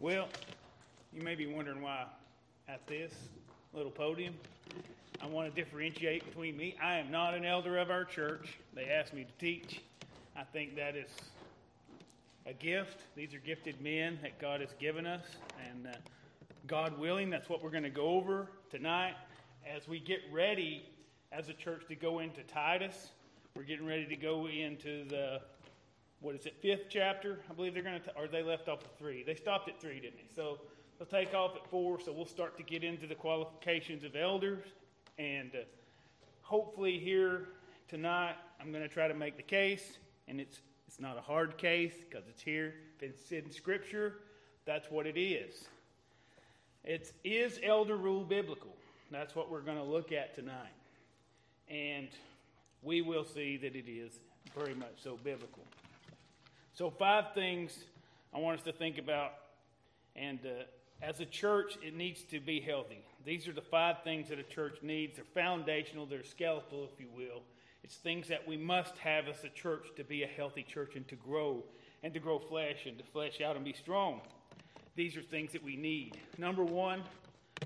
Well, 0.00 0.28
you 1.12 1.22
may 1.22 1.34
be 1.34 1.48
wondering 1.48 1.82
why 1.82 2.04
at 2.68 2.86
this 2.86 3.12
little 3.72 3.90
podium. 3.90 4.32
I 5.20 5.26
want 5.26 5.52
to 5.52 5.60
differentiate 5.60 6.24
between 6.24 6.56
me. 6.56 6.76
I 6.80 6.98
am 6.98 7.10
not 7.10 7.34
an 7.34 7.44
elder 7.44 7.78
of 7.78 7.90
our 7.90 8.04
church. 8.04 8.58
They 8.74 8.84
asked 8.84 9.12
me 9.12 9.24
to 9.24 9.44
teach. 9.44 9.80
I 10.36 10.44
think 10.44 10.76
that 10.76 10.94
is 10.94 11.10
a 12.46 12.52
gift. 12.52 13.00
These 13.16 13.34
are 13.34 13.40
gifted 13.40 13.80
men 13.80 14.20
that 14.22 14.38
God 14.38 14.60
has 14.60 14.72
given 14.78 15.04
us. 15.04 15.24
And 15.68 15.88
uh, 15.88 15.96
God 16.68 16.96
willing, 16.96 17.28
that's 17.28 17.48
what 17.48 17.60
we're 17.60 17.70
going 17.70 17.82
to 17.82 17.90
go 17.90 18.10
over 18.10 18.46
tonight 18.70 19.16
as 19.66 19.88
we 19.88 19.98
get 19.98 20.20
ready 20.32 20.88
as 21.32 21.48
a 21.48 21.54
church 21.54 21.82
to 21.88 21.96
go 21.96 22.20
into 22.20 22.44
Titus. 22.44 23.08
We're 23.56 23.64
getting 23.64 23.84
ready 23.86 24.06
to 24.06 24.16
go 24.16 24.46
into 24.46 25.08
the 25.08 25.40
what 26.20 26.34
is 26.34 26.46
it, 26.46 26.56
fifth 26.60 26.86
chapter? 26.88 27.38
I 27.48 27.54
believe 27.54 27.74
they're 27.74 27.82
going 27.82 28.00
to, 28.00 28.16
or 28.16 28.26
they 28.26 28.42
left 28.42 28.68
off 28.68 28.80
at 28.80 28.98
three. 28.98 29.22
They 29.22 29.34
stopped 29.34 29.68
at 29.68 29.80
three, 29.80 30.00
didn't 30.00 30.16
they? 30.16 30.34
So 30.34 30.58
they'll 30.98 31.06
take 31.06 31.34
off 31.34 31.54
at 31.54 31.68
four. 31.70 32.00
So 32.00 32.12
we'll 32.12 32.26
start 32.26 32.56
to 32.56 32.62
get 32.62 32.82
into 32.82 33.06
the 33.06 33.14
qualifications 33.14 34.04
of 34.04 34.16
elders, 34.16 34.64
and 35.18 35.50
uh, 35.54 35.58
hopefully 36.42 36.98
here 36.98 37.48
tonight, 37.88 38.34
I'm 38.60 38.72
going 38.72 38.82
to 38.82 38.88
try 38.88 39.08
to 39.08 39.14
make 39.14 39.36
the 39.36 39.42
case, 39.42 39.98
and 40.26 40.40
it's 40.40 40.60
it's 40.88 40.98
not 40.98 41.18
a 41.18 41.20
hard 41.20 41.58
case 41.58 41.92
because 42.08 42.26
it's 42.28 42.42
here. 42.42 42.74
If 42.96 43.10
it's 43.10 43.30
in 43.30 43.50
Scripture, 43.50 44.20
that's 44.64 44.90
what 44.90 45.06
it 45.06 45.20
is. 45.20 45.66
It's 46.82 47.12
is 47.22 47.60
elder 47.62 47.96
rule 47.96 48.24
biblical? 48.24 48.74
That's 49.10 49.34
what 49.34 49.50
we're 49.50 49.60
going 49.60 49.76
to 49.76 49.84
look 49.84 50.12
at 50.12 50.34
tonight, 50.34 50.72
and 51.70 52.08
we 52.82 53.02
will 53.02 53.24
see 53.24 53.56
that 53.58 53.76
it 53.76 53.88
is 53.88 54.18
very 54.56 54.74
much 54.74 54.94
so 55.02 55.18
biblical. 55.22 55.62
So, 56.78 56.90
five 56.90 57.34
things 57.34 57.76
I 58.32 58.38
want 58.38 58.60
us 58.60 58.64
to 58.66 58.72
think 58.72 58.98
about. 58.98 59.32
And 60.14 60.38
uh, 60.46 60.62
as 61.02 61.18
a 61.18 61.24
church, 61.24 61.76
it 61.82 61.96
needs 61.96 62.22
to 62.30 62.38
be 62.38 62.60
healthy. 62.60 63.04
These 63.24 63.48
are 63.48 63.52
the 63.52 63.60
five 63.60 64.04
things 64.04 64.28
that 64.28 64.38
a 64.38 64.44
church 64.44 64.78
needs. 64.80 65.16
They're 65.16 65.24
foundational, 65.34 66.06
they're 66.06 66.22
skeletal, 66.22 66.88
if 66.92 67.00
you 67.00 67.08
will. 67.12 67.42
It's 67.82 67.96
things 67.96 68.28
that 68.28 68.46
we 68.46 68.56
must 68.56 68.96
have 68.98 69.26
as 69.26 69.42
a 69.42 69.48
church 69.48 69.88
to 69.96 70.04
be 70.04 70.22
a 70.22 70.28
healthy 70.28 70.62
church 70.62 70.94
and 70.94 71.08
to 71.08 71.16
grow, 71.16 71.64
and 72.04 72.14
to 72.14 72.20
grow 72.20 72.38
flesh, 72.38 72.86
and 72.86 72.96
to 72.98 73.04
flesh 73.06 73.40
out 73.40 73.56
and 73.56 73.64
be 73.64 73.72
strong. 73.72 74.20
These 74.94 75.16
are 75.16 75.22
things 75.22 75.50
that 75.54 75.64
we 75.64 75.74
need. 75.74 76.16
Number 76.38 76.62
one, 76.62 77.02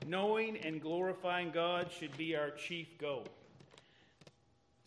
knowing 0.07 0.57
and 0.57 0.81
glorifying 0.81 1.51
God 1.51 1.91
should 1.93 2.17
be 2.17 2.35
our 2.35 2.49
chief 2.49 2.97
goal. 2.97 3.27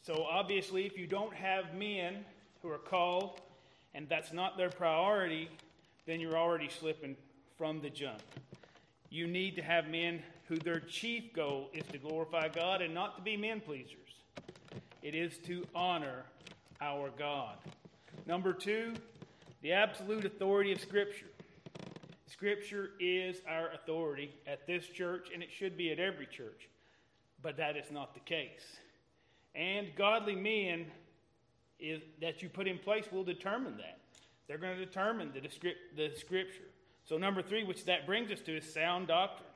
So, 0.02 0.25
obviously, 0.27 0.88
if 0.88 0.97
you 0.97 1.05
don't 1.05 1.36
have 1.36 1.75
men 1.75 2.25
who 2.64 2.71
are 2.71 2.80
called 2.80 3.42
and 3.95 4.09
that's 4.09 4.33
not 4.33 4.57
their 4.57 4.69
priority, 4.69 5.49
then 6.05 6.19
you're 6.19 6.38
already 6.38 6.69
slipping 6.69 7.15
from 7.57 7.79
the 7.81 7.89
jump. 7.89 8.21
You 9.09 9.25
need 9.25 9.55
to 9.55 9.61
have 9.61 9.87
men 9.87 10.21
who 10.47 10.57
their 10.57 10.81
chief 10.81 11.33
goal 11.33 11.69
is 11.73 11.83
to 11.91 11.97
glorify 11.97 12.49
God 12.49 12.81
and 12.81 12.93
not 12.93 13.15
to 13.15 13.23
be 13.23 13.37
men 13.37 13.61
pleasers. 13.61 13.95
It 15.02 15.15
is 15.15 15.37
to 15.45 15.65
honor 15.73 16.25
our 16.81 17.09
God. 17.17 17.55
Number 18.27 18.52
two, 18.53 18.93
the 19.61 19.71
absolute 19.71 20.25
authority 20.25 20.73
of 20.73 20.81
Scripture. 20.81 21.27
Scripture 22.27 22.91
is 22.99 23.37
our 23.47 23.71
authority 23.71 24.31
at 24.45 24.67
this 24.67 24.85
church, 24.87 25.30
and 25.33 25.41
it 25.41 25.49
should 25.52 25.77
be 25.77 25.91
at 25.91 25.99
every 25.99 26.25
church, 26.25 26.67
but 27.41 27.55
that 27.57 27.77
is 27.77 27.89
not 27.91 28.13
the 28.13 28.19
case. 28.19 28.77
And 29.55 29.87
godly 29.95 30.35
men 30.35 30.87
is, 31.91 32.02
that 32.22 32.41
you 32.41 32.50
put 32.50 32.67
in 32.67 32.78
place 32.78 33.05
will 33.11 33.23
determine 33.23 33.78
that. 33.78 34.00
They're 34.47 34.58
going 34.58 34.78
to 34.78 34.86
determine 34.86 35.31
the, 35.33 35.41
the 35.95 36.16
scripture. 36.16 36.64
So, 37.05 37.17
number 37.17 37.42
three, 37.42 37.64
which 37.64 37.86
that 37.86 38.05
brings 38.05 38.31
us 38.31 38.42
to, 38.42 38.58
is 38.58 38.73
sound 38.73 39.08
doctrine. 39.08 39.50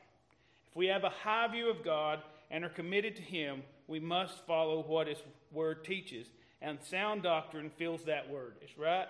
If 0.69 0.75
we 0.75 0.87
have 0.87 1.03
a 1.03 1.09
high 1.09 1.47
view 1.47 1.69
of 1.69 1.83
God 1.83 2.21
and 2.51 2.63
are 2.63 2.69
committed 2.69 3.15
to 3.15 3.21
Him, 3.21 3.63
we 3.87 3.99
must 3.99 4.45
follow 4.45 4.83
what 4.83 5.07
His 5.07 5.17
Word 5.51 5.83
teaches. 5.83 6.27
And 6.61 6.77
sound 6.81 7.23
doctrine 7.23 7.71
fills 7.77 8.03
that 8.03 8.29
word. 8.29 8.55
It's 8.61 8.77
right. 8.77 9.07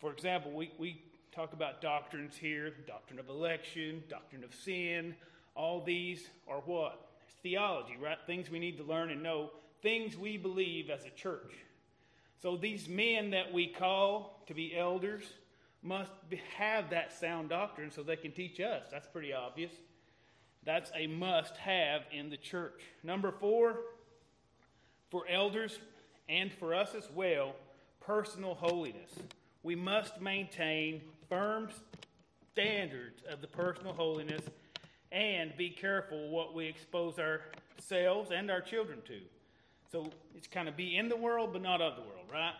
For 0.00 0.12
example, 0.12 0.50
we, 0.50 0.72
we 0.78 1.00
talk 1.30 1.52
about 1.52 1.80
doctrines 1.80 2.36
here 2.36 2.74
doctrine 2.86 3.20
of 3.20 3.28
election, 3.28 4.02
doctrine 4.08 4.42
of 4.42 4.54
sin. 4.54 5.14
All 5.54 5.82
these 5.82 6.28
are 6.48 6.60
what? 6.60 7.06
It's 7.24 7.34
theology, 7.42 7.96
right? 8.00 8.18
Things 8.26 8.50
we 8.50 8.58
need 8.58 8.78
to 8.78 8.84
learn 8.84 9.10
and 9.10 9.22
know, 9.22 9.50
things 9.80 10.16
we 10.16 10.36
believe 10.36 10.90
as 10.90 11.04
a 11.04 11.10
church. 11.10 11.52
So 12.42 12.56
these 12.56 12.88
men 12.88 13.30
that 13.30 13.52
we 13.52 13.68
call 13.68 14.42
to 14.48 14.54
be 14.54 14.76
elders 14.76 15.22
must 15.80 16.10
have 16.56 16.90
that 16.90 17.12
sound 17.12 17.50
doctrine 17.50 17.92
so 17.92 18.02
they 18.02 18.16
can 18.16 18.32
teach 18.32 18.58
us. 18.58 18.82
That's 18.90 19.06
pretty 19.06 19.32
obvious. 19.32 19.70
That's 20.64 20.90
a 20.96 21.06
must 21.06 21.56
have 21.56 22.02
in 22.12 22.30
the 22.30 22.36
church. 22.36 22.82
Number 23.04 23.30
four, 23.30 23.78
for 25.08 25.24
elders 25.28 25.78
and 26.28 26.52
for 26.52 26.74
us 26.74 26.96
as 26.96 27.08
well, 27.14 27.54
personal 28.00 28.54
holiness. 28.54 29.10
We 29.62 29.76
must 29.76 30.20
maintain 30.20 31.00
firm 31.28 31.68
standards 32.52 33.22
of 33.30 33.40
the 33.40 33.46
personal 33.46 33.92
holiness 33.92 34.42
and 35.12 35.56
be 35.56 35.70
careful 35.70 36.30
what 36.30 36.54
we 36.54 36.66
expose 36.66 37.20
ourselves 37.20 38.32
and 38.32 38.50
our 38.50 38.60
children 38.60 38.98
to. 39.06 39.20
So 39.92 40.08
it's 40.34 40.46
kind 40.46 40.68
of 40.68 40.76
be 40.76 40.96
in 40.96 41.10
the 41.10 41.16
world, 41.16 41.50
but 41.52 41.60
not 41.60 41.82
of 41.82 41.96
the 41.96 42.00
world, 42.00 42.24
right? 42.32 42.54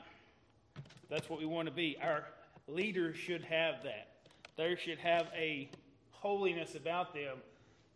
That's 1.09 1.31
what 1.31 1.41
we 1.41 1.47
want 1.47 1.67
to 1.67 1.73
be. 1.73 1.97
Our 2.03 2.27
leaders 2.69 3.17
should 3.17 3.43
have 3.45 3.83
that. 3.85 4.09
They 4.59 4.77
should 4.77 4.99
have 4.99 5.29
a 5.35 5.71
holiness 6.11 6.75
about 6.75 7.15
them. 7.15 7.39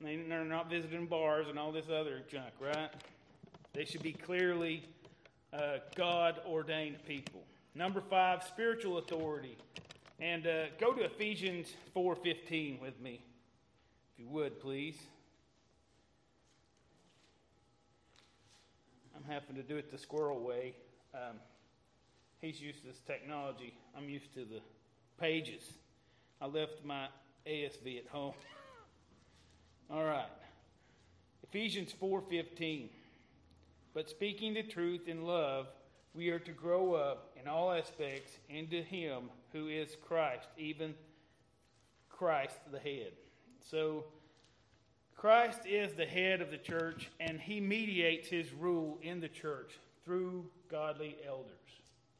They're 0.00 0.44
not 0.44 0.70
visiting 0.70 1.04
bars 1.04 1.48
and 1.50 1.58
all 1.58 1.70
this 1.70 1.84
other 1.90 2.22
junk, 2.30 2.54
right? 2.58 2.88
They 3.74 3.84
should 3.84 4.02
be 4.02 4.14
clearly 4.14 4.84
uh, 5.52 5.78
God 5.94 6.40
ordained 6.46 7.04
people. 7.06 7.42
Number 7.74 8.00
five, 8.00 8.42
spiritual 8.42 8.96
authority. 8.96 9.58
And 10.18 10.46
uh, 10.46 10.64
go 10.80 10.94
to 10.94 11.02
Ephesians 11.02 11.74
4.15 11.94 12.80
with 12.80 12.98
me, 13.02 13.20
if 14.14 14.18
you 14.18 14.28
would, 14.28 14.60
please. 14.60 14.96
I'm 19.28 19.56
to 19.56 19.62
do 19.62 19.76
it 19.76 19.90
the 19.90 19.98
squirrel 19.98 20.40
way. 20.40 20.74
Um, 21.14 21.36
he's 22.40 22.60
used 22.60 22.80
to 22.82 22.86
this 22.88 23.00
technology. 23.06 23.74
I'm 23.96 24.08
used 24.08 24.32
to 24.34 24.44
the 24.44 24.60
pages. 25.18 25.62
I 26.40 26.46
left 26.46 26.84
my 26.84 27.08
ASV 27.46 27.98
at 27.98 28.06
home. 28.08 28.34
All 29.90 30.04
right. 30.04 30.28
Ephesians 31.42 31.92
4:15. 31.92 32.88
But 33.94 34.10
speaking 34.10 34.54
the 34.54 34.62
truth 34.62 35.08
in 35.08 35.24
love, 35.24 35.68
we 36.14 36.28
are 36.30 36.38
to 36.40 36.52
grow 36.52 36.94
up 36.94 37.32
in 37.40 37.48
all 37.48 37.72
aspects 37.72 38.32
into 38.48 38.82
him 38.82 39.30
who 39.52 39.68
is 39.68 39.96
Christ, 40.06 40.48
even 40.58 40.94
Christ 42.08 42.58
the 42.70 42.78
head. 42.78 43.12
So 43.60 44.04
Christ 45.16 45.60
is 45.66 45.94
the 45.94 46.04
head 46.04 46.42
of 46.42 46.50
the 46.50 46.58
church, 46.58 47.10
and 47.20 47.40
he 47.40 47.60
mediates 47.60 48.28
his 48.28 48.52
rule 48.52 48.98
in 49.02 49.20
the 49.20 49.28
church 49.28 49.72
through 50.04 50.44
godly 50.70 51.16
elders. 51.26 51.52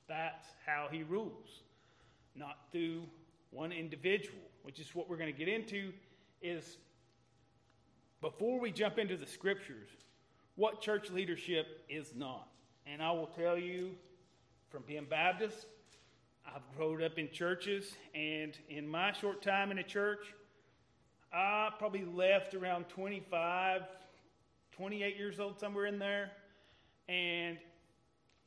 That's 0.08 0.46
how 0.64 0.88
he 0.90 1.02
rules, 1.02 1.62
not 2.34 2.56
through 2.72 3.02
one 3.50 3.70
individual, 3.70 4.40
which 4.62 4.80
is 4.80 4.94
what 4.94 5.10
we're 5.10 5.18
going 5.18 5.32
to 5.32 5.38
get 5.38 5.48
into 5.48 5.92
is 6.42 6.78
before 8.20 8.58
we 8.58 8.70
jump 8.70 8.98
into 8.98 9.16
the 9.16 9.26
scriptures, 9.26 9.88
what 10.54 10.80
church 10.80 11.10
leadership 11.10 11.84
is 11.88 12.14
not. 12.14 12.48
And 12.86 13.02
I 13.02 13.12
will 13.12 13.26
tell 13.26 13.58
you 13.58 13.90
from 14.70 14.84
being 14.86 15.06
Baptist, 15.08 15.66
I've 16.46 16.62
grown 16.76 17.02
up 17.02 17.18
in 17.18 17.30
churches, 17.30 17.94
and 18.14 18.56
in 18.68 18.86
my 18.86 19.12
short 19.12 19.42
time 19.42 19.70
in 19.70 19.78
a 19.78 19.82
church, 19.82 20.34
I 21.32 21.70
probably 21.78 22.04
left 22.04 22.54
around 22.54 22.88
25, 22.88 23.82
28 24.72 25.16
years 25.16 25.40
old, 25.40 25.58
somewhere 25.58 25.86
in 25.86 25.98
there. 25.98 26.30
And 27.08 27.58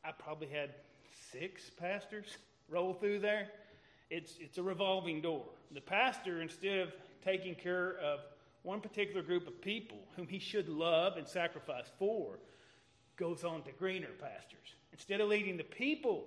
I 0.03 0.11
probably 0.11 0.47
had 0.47 0.71
six 1.31 1.69
pastors 1.69 2.37
roll 2.69 2.93
through 2.93 3.19
there. 3.19 3.49
It's, 4.09 4.35
it's 4.39 4.57
a 4.57 4.63
revolving 4.63 5.21
door. 5.21 5.45
The 5.71 5.81
pastor, 5.81 6.41
instead 6.41 6.79
of 6.79 6.93
taking 7.23 7.55
care 7.55 7.97
of 7.97 8.21
one 8.63 8.81
particular 8.81 9.21
group 9.21 9.47
of 9.47 9.61
people 9.61 9.97
whom 10.15 10.27
he 10.27 10.39
should 10.39 10.67
love 10.67 11.17
and 11.17 11.27
sacrifice 11.27 11.91
for, 11.97 12.39
goes 13.17 13.43
on 13.43 13.61
to 13.63 13.71
greener 13.73 14.09
pastures. 14.19 14.75
Instead 14.91 15.21
of 15.21 15.29
leading 15.29 15.57
the 15.57 15.63
people 15.63 16.25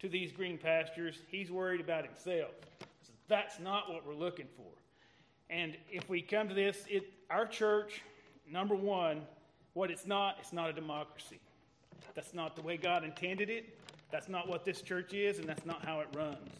to 0.00 0.08
these 0.08 0.32
green 0.32 0.58
pastures, 0.58 1.16
he's 1.28 1.50
worried 1.50 1.80
about 1.80 2.04
himself. 2.04 2.52
So 3.02 3.12
that's 3.28 3.58
not 3.58 3.90
what 3.90 4.06
we're 4.06 4.14
looking 4.14 4.48
for. 4.56 4.81
And 5.52 5.76
if 5.90 6.08
we 6.08 6.22
come 6.22 6.48
to 6.48 6.54
this, 6.54 6.82
it, 6.88 7.12
our 7.28 7.44
church, 7.44 8.00
number 8.50 8.74
one, 8.74 9.20
what 9.74 9.90
it's 9.90 10.06
not, 10.06 10.36
it's 10.40 10.52
not 10.52 10.70
a 10.70 10.72
democracy. 10.72 11.40
That's 12.14 12.32
not 12.32 12.56
the 12.56 12.62
way 12.62 12.78
God 12.78 13.04
intended 13.04 13.50
it. 13.50 13.78
That's 14.10 14.30
not 14.30 14.48
what 14.48 14.64
this 14.64 14.80
church 14.80 15.12
is, 15.12 15.38
and 15.38 15.46
that's 15.46 15.66
not 15.66 15.84
how 15.84 16.00
it 16.00 16.08
runs. 16.14 16.50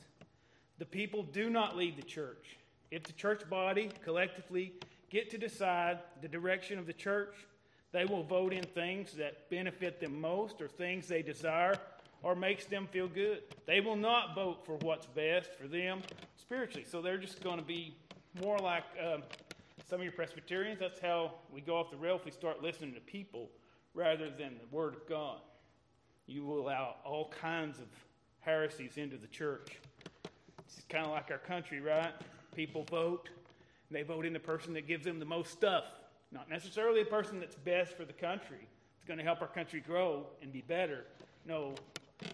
The 0.78 0.84
people 0.84 1.22
do 1.22 1.48
not 1.48 1.74
lead 1.74 1.96
the 1.96 2.02
church. 2.02 2.58
If 2.90 3.04
the 3.04 3.12
church 3.14 3.48
body 3.48 3.88
collectively 4.04 4.74
get 5.08 5.30
to 5.30 5.38
decide 5.38 5.98
the 6.20 6.28
direction 6.28 6.78
of 6.78 6.86
the 6.86 6.92
church, 6.92 7.34
they 7.92 8.04
will 8.04 8.22
vote 8.22 8.52
in 8.52 8.62
things 8.62 9.12
that 9.12 9.48
benefit 9.48 10.00
them 10.00 10.20
most 10.20 10.60
or 10.60 10.68
things 10.68 11.08
they 11.08 11.22
desire 11.22 11.78
or 12.22 12.34
makes 12.34 12.66
them 12.66 12.86
feel 12.90 13.08
good. 13.08 13.42
They 13.66 13.80
will 13.80 13.96
not 13.96 14.34
vote 14.34 14.64
for 14.64 14.76
what's 14.82 15.06
best 15.06 15.50
for 15.54 15.66
them 15.66 16.02
spiritually. 16.36 16.86
So 16.88 17.02
they're 17.02 17.18
just 17.18 17.42
going 17.42 17.58
to 17.58 17.64
be 17.64 17.94
more 18.40 18.58
like 18.58 18.84
um, 19.02 19.23
some 19.88 20.00
of 20.00 20.05
your 20.05 20.12
Presbyterians. 20.12 20.81
That's 20.81 21.00
how 21.00 21.32
we 21.52 21.61
go 21.61 21.76
off 21.76 21.90
the 21.90 21.96
rail 21.96 22.17
if 22.17 22.25
we 22.25 22.31
start 22.31 22.62
listening 22.62 22.94
to 22.94 23.00
people 23.00 23.50
rather 23.94 24.31
than 24.31 24.55
the 24.58 24.76
Word 24.76 24.94
of 24.94 25.06
God. 25.08 25.38
You 26.26 26.44
will 26.44 26.61
allow 26.61 26.96
all 27.05 27.31
kinds 27.40 27.79
of 27.79 27.87
heresies 28.40 28.96
into 28.96 29.17
the 29.17 29.26
church. 29.26 29.79
It's 30.61 30.82
kind 30.88 31.05
of 31.05 31.12
like 31.12 31.31
our 31.31 31.38
country, 31.38 31.81
right? 31.81 32.12
People 32.55 32.84
vote, 32.84 33.29
and 33.88 33.96
they 33.96 34.02
vote 34.02 34.25
in 34.25 34.32
the 34.32 34.40
person 34.40 34.73
that 34.75 34.87
gives 34.87 35.05
them 35.05 35.19
the 35.19 35.25
most 35.25 35.52
stuff. 35.52 35.84
Not 36.31 36.49
necessarily 36.49 37.02
the 37.02 37.11
person 37.11 37.38
that's 37.40 37.56
best 37.56 37.96
for 37.96 38.05
the 38.05 38.12
country. 38.12 38.67
It's 38.96 39.06
going 39.06 39.19
to 39.19 39.25
help 39.25 39.43
our 39.43 39.49
country 39.49 39.81
grow 39.81 40.26
and 40.40 40.52
be 40.52 40.62
better. 40.62 41.05
No, 41.46 41.75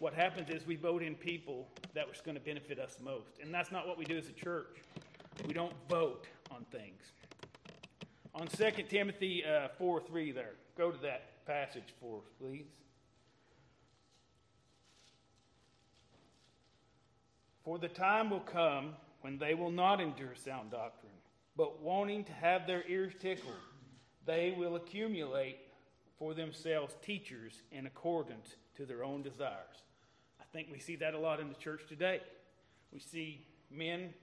what 0.01 0.15
happens 0.15 0.51
is 0.51 0.67
we 0.67 0.77
vote 0.77 1.03
in 1.03 1.15
people 1.15 1.67
that 1.95 2.09
was 2.09 2.21
going 2.21 2.37
to 2.37 2.41
benefit 2.41 2.79
us 2.79 2.99
most. 3.03 3.41
And 3.43 3.53
that's 3.53 3.73
not 3.73 3.89
what 3.89 3.99
we 3.99 4.05
do 4.05 4.17
as 4.17 4.29
a 4.29 4.33
church. 4.33 4.77
We 5.47 5.55
don't 5.55 5.75
vote 5.89 6.27
on 6.51 6.65
things. 6.71 7.03
On 8.35 8.47
2 8.47 8.83
Timothy 8.89 9.45
uh, 9.45 9.69
4 9.79 10.01
3 10.01 10.33
there, 10.33 10.53
go 10.77 10.91
to 10.91 10.99
that 11.03 11.45
passage 11.47 11.95
for 12.01 12.19
us, 12.19 12.25
please. 12.41 12.67
For 17.65 17.79
the 17.79 17.89
time 17.89 18.31
will 18.31 18.41
come 18.41 18.95
when 19.21 19.39
they 19.39 19.55
will 19.55 19.71
not 19.71 20.01
endure 20.01 20.35
sound 20.35 20.71
doctrine, 20.71 21.13
but 21.57 21.83
wanting 21.83 22.25
to 22.25 22.33
have 22.33 22.67
their 22.67 22.85
ears 22.89 23.13
tickled, 23.19 23.55
they 24.25 24.55
will 24.57 24.77
accumulate 24.77 25.59
for 26.19 26.35
themselves 26.35 26.95
teachers 27.03 27.63
in 27.73 27.87
accordance 27.87 28.57
to 28.77 28.87
their 28.87 29.05
own 29.05 29.23
desires. 29.23 29.83
I 30.41 30.45
think 30.53 30.69
we 30.71 30.79
see 30.79 30.97
that 30.97 31.15
a 31.15 31.19
lot 31.19 31.41
in 31.41 31.49
the 31.49 31.55
church 31.55 31.83
today. 31.89 32.21
We 32.93 33.01
see 33.01 33.47
men 33.71 34.15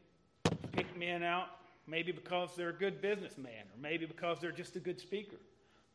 pick 0.76 0.98
men 0.98 1.24
out 1.24 1.48
maybe 1.88 2.12
because 2.12 2.50
they're 2.56 2.70
a 2.70 2.74
good 2.74 3.02
businessman 3.02 3.64
or 3.74 3.82
maybe 3.82 4.06
because 4.06 4.40
they're 4.40 4.52
just 4.52 4.76
a 4.76 4.80
good 4.80 5.00
speaker, 5.00 5.38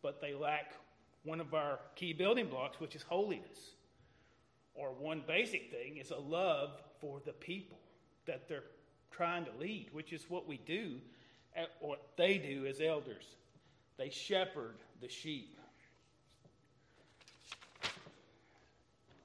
but 0.03 0.21
they 0.21 0.35
lack 0.35 0.73
one 1.25 1.41
of 1.41 1.53
our 1.55 1.79
key 1.97 2.13
building 2.13 2.47
blocks, 2.47 2.81
which 2.81 2.95
is 2.95 3.03
holiness. 3.03 3.75
Or 4.75 4.91
one 4.91 5.23
basic 5.27 5.71
thing 5.71 5.97
is 5.99 6.11
a 6.11 6.19
love 6.19 6.71
for 7.01 7.21
the 7.27 7.33
people 7.33 7.79
that 8.27 8.49
they're 8.49 8.65
trying 9.11 9.45
to 9.45 9.51
lead, 9.59 9.89
which 9.93 10.13
is 10.13 10.25
what 10.29 10.47
we 10.47 10.59
do, 10.59 10.97
what 11.81 12.09
they 12.17 12.39
do 12.39 12.67
as 12.67 12.81
elders. 12.81 13.25
They 13.99 14.09
shepherd 14.09 14.77
the 15.03 15.09
sheep. 15.09 15.59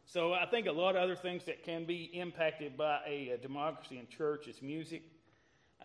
So 0.05 0.33
I 0.33 0.45
think 0.45 0.67
a 0.67 0.71
lot 0.71 0.95
of 0.95 1.03
other 1.03 1.15
things 1.15 1.43
that 1.45 1.63
can 1.63 1.85
be 1.85 2.09
impacted 2.13 2.77
by 2.77 2.99
a, 3.05 3.29
a 3.29 3.37
democracy 3.37 3.99
in 3.99 4.07
church 4.07 4.47
is 4.47 4.61
music. 4.61 5.03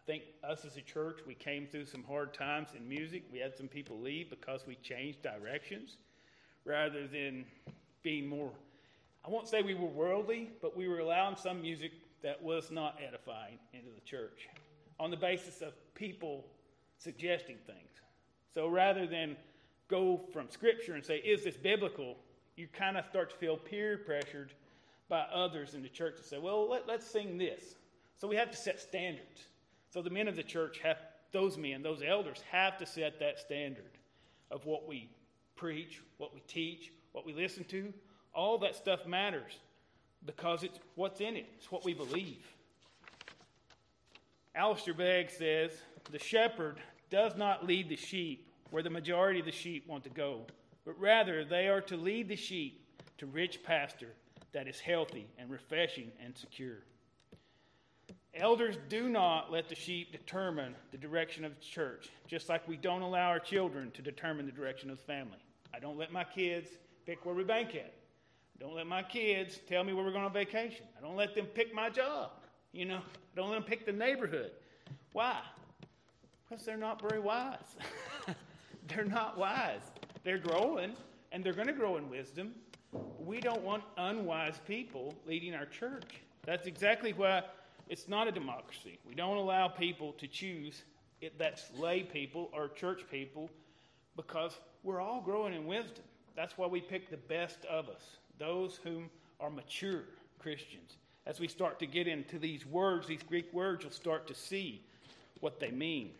I 0.02 0.06
think 0.06 0.23
us 0.43 0.64
as 0.64 0.76
a 0.76 0.81
church, 0.81 1.20
we 1.26 1.35
came 1.35 1.67
through 1.67 1.87
some 1.87 2.02
hard 2.05 2.32
times 2.32 2.70
in 2.76 2.88
music. 2.88 3.25
We 3.32 3.38
had 3.38 3.56
some 3.56 3.69
people 3.69 3.99
leave 4.00 4.31
because 4.31 4.67
we 4.67 4.76
changed 4.76 5.23
directions 5.23 5.97
rather 6.64 7.06
than 7.06 7.44
being 8.02 8.29
more, 8.29 8.50
I 9.25 9.31
won't 9.31 9.49
say 9.49 9.62
we 9.62 9.75
were 9.75 9.87
worldly, 9.87 10.50
but 10.62 10.76
we 10.76 10.88
were 10.88 10.99
allowing 10.99 11.37
some 11.37 11.61
music 11.61 11.93
that 12.23 12.43
was 12.43 12.70
not 12.70 12.99
edifying 13.06 13.58
into 13.73 13.91
the 13.94 14.00
church 14.00 14.49
on 14.99 15.11
the 15.11 15.17
basis 15.17 15.61
of 15.61 15.73
people 15.94 16.44
suggesting 16.99 17.56
things. 17.67 17.91
So 18.52 18.69
rather 18.69 19.06
than 19.06 19.37
go 19.88 20.20
from 20.32 20.50
Scripture 20.50 20.94
and 20.94 21.05
say, 21.05 21.19
is 21.19 21.44
this 21.44 21.56
biblical? 21.56 22.17
you 22.61 22.69
kind 22.69 22.99
of 22.99 23.06
start 23.06 23.31
to 23.31 23.37
feel 23.37 23.56
peer 23.56 23.97
pressured 23.97 24.52
by 25.08 25.20
others 25.32 25.75
in 25.75 25.82
the 25.82 25.88
church 25.88 26.17
to 26.19 26.23
say, 26.23 26.38
well, 26.38 26.69
let, 26.69 26.88
us 26.88 27.05
sing 27.05 27.38
this. 27.38 27.75
So 28.19 28.29
we 28.29 28.37
have 28.37 28.50
to 28.50 28.56
set 28.56 28.79
standards. 28.81 29.47
So 29.93 30.03
the 30.03 30.11
men 30.11 30.29
of 30.29 30.37
the 30.37 30.43
church 30.43 30.79
have, 30.83 30.99
those 31.33 31.59
men, 31.59 31.83
those 31.83 32.03
elders, 32.07 32.43
have 32.51 32.79
to 32.79 32.87
set 32.87 33.19
that 33.21 33.39
standard 33.39 33.99
of 34.51 34.67
what 34.67 34.87
we 34.87 35.11
preach, 35.57 36.01
what 36.19 36.35
we 36.35 36.41
teach, 36.47 36.93
what 37.13 37.27
we 37.27 37.33
listen 37.33 37.65
to. 37.65 37.93
All 38.35 38.59
that 38.59 38.77
stuff 38.77 39.07
matters 39.07 39.53
because 40.25 40.63
it's 40.63 40.79
what's 40.95 41.21
in 41.21 41.37
it, 41.37 41.47
it's 41.57 41.71
what 41.73 41.85
we 41.85 41.95
believe. 41.95 42.47
Alistair 44.55 44.95
Begg 44.95 45.31
says, 45.31 45.73
The 46.11 46.19
shepherd 46.19 46.79
does 47.11 47.37
not 47.37 47.67
lead 47.67 47.89
the 47.89 47.97
sheep 47.97 48.49
where 48.71 48.83
the 48.83 48.91
majority 48.91 49.41
of 49.41 49.47
the 49.47 49.53
sheep 49.53 49.89
want 49.89 50.05
to 50.05 50.11
go 50.11 50.47
but 50.85 50.99
rather 50.99 51.45
they 51.45 51.69
are 51.69 51.81
to 51.83 51.97
lead 51.97 52.29
the 52.29 52.37
sheep 52.37 52.85
to 53.19 53.27
rich 53.27 53.63
pasture 53.63 54.15
that 54.53 54.67
is 54.67 54.81
healthy 54.81 55.27
and 55.39 55.51
refreshing 55.51 56.11
and 56.25 56.37
secure. 56.37 56.79
Elders 58.35 58.77
do 58.88 59.09
not 59.09 59.50
let 59.50 59.69
the 59.69 59.75
sheep 59.75 60.12
determine 60.12 60.77
the 60.93 60.99
direction 60.99 61.44
of 61.44 61.53
the 61.56 61.65
church, 61.65 62.11
just 62.29 62.49
like 62.49 62.67
we 62.69 62.77
don't 62.77 63.03
allow 63.03 63.29
our 63.29 63.41
children 63.41 63.91
to 63.93 64.03
determine 64.03 64.47
the 64.47 64.53
direction 64.53 64.88
of 64.88 64.99
the 64.99 65.05
family. 65.05 65.38
I 65.75 65.81
don't 65.81 65.99
let 65.99 66.12
my 66.12 66.23
kids 66.23 66.71
pick 67.06 67.27
where 67.27 67.35
we 67.35 67.43
bank 67.43 67.75
at. 67.75 67.93
I 68.56 68.65
don't 68.65 68.75
let 68.75 68.87
my 68.87 69.03
kids 69.03 69.59
tell 69.69 69.82
me 69.82 69.93
where 69.93 70.05
we're 70.05 70.12
going 70.12 70.25
on 70.25 70.32
vacation. 70.32 70.87
I 70.97 71.00
don't 71.00 71.17
let 71.17 71.35
them 71.35 71.47
pick 71.47 71.75
my 71.75 71.91
job. 71.91 72.31
You 72.73 72.85
know, 72.85 72.99
I 72.99 73.37
don't 73.37 73.50
let 73.50 73.56
them 73.56 73.65
pick 73.65 73.85
the 73.85 73.93
neighborhood. 73.93 74.53
Why? 75.12 75.41
Because 76.49 76.65
they're 76.65 76.76
not 76.76 77.00
very 77.00 77.21
wise. 77.21 77.76
they're 78.87 79.05
not 79.05 79.38
wise. 79.38 79.81
They're 80.23 80.38
growing, 80.38 80.93
and 81.33 81.43
they're 81.43 81.53
going 81.53 81.67
to 81.67 81.73
grow 81.73 81.97
in 81.97 82.09
wisdom. 82.09 82.53
We 83.19 83.41
don't 83.41 83.62
want 83.62 83.83
unwise 83.97 84.61
people 84.69 85.15
leading 85.26 85.55
our 85.55 85.67
church. 85.67 86.23
That's 86.44 86.67
exactly 86.67 87.12
why 87.12 87.43
it's 87.91 88.09
not 88.09 88.29
a 88.29 88.33
democracy. 88.33 88.99
We 89.07 89.15
don't 89.15 89.37
allow 89.37 89.67
people 89.69 90.13
to 90.13 90.29
choose 90.29 90.85
it, 91.21 91.39
that's 91.39 91.67
lay 91.77 92.03
people 92.03 92.49
or 92.55 92.69
church 92.69 93.03
people 93.11 93.51
because 94.17 94.59
we're 94.83 95.01
all 95.01 95.21
growing 95.21 95.53
in 95.53 95.67
wisdom. 95.67 96.05
That's 96.37 96.57
why 96.57 96.69
we 96.69 96.81
pick 96.81 97.11
the 97.11 97.17
best 97.17 97.65
of 97.67 97.89
us, 97.89 98.03
those 98.39 98.79
whom 98.85 99.11
are 99.41 99.51
mature 99.51 100.05
Christians. 100.39 100.97
As 101.27 101.41
we 101.41 101.49
start 101.49 101.79
to 101.81 101.87
get 101.87 102.07
into 102.07 102.39
these 102.39 102.65
words, 102.65 103.07
these 103.07 103.23
Greek 103.23 103.53
words, 103.53 103.83
you'll 103.83 103.93
start 103.93 104.29
to 104.29 104.35
see 104.35 104.83
what 105.41 105.61
they 105.61 105.71
mean. 105.71 106.13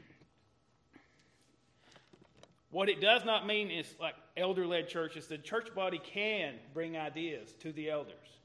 What 2.71 2.89
it 2.89 3.01
does 3.01 3.25
not 3.25 3.47
mean 3.47 3.71
is 3.71 3.95
like 4.01 4.15
elder 4.37 4.67
led 4.67 4.89
churches, 4.89 5.29
the 5.29 5.39
church 5.39 5.75
body 5.75 6.01
can 6.05 6.55
bring 6.75 6.97
ideas 6.97 7.55
to 7.61 7.73
the 7.73 7.91
elders. 7.91 8.40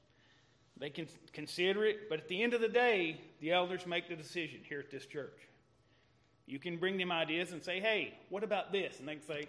They 0.78 0.90
can 0.90 1.08
consider 1.32 1.86
it, 1.86 2.10
but 2.10 2.20
at 2.20 2.28
the 2.28 2.44
end 2.44 2.54
of 2.54 2.62
the 2.62 2.68
day, 2.68 3.22
the 3.40 3.52
elders 3.52 3.86
make 3.86 4.10
the 4.10 4.16
decision 4.16 4.60
here 4.68 4.80
at 4.80 4.92
this 4.92 5.06
church. 5.06 5.48
You 6.48 6.60
can 6.60 6.78
bring 6.78 6.98
them 6.98 7.12
ideas 7.12 7.54
and 7.54 7.64
say, 7.64 7.80
hey, 7.80 8.14
what 8.30 8.44
about 8.44 8.72
this? 8.72 9.00
And 9.00 9.08
they 9.08 9.16
can 9.16 9.24
say, 9.24 9.48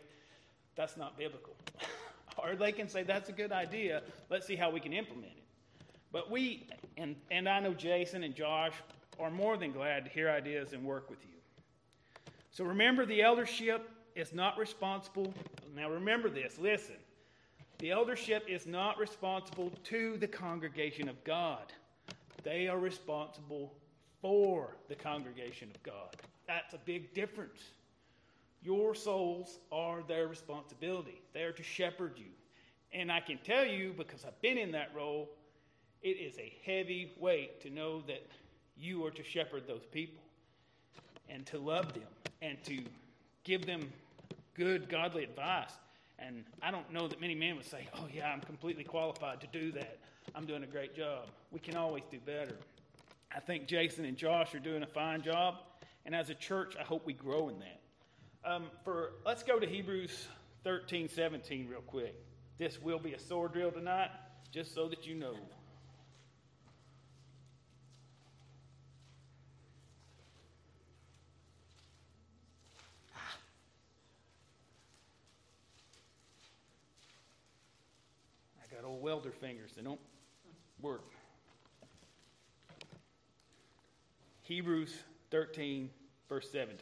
that's 0.76 0.96
not 0.96 1.18
biblical. 1.18 1.54
or 2.38 2.54
they 2.54 2.72
can 2.72 2.88
say, 2.88 3.02
that's 3.02 3.28
a 3.28 3.32
good 3.32 3.52
idea. 3.52 4.02
Let's 4.30 4.46
see 4.46 4.56
how 4.56 4.70
we 4.70 4.80
can 4.80 4.92
implement 4.92 5.32
it. 5.36 5.42
But 6.12 6.30
we, 6.30 6.66
and, 6.96 7.16
and 7.30 7.48
I 7.48 7.60
know 7.60 7.74
Jason 7.74 8.22
and 8.22 8.34
Josh 8.34 8.72
are 9.18 9.30
more 9.30 9.56
than 9.56 9.72
glad 9.72 10.04
to 10.04 10.10
hear 10.10 10.30
ideas 10.30 10.72
and 10.72 10.84
work 10.84 11.10
with 11.10 11.18
you. 11.24 11.32
So 12.52 12.64
remember, 12.64 13.04
the 13.04 13.20
eldership 13.20 13.90
is 14.14 14.32
not 14.32 14.56
responsible. 14.58 15.34
Now 15.74 15.90
remember 15.90 16.30
this, 16.30 16.58
listen. 16.58 16.96
The 17.78 17.90
eldership 17.90 18.44
is 18.48 18.66
not 18.66 18.98
responsible 18.98 19.70
to 19.84 20.16
the 20.16 20.26
congregation 20.26 21.08
of 21.08 21.22
God. 21.24 21.72
They 22.42 22.68
are 22.68 22.78
responsible 22.78 23.74
for 24.22 24.76
the 24.88 24.94
congregation 24.94 25.70
of 25.74 25.82
God. 25.82 26.16
That's 26.46 26.72
a 26.72 26.78
big 26.78 27.12
difference. 27.12 27.60
Your 28.62 28.94
souls 28.94 29.58
are 29.70 30.02
their 30.02 30.26
responsibility. 30.26 31.20
They 31.34 31.42
are 31.42 31.52
to 31.52 31.62
shepherd 31.62 32.14
you. 32.16 32.30
And 32.92 33.12
I 33.12 33.20
can 33.20 33.38
tell 33.44 33.64
you, 33.64 33.92
because 33.96 34.24
I've 34.24 34.40
been 34.40 34.56
in 34.56 34.72
that 34.72 34.90
role, 34.94 35.28
it 36.02 36.16
is 36.16 36.38
a 36.38 36.52
heavy 36.64 37.12
weight 37.18 37.60
to 37.62 37.70
know 37.70 38.00
that 38.02 38.26
you 38.78 39.04
are 39.04 39.10
to 39.10 39.22
shepherd 39.22 39.66
those 39.66 39.84
people 39.92 40.22
and 41.28 41.44
to 41.46 41.58
love 41.58 41.92
them 41.92 42.08
and 42.40 42.62
to 42.64 42.78
give 43.44 43.66
them 43.66 43.92
good, 44.54 44.88
godly 44.88 45.24
advice. 45.24 45.72
And 46.18 46.44
I 46.62 46.70
don't 46.70 46.90
know 46.92 47.08
that 47.08 47.20
many 47.20 47.34
men 47.34 47.56
would 47.56 47.66
say, 47.66 47.88
oh, 47.94 48.06
yeah, 48.12 48.32
I'm 48.32 48.40
completely 48.40 48.84
qualified 48.84 49.40
to 49.42 49.46
do 49.48 49.72
that. 49.72 49.98
I'm 50.34 50.46
doing 50.46 50.62
a 50.62 50.66
great 50.66 50.96
job. 50.96 51.26
We 51.50 51.60
can 51.60 51.76
always 51.76 52.04
do 52.10 52.18
better. 52.24 52.56
I 53.34 53.40
think 53.40 53.66
Jason 53.66 54.04
and 54.04 54.16
Josh 54.16 54.54
are 54.54 54.58
doing 54.58 54.82
a 54.82 54.86
fine 54.86 55.22
job. 55.22 55.56
And 56.04 56.14
as 56.14 56.30
a 56.30 56.34
church, 56.34 56.74
I 56.78 56.84
hope 56.84 57.04
we 57.04 57.12
grow 57.12 57.48
in 57.48 57.58
that. 57.58 57.80
Um, 58.44 58.66
for 58.84 59.12
Let's 59.24 59.42
go 59.42 59.58
to 59.58 59.66
Hebrews 59.66 60.28
13, 60.64 61.08
17 61.08 61.68
real 61.68 61.80
quick. 61.80 62.14
This 62.58 62.80
will 62.80 62.98
be 62.98 63.12
a 63.12 63.18
sword 63.18 63.52
drill 63.52 63.70
tonight, 63.70 64.10
just 64.50 64.74
so 64.74 64.88
that 64.88 65.06
you 65.06 65.14
know. 65.14 65.34
Old 78.96 79.04
welder 79.04 79.30
fingers, 79.30 79.72
they 79.76 79.82
don't 79.82 80.00
work. 80.80 81.12
Hebrews 84.42 84.94
13, 85.30 85.90
verse 86.28 86.48
17. 86.50 86.78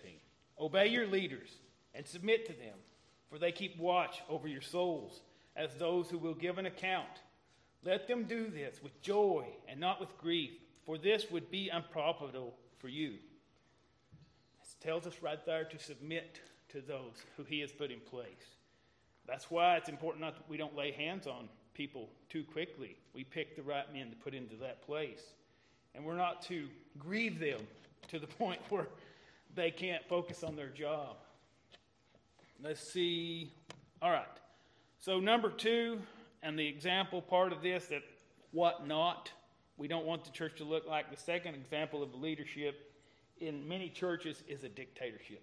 Obey 0.61 0.87
your 0.89 1.07
leaders 1.07 1.49
and 1.95 2.07
submit 2.07 2.47
to 2.47 2.53
them, 2.53 2.77
for 3.29 3.39
they 3.39 3.51
keep 3.51 3.79
watch 3.79 4.23
over 4.29 4.47
your 4.47 4.61
souls 4.61 5.23
as 5.57 5.75
those 5.75 6.09
who 6.09 6.19
will 6.19 6.35
give 6.35 6.59
an 6.59 6.67
account. 6.67 7.09
Let 7.83 8.07
them 8.07 8.25
do 8.25 8.49
this 8.49 8.81
with 8.83 9.01
joy 9.03 9.47
and 9.69 9.81
not 9.81 10.01
with 10.01 10.17
grief, 10.19 10.53
for 10.87 10.99
this 10.99 11.31
would 11.31 11.51
be 11.51 11.69
unprofitable 11.69 12.55
for 12.79 12.89
you. 12.89 13.15
It 14.63 14.81
tells 14.81 15.07
us 15.07 15.15
right 15.21 15.45
there 15.45 15.65
to 15.65 15.79
submit 15.79 16.41
to 16.69 16.81
those 16.81 17.25
who 17.37 17.45
he 17.45 17.61
has 17.61 17.73
put 17.73 17.91
in 17.91 18.01
place. 18.01 18.55
That's 19.27 19.51
why 19.51 19.77
it's 19.77 19.89
important 19.89 20.25
not 20.25 20.37
that 20.37 20.49
we 20.49 20.57
don't 20.57 20.77
lay 20.77 20.93
hands 20.93 21.27
on 21.27 21.49
people 21.75 22.09
too 22.31 22.45
quickly. 22.45 22.97
We 23.15 23.25
pick 23.25 23.57
the 23.57 23.63
right 23.63 23.93
men 23.93 24.11
to 24.11 24.17
put 24.17 24.35
into 24.35 24.57
that 24.57 24.85
place. 24.87 25.23
And 25.95 26.05
we're 26.05 26.17
not 26.17 26.43
to 26.43 26.69
grieve 26.99 27.39
them 27.39 27.61
to 28.09 28.19
the 28.19 28.27
point 28.39 28.61
where 28.71 28.89
they 29.55 29.71
can't 29.71 30.05
focus 30.09 30.43
on 30.43 30.57
their 30.57 30.69
job. 30.69 31.17
Let's 32.63 32.81
see. 32.81 33.53
All 34.01 34.11
right. 34.11 34.27
So, 35.01 35.21
number 35.21 35.51
two, 35.51 36.01
and 36.43 36.59
the 36.59 36.67
example 36.67 37.21
part 37.21 37.53
of 37.53 37.63
this 37.63 37.87
that 37.87 38.03
what 38.53 38.87
not, 38.87 39.31
we 39.77 39.89
don't 39.89 40.07
want 40.07 40.25
the 40.25 40.31
church 40.31 40.57
to 40.59 40.65
look 40.65 40.87
like. 40.87 41.11
The 41.11 41.21
second 41.21 41.55
example 41.55 42.03
of 42.03 42.15
leadership 42.15 42.93
in 43.41 43.67
many 43.67 43.89
churches 43.89 44.43
is 44.49 44.65
a 44.65 44.69
dictatorship. 44.69 45.43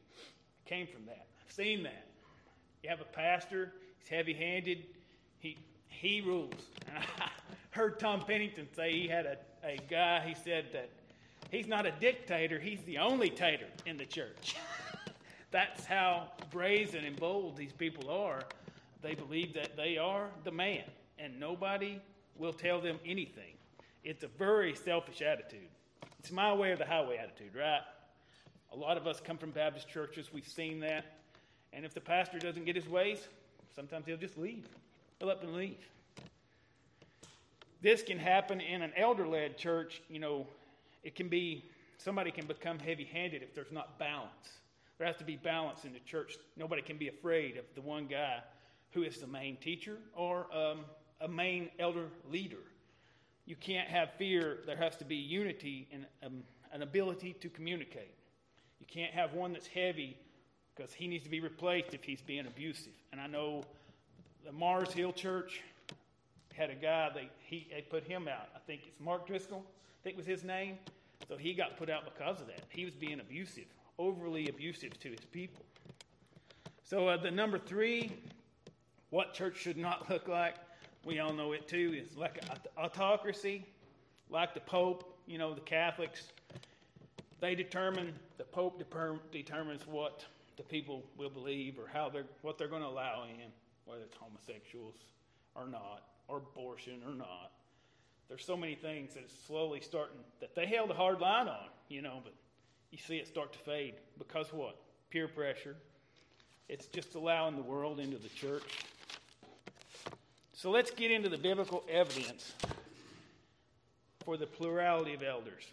It 0.66 0.70
came 0.70 0.88
from 0.88 1.06
that. 1.06 1.28
I've 1.46 1.52
seen 1.52 1.84
that. 1.84 2.08
You 2.82 2.90
have 2.90 3.02
a 3.02 3.06
pastor, 3.06 3.74
he's 4.00 4.10
heavy 4.10 4.34
handed, 4.34 4.86
he, 5.40 5.58
he 5.92 6.22
rules. 6.22 6.54
And 6.88 6.98
I 7.20 7.30
heard 7.72 8.00
Tom 8.00 8.22
Pennington 8.22 8.68
say 8.76 8.92
he 8.92 9.08
had 9.08 9.26
a, 9.26 9.38
a 9.64 9.78
guy, 9.90 10.22
he 10.28 10.34
said 10.34 10.66
that 10.74 10.90
he's 11.52 11.68
not 11.68 11.86
a 11.86 11.92
dictator, 11.92 12.60
he's 12.60 12.82
the 12.84 12.98
only 12.98 13.30
tater 13.30 13.68
in 13.86 13.98
the 13.98 14.06
church. 14.06 14.56
That's 15.52 15.86
how 15.86 16.32
brazen 16.50 17.04
and 17.06 17.16
bold 17.16 17.58
these 17.58 17.74
people 17.74 18.10
are. 18.10 18.42
They 19.02 19.16
believe 19.16 19.54
that 19.54 19.76
they 19.76 19.98
are 19.98 20.28
the 20.44 20.52
man, 20.52 20.84
and 21.20 21.40
nobody 21.40 22.00
will 22.38 22.54
tell 22.54 22.80
them 22.80 23.00
anything. 23.06 23.54
It's 24.04 24.24
a 24.24 24.28
very 24.28 24.74
selfish 24.74 25.22
attitude. 25.22 25.68
It's 26.20 26.32
my 26.32 26.54
way 26.54 26.72
or 26.72 26.78
the 26.78 26.86
highway 26.86 27.18
attitude, 27.18 27.56
right? 27.56 27.82
A 28.72 28.76
lot 28.76 28.96
of 28.96 29.06
us 29.06 29.20
come 29.20 29.38
from 29.38 29.52
Baptist 29.52 29.90
churches. 29.90 30.30
We've 30.32 30.48
seen 30.48 30.80
that. 30.82 31.06
And 31.74 31.86
if 31.86 31.94
the 31.94 32.02
pastor 32.02 32.40
doesn't 32.40 32.66
get 32.66 32.76
his 32.76 32.88
ways, 32.88 33.28
sometimes 33.76 34.06
he'll 34.06 34.18
just 34.18 34.38
leave. 34.38 34.68
He'll 35.22 35.30
up 35.30 35.44
and 35.44 35.54
leave. 35.54 35.78
This 37.84 38.02
can 38.02 38.18
happen 38.18 38.60
in 38.60 38.82
an 38.82 38.92
elder 38.98 39.28
led 39.28 39.56
church. 39.56 40.02
You 40.10 40.18
know, 40.18 40.48
it 41.04 41.14
can 41.16 41.30
be, 41.30 41.64
somebody 42.00 42.32
can 42.32 42.48
become 42.48 42.80
heavy 42.80 43.04
handed 43.04 43.44
if 43.44 43.54
there's 43.54 43.72
not 43.72 44.00
balance. 44.00 44.58
There 44.98 45.06
has 45.06 45.18
to 45.18 45.24
be 45.24 45.36
balance 45.36 45.86
in 45.86 45.94
the 45.94 46.00
church. 46.00 46.38
Nobody 46.58 46.82
can 46.82 46.98
be 46.98 47.08
afraid 47.08 47.58
of 47.58 47.66
the 47.76 47.82
one 47.82 48.08
guy 48.08 48.40
who 48.94 49.04
is 49.04 49.20
the 49.20 49.28
main 49.28 49.58
teacher 49.58 49.98
or 50.16 50.48
um, 50.52 50.80
a 51.20 51.28
main 51.28 51.70
elder 51.78 52.08
leader. 52.32 52.64
You 53.46 53.56
can't 53.58 53.90
have 53.90 54.14
fear. 54.18 54.62
There 54.66 54.78
has 54.78 54.96
to 54.96 55.06
be 55.06 55.18
unity 55.18 55.88
and 55.94 56.08
um, 56.26 56.42
an 56.74 56.82
ability 56.82 57.34
to 57.42 57.50
communicate. 57.50 58.16
You 58.80 58.88
can't 58.88 59.14
have 59.14 59.34
one 59.36 59.54
that's 59.54 59.68
heavy 59.68 60.18
because 60.76 60.94
he 60.94 61.06
needs 61.08 61.24
to 61.26 61.30
be 61.30 61.42
replaced 61.42 61.94
if 61.94 62.04
he's 62.04 62.22
being 62.22 62.48
abusive. 62.48 62.94
And 63.12 63.22
I 63.22 63.28
know 63.28 63.66
the 64.46 64.52
Mars 64.52 64.92
Hill 64.94 65.14
Church 65.14 65.62
had 66.54 66.70
a 66.70 66.76
guy, 66.76 67.10
they, 67.14 67.30
he, 67.40 67.68
they 67.72 67.82
put 67.82 68.04
him 68.04 68.28
out. 68.28 68.50
I 68.56 68.60
think 68.60 68.82
it's 68.88 69.00
Mark 69.00 69.28
Driscoll, 69.28 69.64
I 69.66 70.04
think 70.04 70.18
was 70.18 70.26
his 70.26 70.44
name. 70.44 70.78
So 71.28 71.38
he 71.38 71.54
got 71.54 71.78
put 71.78 71.90
out 71.90 72.04
because 72.06 72.42
of 72.42 72.48
that. 72.48 72.64
He 72.70 72.86
was 72.86 72.94
being 72.94 73.20
abusive, 73.20 73.66
overly 73.98 74.50
abusive 74.50 75.00
to 75.00 75.10
his 75.10 75.26
people. 75.32 75.64
So 76.84 77.08
uh, 77.08 77.18
the 77.18 77.32
number 77.32 77.58
three, 77.58 78.12
what 79.12 79.34
church 79.34 79.58
should 79.58 79.78
not 79.78 80.10
look 80.10 80.28
like, 80.28 80.56
we 81.06 81.20
all 81.20 81.34
know 81.34 81.54
it 81.54 81.68
too, 81.68 81.96
is 81.96 82.18
like 82.18 82.44
autocracy, 82.78 83.66
like 84.30 84.54
the 84.54 84.60
Pope, 84.60 85.18
you 85.26 85.38
know, 85.38 85.54
the 85.54 85.62
Catholics. 85.62 86.28
They 87.40 87.56
determine, 87.56 88.14
the 88.38 88.44
Pope 88.44 88.84
determines 89.32 89.88
what 89.88 90.26
the 90.58 90.64
people 90.64 91.04
will 91.18 91.30
believe 91.30 91.80
or 91.80 91.88
how 91.92 92.10
they're, 92.10 92.26
what 92.42 92.58
they're 92.58 92.68
going 92.68 92.84
to 92.84 92.88
allow 92.88 93.24
in, 93.24 93.52
whether 93.86 94.04
it's 94.04 94.16
homosexuals 94.18 94.96
or 95.56 95.68
not, 95.68 96.04
or 96.28 96.38
abortion 96.38 97.02
or 97.06 97.14
not. 97.14 97.52
There's 98.30 98.46
so 98.46 98.56
many 98.56 98.76
things 98.76 99.14
that 99.16 99.24
it's 99.24 99.34
slowly 99.46 99.82
starting 99.82 100.20
that 100.40 100.56
they 100.56 100.66
held 100.66 100.90
a 100.90 100.94
hard 100.94 101.20
line 101.20 101.48
on, 101.48 101.68
you 101.90 102.02
know, 102.02 102.22
but 102.24 102.34
you 102.92 102.98
see 102.98 103.18
it 103.18 103.28
start 103.28 103.52
to 103.54 103.60
fade 103.60 103.96
because 104.18 104.54
what? 104.54 104.78
Peer 105.10 105.28
pressure. 105.28 105.76
It's 106.70 106.88
just 106.88 107.16
allowing 107.16 107.58
the 107.58 107.62
world 107.62 108.00
into 108.00 108.18
the 108.18 108.30
church. 108.30 108.86
So 110.54 110.70
let's 110.70 110.92
get 110.92 111.12
into 111.12 111.28
the 111.28 111.38
biblical 111.38 111.84
evidence 111.90 112.54
for 114.24 114.38
the 114.38 114.46
plurality 114.46 115.14
of 115.14 115.24
elders. 115.24 115.64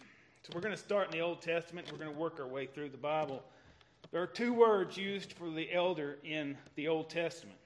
So 0.43 0.51
we're 0.53 0.61
going 0.61 0.75
to 0.75 0.81
start 0.81 1.05
in 1.05 1.11
the 1.11 1.23
Old 1.23 1.41
Testament. 1.41 1.89
We're 1.91 1.99
going 1.99 2.11
to 2.11 2.19
work 2.19 2.39
our 2.39 2.47
way 2.47 2.65
through 2.65 2.89
the 2.89 2.97
Bible. 2.97 3.43
There 4.11 4.21
are 4.21 4.27
two 4.27 4.51
words 4.51 4.97
used 4.97 5.33
for 5.33 5.49
the 5.51 5.71
elder 5.71 6.17
in 6.23 6.57
the 6.75 6.87
Old 6.87 7.09
Testament. 7.09 7.58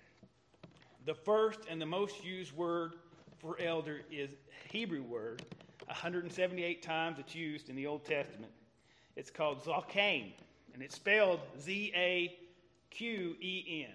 The 1.05 1.13
first 1.13 1.59
and 1.69 1.81
the 1.81 1.85
most 1.85 2.23
used 2.23 2.53
word 2.53 2.93
for 3.39 3.59
elder 3.59 4.01
is 4.09 4.31
Hebrew 4.71 5.03
word. 5.03 5.43
178 5.87 6.81
times 6.81 7.19
it's 7.19 7.35
used 7.35 7.69
in 7.69 7.75
the 7.75 7.85
Old 7.85 8.05
Testament. 8.05 8.51
It's 9.17 9.29
called 9.29 9.63
Zaken, 9.63 10.31
and 10.73 10.81
it's 10.81 10.95
spelled 10.95 11.41
Z 11.59 11.91
A 11.93 12.37
Q 12.89 13.35
E 13.41 13.85
N. 13.85 13.93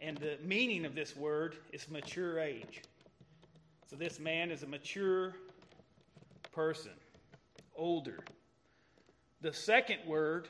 And 0.00 0.18
the 0.18 0.38
meaning 0.44 0.84
of 0.84 0.96
this 0.96 1.16
word 1.16 1.56
is 1.72 1.88
mature 1.88 2.40
age. 2.40 2.82
So 3.88 3.94
this 3.94 4.18
man 4.18 4.50
is 4.50 4.64
a 4.64 4.66
mature 4.66 5.36
person, 6.50 6.92
older. 7.76 8.18
The 9.40 9.52
second 9.52 9.98
word 10.04 10.48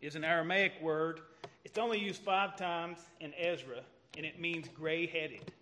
is 0.00 0.16
an 0.16 0.24
Aramaic 0.24 0.72
word. 0.80 1.20
It's 1.64 1.76
only 1.76 1.98
used 1.98 2.22
five 2.22 2.56
times 2.56 2.98
in 3.20 3.34
Ezra, 3.38 3.82
and 4.18 4.26
it 4.26 4.40
means 4.40 4.66
gray 4.74 5.06
headed. 5.06 5.52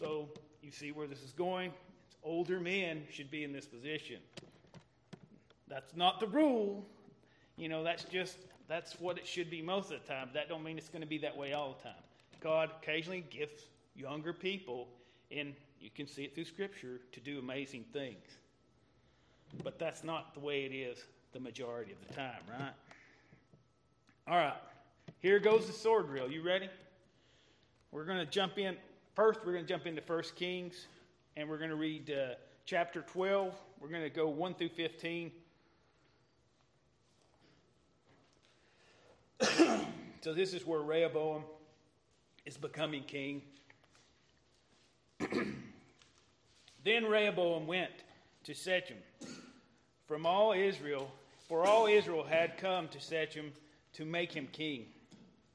So 0.00 0.30
you 0.62 0.72
see 0.72 0.90
where 0.90 1.06
this 1.06 1.22
is 1.22 1.32
going? 1.32 1.70
It's 2.06 2.16
older 2.24 2.58
men 2.58 3.04
should 3.12 3.30
be 3.30 3.44
in 3.44 3.52
this 3.52 3.66
position. 3.66 4.16
That's 5.68 5.94
not 5.94 6.18
the 6.18 6.26
rule. 6.26 6.86
You 7.58 7.68
know, 7.68 7.84
that's 7.84 8.04
just 8.04 8.38
that's 8.68 8.98
what 8.98 9.18
it 9.18 9.26
should 9.26 9.50
be 9.50 9.60
most 9.60 9.92
of 9.92 10.00
the 10.02 10.08
time. 10.08 10.30
That 10.32 10.48
don't 10.48 10.64
mean 10.64 10.78
it's 10.78 10.88
going 10.88 11.02
to 11.02 11.08
be 11.08 11.18
that 11.18 11.36
way 11.36 11.52
all 11.52 11.76
the 11.76 11.84
time. 11.84 12.02
God 12.40 12.70
occasionally 12.82 13.24
gifts 13.30 13.64
younger 13.94 14.32
people, 14.32 14.88
and 15.30 15.54
you 15.78 15.90
can 15.94 16.06
see 16.06 16.24
it 16.24 16.34
through 16.34 16.44
Scripture, 16.44 17.00
to 17.12 17.20
do 17.20 17.38
amazing 17.38 17.84
things. 17.92 18.24
But 19.62 19.78
that's 19.78 20.04
not 20.04 20.32
the 20.32 20.40
way 20.40 20.64
it 20.64 20.74
is 20.74 21.04
the 21.32 21.40
majority 21.40 21.92
of 21.92 22.08
the 22.08 22.14
time, 22.14 22.40
right? 22.48 22.72
All 24.26 24.36
right, 24.36 24.56
here 25.20 25.38
goes 25.38 25.66
the 25.66 25.72
sword 25.72 26.06
drill. 26.06 26.30
You 26.30 26.42
ready? 26.42 26.68
We're 27.90 28.04
going 28.04 28.18
to 28.18 28.26
jump 28.26 28.58
in. 28.58 28.76
First, 29.14 29.40
we're 29.46 29.52
going 29.52 29.64
to 29.64 29.68
jump 29.68 29.86
into 29.86 30.02
1 30.06 30.22
Kings, 30.36 30.88
and 31.36 31.48
we're 31.48 31.56
going 31.56 31.70
to 31.70 31.76
read 31.76 32.10
uh, 32.10 32.34
chapter 32.66 33.00
12. 33.00 33.54
We're 33.80 33.88
going 33.88 34.02
to 34.02 34.10
go 34.10 34.28
1 34.28 34.54
through 34.54 34.68
15. 34.68 35.32
so, 40.20 40.34
this 40.34 40.52
is 40.52 40.66
where 40.66 40.80
Rehoboam 40.80 41.44
is 42.44 42.58
becoming 42.58 43.04
king. 43.04 43.40
then 46.84 47.06
Rehoboam 47.06 47.66
went 47.66 47.90
to 48.44 48.52
Shechem 48.52 48.98
from 50.06 50.26
all 50.26 50.52
Israel, 50.52 51.10
for 51.48 51.64
all 51.64 51.86
Israel 51.86 52.24
had 52.24 52.58
come 52.58 52.88
to 52.88 53.00
Shechem 53.00 53.50
to 53.94 54.04
make 54.04 54.32
him 54.32 54.46
king. 54.52 54.86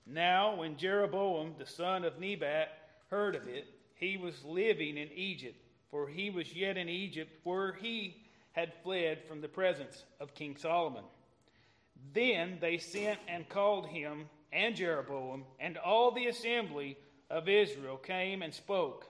Now, 0.05 0.55
when 0.55 0.77
Jeroboam, 0.77 1.55
the 1.57 1.65
son 1.65 2.03
of 2.03 2.19
Nebat, 2.19 2.69
heard 3.09 3.35
of 3.35 3.47
it, 3.47 3.67
he 3.95 4.17
was 4.17 4.43
living 4.43 4.97
in 4.97 5.09
Egypt, 5.13 5.55
for 5.89 6.07
he 6.07 6.29
was 6.29 6.53
yet 6.53 6.77
in 6.77 6.89
Egypt 6.89 7.31
where 7.43 7.73
he 7.73 8.17
had 8.51 8.73
fled 8.83 9.23
from 9.27 9.41
the 9.41 9.47
presence 9.47 10.03
of 10.19 10.35
King 10.35 10.57
Solomon. 10.57 11.03
Then 12.13 12.57
they 12.59 12.77
sent 12.77 13.19
and 13.27 13.47
called 13.47 13.87
him 13.87 14.29
and 14.51 14.75
Jeroboam, 14.75 15.45
and 15.59 15.77
all 15.77 16.11
the 16.11 16.27
assembly 16.27 16.97
of 17.29 17.49
Israel 17.49 17.97
came 17.97 18.41
and 18.41 18.53
spoke 18.53 19.07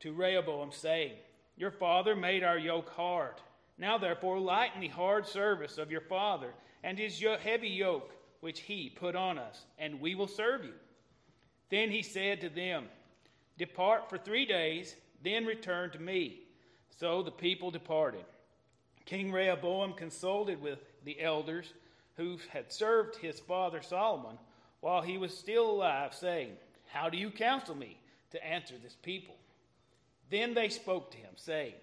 to 0.00 0.12
Rehoboam, 0.12 0.70
saying, 0.70 1.14
Your 1.56 1.72
father 1.72 2.14
made 2.14 2.44
our 2.44 2.58
yoke 2.58 2.90
hard. 2.90 3.34
Now, 3.78 3.98
therefore, 3.98 4.38
lighten 4.38 4.80
the 4.80 4.88
hard 4.88 5.26
service 5.26 5.78
of 5.78 5.90
your 5.90 6.00
father 6.02 6.52
and 6.84 6.98
his 6.98 7.20
heavy 7.42 7.68
yoke 7.68 8.12
which 8.40 8.60
he 8.60 8.90
put 8.90 9.16
on 9.16 9.38
us, 9.38 9.64
and 9.78 10.00
we 10.00 10.14
will 10.14 10.28
serve 10.28 10.64
you. 10.64 10.74
Then 11.70 11.90
he 11.90 12.02
said 12.02 12.40
to 12.40 12.48
them, 12.48 12.86
Depart 13.58 14.08
for 14.08 14.18
three 14.18 14.46
days, 14.46 14.94
then 15.22 15.44
return 15.44 15.90
to 15.90 15.98
me. 15.98 16.40
So 16.98 17.22
the 17.22 17.30
people 17.30 17.70
departed. 17.70 18.24
King 19.04 19.32
Rehoboam 19.32 19.94
consulted 19.94 20.60
with 20.60 20.78
the 21.04 21.20
elders 21.20 21.72
who 22.16 22.38
had 22.50 22.72
served 22.72 23.16
his 23.16 23.40
father 23.40 23.80
Solomon 23.82 24.38
while 24.80 25.02
he 25.02 25.18
was 25.18 25.36
still 25.36 25.70
alive, 25.70 26.14
saying, 26.14 26.52
How 26.88 27.08
do 27.08 27.16
you 27.16 27.30
counsel 27.30 27.74
me 27.74 27.98
to 28.30 28.44
answer 28.44 28.74
this 28.82 28.96
people? 29.02 29.36
Then 30.30 30.54
they 30.54 30.68
spoke 30.68 31.10
to 31.12 31.16
him, 31.16 31.32
saying, 31.36 31.74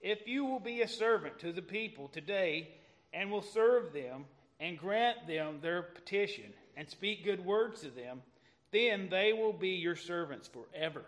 If 0.00 0.26
you 0.26 0.44
will 0.44 0.60
be 0.60 0.82
a 0.82 0.88
servant 0.88 1.38
to 1.40 1.52
the 1.52 1.62
people 1.62 2.08
today, 2.08 2.68
and 3.12 3.30
will 3.30 3.42
serve 3.42 3.92
them, 3.92 4.24
and 4.60 4.78
grant 4.78 5.26
them 5.26 5.58
their 5.60 5.82
petition, 5.82 6.52
and 6.76 6.88
speak 6.88 7.24
good 7.24 7.44
words 7.44 7.80
to 7.80 7.88
them, 7.88 8.22
then 8.70 9.08
they 9.10 9.32
will 9.32 9.52
be 9.52 9.70
your 9.70 9.96
servants 9.96 10.48
forever. 10.48 11.02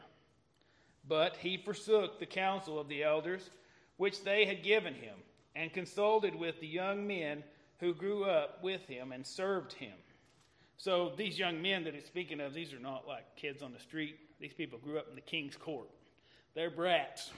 But 1.06 1.36
he 1.36 1.56
forsook 1.56 2.18
the 2.18 2.26
counsel 2.26 2.78
of 2.78 2.88
the 2.88 3.02
elders, 3.02 3.50
which 3.98 4.24
they 4.24 4.46
had 4.46 4.62
given 4.62 4.94
him, 4.94 5.14
and 5.54 5.72
consulted 5.72 6.34
with 6.34 6.60
the 6.60 6.66
young 6.66 7.06
men 7.06 7.44
who 7.78 7.94
grew 7.94 8.24
up 8.24 8.62
with 8.62 8.86
him 8.86 9.12
and 9.12 9.26
served 9.26 9.72
him. 9.74 9.92
So 10.76 11.12
these 11.16 11.38
young 11.38 11.60
men 11.60 11.84
that 11.84 11.94
he's 11.94 12.06
speaking 12.06 12.40
of, 12.40 12.54
these 12.54 12.72
are 12.72 12.80
not 12.80 13.06
like 13.06 13.36
kids 13.36 13.62
on 13.62 13.72
the 13.72 13.78
street. 13.78 14.18
These 14.40 14.54
people 14.54 14.78
grew 14.78 14.98
up 14.98 15.08
in 15.08 15.14
the 15.14 15.20
king's 15.20 15.56
court. 15.56 15.90
They're 16.54 16.70
brats. 16.70 17.30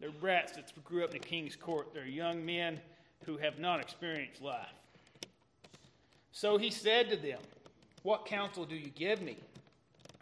They're 0.00 0.10
brats 0.10 0.52
that 0.52 0.84
grew 0.84 1.02
up 1.04 1.14
in 1.14 1.20
the 1.20 1.26
king's 1.26 1.56
court. 1.56 1.94
They're 1.94 2.06
young 2.06 2.44
men 2.44 2.80
who 3.24 3.38
have 3.38 3.58
not 3.58 3.80
experienced 3.80 4.42
life. 4.42 4.66
So 6.34 6.58
he 6.58 6.70
said 6.70 7.08
to 7.10 7.16
them, 7.16 7.38
What 8.02 8.26
counsel 8.26 8.64
do 8.64 8.74
you 8.74 8.90
give 8.90 9.22
me? 9.22 9.36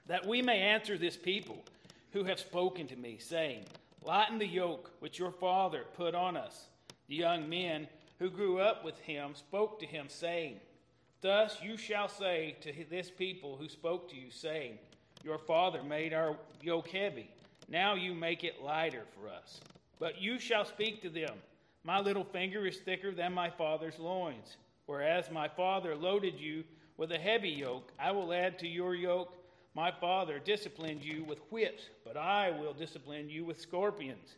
That 0.07 0.26
we 0.26 0.42
may 0.42 0.59
answer 0.59 0.99
this 0.99 1.16
people 1.16 1.64
who 2.12 2.23
have 2.25 2.38
spoken 2.38 2.87
to 2.88 2.97
me, 2.97 3.16
saying, 3.19 3.64
Lighten 4.04 4.38
the 4.38 4.47
yoke 4.47 4.90
which 5.00 5.19
your 5.19 5.33
father 5.33 5.87
put 5.97 6.14
on 6.14 6.37
us. 6.37 6.66
The 7.09 7.14
young 7.14 7.49
men 7.49 7.88
who 8.19 8.28
grew 8.28 8.61
up 8.61 8.85
with 8.85 8.99
him 9.00 9.35
spoke 9.35 9.81
to 9.81 9.87
him, 9.87 10.04
saying, 10.09 10.61
Thus 11.23 11.57
you 11.62 11.78
shall 11.78 12.09
say 12.09 12.57
to 12.61 12.73
this 12.90 13.11
people 13.11 13.57
who 13.57 13.69
spoke 13.71 14.11
to 14.11 14.16
you, 14.16 14.31
saying, 14.31 14.78
Your 15.25 15.38
father 15.38 15.83
made 15.83 16.12
our 16.12 16.37
yoke 16.61 16.88
heavy. 16.88 17.31
Now 17.71 17.95
you 17.95 18.14
make 18.14 18.45
it 18.45 18.62
lighter 18.62 19.04
for 19.19 19.28
us. 19.28 19.61
But 19.99 20.21
you 20.21 20.38
shall 20.38 20.66
speak 20.66 21.00
to 21.02 21.09
them, 21.09 21.37
My 21.85 22.00
little 22.00 22.25
finger 22.25 22.66
is 22.66 22.81
thicker 22.81 23.12
than 23.12 23.33
my 23.33 23.49
father's 23.49 23.99
loins. 23.99 24.59
Whereas 24.92 25.30
my 25.30 25.49
father 25.49 25.96
loaded 25.96 26.38
you 26.38 26.64
with 26.99 27.12
a 27.12 27.18
heavy 27.18 27.49
yoke, 27.49 27.90
I 27.99 28.11
will 28.11 28.30
add 28.30 28.58
to 28.58 28.68
your 28.68 28.94
yoke. 28.94 29.32
My 29.75 29.90
father 29.90 30.38
disciplined 30.38 31.02
you 31.02 31.25
with 31.25 31.38
whips, 31.50 31.84
but 32.04 32.18
I 32.18 32.50
will 32.50 32.75
discipline 32.75 33.30
you 33.30 33.46
with 33.46 33.58
scorpions. 33.58 34.37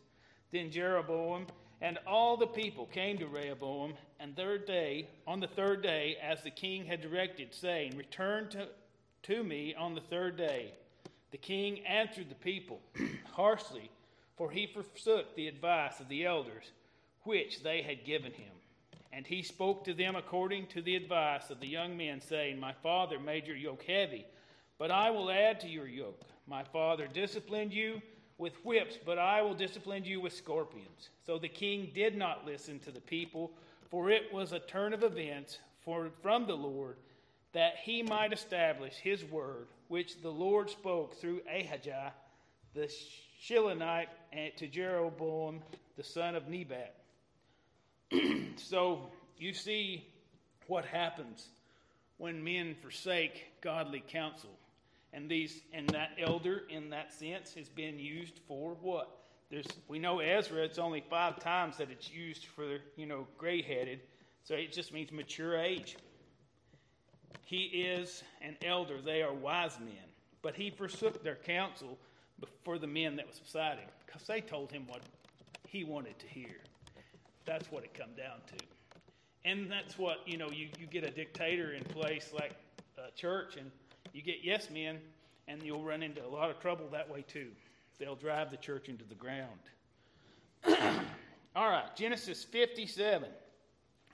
Then 0.53 0.71
Jeroboam 0.71 1.47
and 1.81 1.99
all 2.07 2.37
the 2.37 2.47
people 2.47 2.85
came 2.85 3.17
to 3.17 3.27
Rehoboam, 3.27 3.95
and 4.21 4.33
third 4.33 4.65
day, 4.65 5.09
on 5.27 5.41
the 5.41 5.47
third 5.47 5.83
day, 5.83 6.15
as 6.23 6.41
the 6.41 6.51
king 6.51 6.85
had 6.85 7.01
directed, 7.01 7.53
saying, 7.53 7.97
Return 7.97 8.47
to, 8.51 8.69
to 9.23 9.43
me 9.43 9.75
on 9.77 9.93
the 9.93 10.07
third 10.09 10.37
day. 10.37 10.73
The 11.31 11.37
king 11.37 11.85
answered 11.85 12.29
the 12.29 12.35
people 12.35 12.79
harshly, 13.33 13.91
for 14.37 14.49
he 14.51 14.67
forsook 14.67 15.35
the 15.35 15.49
advice 15.49 15.99
of 15.99 16.07
the 16.07 16.25
elders, 16.25 16.71
which 17.23 17.61
they 17.61 17.81
had 17.81 18.05
given 18.05 18.31
him. 18.31 18.54
And 19.15 19.25
he 19.25 19.43
spoke 19.43 19.85
to 19.85 19.93
them 19.93 20.17
according 20.17 20.67
to 20.67 20.81
the 20.81 20.97
advice 20.97 21.49
of 21.49 21.61
the 21.61 21.67
young 21.67 21.95
men, 21.95 22.19
saying, 22.19 22.59
My 22.59 22.73
father 22.73 23.17
made 23.17 23.47
your 23.47 23.55
yoke 23.55 23.83
heavy, 23.83 24.25
but 24.77 24.91
I 24.91 25.09
will 25.09 25.31
add 25.31 25.61
to 25.61 25.69
your 25.69 25.87
yoke. 25.87 26.21
My 26.47 26.63
father 26.65 27.07
disciplined 27.07 27.71
you 27.71 28.01
with 28.37 28.53
whips, 28.65 28.97
but 29.05 29.17
I 29.17 29.41
will 29.41 29.53
discipline 29.53 30.03
you 30.03 30.19
with 30.19 30.33
scorpions. 30.33 31.11
So 31.25 31.37
the 31.37 31.47
king 31.47 31.91
did 31.95 32.17
not 32.17 32.45
listen 32.45 32.77
to 32.79 32.91
the 32.91 32.99
people, 32.99 33.53
for 33.89 34.09
it 34.09 34.33
was 34.33 34.51
a 34.51 34.59
turn 34.59 34.93
of 34.93 35.01
events 35.01 35.59
for, 35.85 36.09
from 36.21 36.45
the 36.45 36.57
Lord 36.57 36.97
that 37.53 37.77
he 37.81 38.03
might 38.03 38.33
establish 38.33 38.95
his 38.95 39.23
word, 39.23 39.67
which 39.87 40.21
the 40.21 40.29
Lord 40.29 40.69
spoke 40.69 41.15
through 41.21 41.39
Ahijah 41.49 42.11
the 42.73 42.93
Shilonite 43.41 44.07
and 44.33 44.51
to 44.57 44.67
Jeroboam 44.67 45.61
the 45.95 46.03
son 46.03 46.35
of 46.35 46.49
Nebat. 46.49 46.95
so 48.57 49.01
you 49.37 49.53
see 49.53 50.05
what 50.67 50.85
happens 50.85 51.47
when 52.17 52.43
men 52.43 52.75
forsake 52.81 53.45
godly 53.61 54.03
counsel. 54.07 54.51
And 55.13 55.29
these 55.29 55.61
and 55.73 55.89
that 55.89 56.11
elder 56.19 56.63
in 56.69 56.89
that 56.89 57.13
sense 57.13 57.53
has 57.53 57.69
been 57.69 57.99
used 57.99 58.39
for 58.47 58.75
what? 58.81 59.09
There's 59.49 59.67
we 59.87 59.99
know 59.99 60.19
Ezra, 60.19 60.63
it's 60.63 60.79
only 60.79 61.03
five 61.09 61.39
times 61.39 61.77
that 61.77 61.89
it's 61.89 62.11
used 62.11 62.45
for 62.47 62.79
you 62.97 63.05
know 63.05 63.27
gray 63.37 63.61
headed, 63.61 64.01
so 64.43 64.55
it 64.55 64.73
just 64.73 64.91
means 64.91 65.11
mature 65.11 65.57
age. 65.57 65.95
He 67.45 67.65
is 67.65 68.23
an 68.41 68.57
elder, 68.65 68.99
they 69.01 69.21
are 69.21 69.33
wise 69.33 69.77
men. 69.79 69.93
But 70.41 70.55
he 70.55 70.69
forsook 70.69 71.23
their 71.23 71.35
counsel 71.35 71.97
before 72.39 72.77
the 72.77 72.87
men 72.87 73.15
that 73.15 73.27
was 73.27 73.39
beside 73.39 73.77
him, 73.77 73.89
because 74.05 74.23
they 74.27 74.41
told 74.41 74.71
him 74.71 74.85
what 74.87 75.01
he 75.67 75.83
wanted 75.83 76.17
to 76.19 76.27
hear. 76.27 76.57
That's 77.45 77.71
what 77.71 77.83
it 77.83 77.93
come 77.93 78.09
down 78.17 78.39
to. 78.47 78.65
And 79.43 79.71
that's 79.71 79.97
what, 79.97 80.19
you 80.25 80.37
know, 80.37 80.49
you, 80.49 80.69
you 80.79 80.87
get 80.87 81.03
a 81.03 81.11
dictator 81.11 81.73
in 81.73 81.83
place 81.83 82.31
like 82.33 82.55
a 82.97 83.11
church 83.15 83.57
and 83.57 83.69
you 84.13 84.21
get 84.21 84.37
yes 84.43 84.69
men, 84.69 84.99
and 85.47 85.61
you'll 85.61 85.83
run 85.83 86.01
into 86.01 86.25
a 86.25 86.27
lot 86.27 86.49
of 86.49 86.59
trouble 86.59 86.87
that 86.93 87.11
way 87.11 87.21
too. 87.21 87.49
They'll 87.99 88.15
drive 88.15 88.49
the 88.49 88.57
church 88.57 88.87
into 88.87 89.03
the 89.03 89.15
ground. 89.15 89.59
All 91.55 91.69
right, 91.69 91.95
Genesis 91.95 92.43
57. 92.43 93.29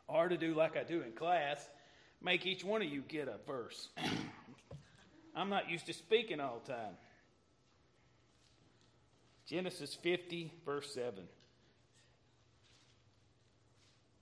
Or 0.08 0.28
to 0.28 0.38
do 0.38 0.54
like 0.54 0.76
I 0.76 0.84
do 0.84 1.02
in 1.04 1.12
class, 1.14 1.70
make 2.22 2.46
each 2.46 2.66
one 2.66 2.82
of 2.82 2.90
you 2.90 3.02
get 3.08 3.28
a 3.28 3.38
verse. 3.48 3.90
I'm 5.36 5.50
not 5.50 5.70
used 5.70 5.86
to 5.86 5.94
speaking 5.94 6.42
all 6.42 6.62
the 6.66 6.74
time. 6.74 6.94
Genesis 9.46 9.94
50, 9.96 10.52
verse 10.66 10.94
7. 10.94 11.24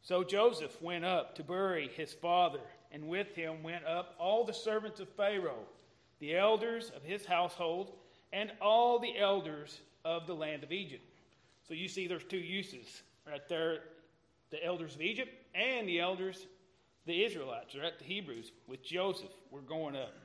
So 0.10 0.24
Joseph 0.24 0.82
went 0.82 1.06
up 1.06 1.36
to 1.36 1.43
bury 1.43 1.88
his 1.95 2.13
father 2.13 2.62
and 2.91 3.08
with 3.08 3.36
him 3.36 3.62
went 3.62 3.86
up 3.86 4.15
all 4.17 4.43
the 4.43 4.56
servants 4.56 5.00
of 5.00 5.08
Pharaoh, 5.10 5.67
the 6.17 6.36
elders 6.36 6.91
of 6.95 7.04
his 7.04 7.28
household, 7.28 7.91
and 8.34 8.52
all 8.60 8.98
the 8.98 9.15
elders 9.19 9.82
of 10.04 10.26
the 10.26 10.34
land 10.34 10.63
of 10.63 10.72
Egypt. 10.72 11.04
So 11.67 11.76
you 11.76 11.88
see 11.88 12.08
there's 12.08 12.24
two 12.24 12.38
uses 12.38 13.04
right 13.28 13.48
there 13.48 13.82
the 14.50 14.65
elders 14.65 14.95
of 14.95 15.02
Egypt 15.02 15.30
and 15.54 15.88
the 15.88 16.00
elders, 16.00 16.48
the 17.06 17.24
Israelites, 17.24 17.76
right? 17.76 17.93
The 18.00 18.06
Hebrews 18.06 18.52
with 18.67 18.84
Joseph 18.84 19.30
were 19.52 19.62
going 19.62 19.95
up. 19.95 20.15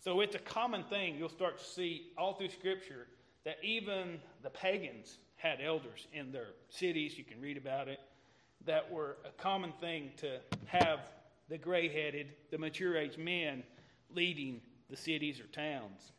So 0.00 0.20
it's 0.20 0.34
a 0.34 0.40
common 0.40 0.84
thing 0.84 1.16
you'll 1.16 1.30
start 1.30 1.56
to 1.56 1.64
see 1.64 2.08
all 2.18 2.34
through 2.34 2.50
Scripture 2.50 3.06
that 3.46 3.56
even 3.62 4.18
the 4.42 4.50
pagans 4.50 5.16
had 5.36 5.60
elders 5.62 6.08
in 6.12 6.30
their 6.30 6.48
cities. 6.68 7.16
You 7.16 7.24
can 7.24 7.40
read 7.40 7.56
about 7.56 7.88
it. 7.88 8.00
That 8.66 8.90
were 8.90 9.16
a 9.24 9.30
common 9.42 9.72
thing 9.80 10.10
to 10.18 10.38
have 10.66 11.00
the 11.48 11.58
gray 11.58 11.88
headed, 11.88 12.28
the 12.50 12.58
mature 12.58 12.96
age 12.96 13.18
men 13.18 13.62
leading 14.14 14.60
the 14.88 14.96
cities 14.96 15.40
or 15.40 15.46
towns. 15.46 16.12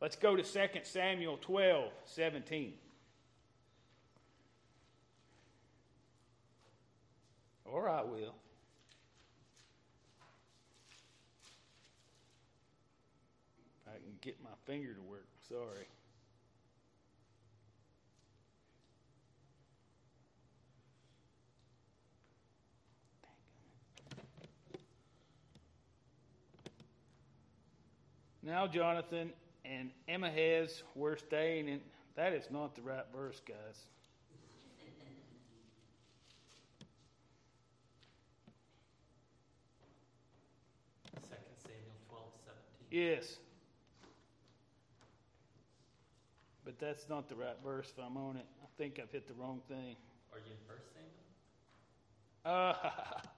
Let's 0.00 0.16
go 0.16 0.36
to 0.36 0.42
2 0.42 0.80
Samuel 0.82 1.38
12 1.40 1.90
17. 2.04 2.74
Or 7.64 7.88
I 7.88 8.02
will. 8.02 8.34
I 13.86 13.92
can 13.92 14.16
get 14.20 14.36
my 14.42 14.50
finger 14.66 14.92
to 14.94 15.02
work. 15.02 15.26
Sorry. 15.48 15.86
Now 28.44 28.66
Jonathan 28.66 29.32
and 29.64 29.90
Ahimaaz 30.06 30.82
were 30.94 31.16
staying 31.16 31.66
in. 31.68 31.80
That 32.14 32.34
is 32.34 32.50
not 32.50 32.74
the 32.74 32.82
right 32.82 33.06
verse, 33.14 33.40
guys. 33.48 33.56
Second 41.22 41.56
Samuel 41.62 41.96
twelve 42.08 42.32
seventeen. 42.44 42.86
Yes. 42.90 43.38
But 46.66 46.78
that's 46.78 47.08
not 47.08 47.28
the 47.28 47.34
right 47.34 47.56
verse 47.64 47.92
if 47.96 48.04
I'm 48.04 48.18
on 48.18 48.36
it. 48.36 48.46
I 48.62 48.66
think 48.76 49.00
I've 49.02 49.10
hit 49.10 49.26
the 49.26 49.34
wrong 49.34 49.62
thing. 49.68 49.96
Are 50.32 50.38
you 50.38 50.52
in 50.52 50.58
First 50.68 50.84
Samuel? 50.92 51.10
Uh, 52.44 53.20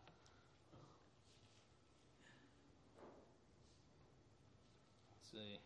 see. 5.37 5.59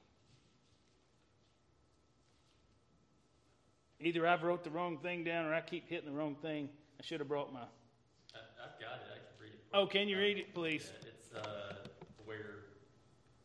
Either 4.00 4.26
I've 4.26 4.42
wrote 4.42 4.64
the 4.64 4.70
wrong 4.70 4.98
thing 4.98 5.24
down 5.24 5.46
or 5.46 5.54
I 5.54 5.60
keep 5.60 5.88
hitting 5.88 6.10
the 6.10 6.16
wrong 6.16 6.34
thing. 6.42 6.68
I 6.98 7.02
should 7.02 7.20
have 7.20 7.28
brought 7.28 7.52
my. 7.52 7.60
I, 7.60 8.38
I've 8.64 8.80
got 8.80 8.96
it, 8.96 9.10
I 9.12 9.16
can 9.16 9.40
read 9.40 9.52
it. 9.52 9.64
Oh, 9.74 9.86
can 9.86 10.08
you 10.08 10.18
read 10.18 10.38
it, 10.38 10.54
please? 10.54 10.90
Yeah, 11.02 11.08
It's, 11.08 11.34
uh, 11.34 11.74
where 12.24 12.64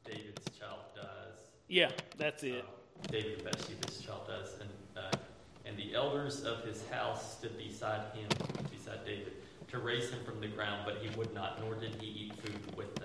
David's 0.06 0.58
child 0.58 0.80
dies. 0.96 1.44
Yeah, 1.68 1.92
that's 2.18 2.44
it. 2.44 2.64
Uh, 2.64 3.08
David 3.12 3.44
Bathsheba's 3.44 4.00
child 4.00 4.28
dies, 4.28 4.56
and, 4.62 5.04
uh, 5.06 5.18
and 5.66 5.78
the 5.78 5.94
elders 5.94 6.44
of 6.44 6.64
his 6.64 6.88
house 6.90 7.38
stood 7.38 7.58
beside 7.58 8.02
him, 8.16 8.30
beside 8.72 9.06
David, 9.06 9.34
to 9.68 9.80
raise 9.80 10.10
him 10.10 10.24
from 10.26 10.40
the 10.40 10.48
ground, 10.48 10.84
but 10.86 10.98
he 11.02 11.10
would 11.18 11.34
not, 11.34 11.62
nor 11.62 11.76
did 11.76 11.96
he 12.00 12.08
eat 12.08 12.34
food 12.42 12.76
with 12.78 12.96
them. 12.96 13.05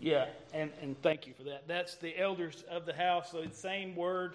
Yeah, 0.00 0.26
and, 0.54 0.70
and 0.80 1.00
thank 1.02 1.26
you 1.26 1.34
for 1.34 1.42
that. 1.44 1.66
That's 1.66 1.96
the 1.96 2.16
elders 2.16 2.64
of 2.70 2.86
the 2.86 2.92
house. 2.92 3.32
So 3.32 3.42
the 3.42 3.54
same 3.54 3.96
word 3.96 4.34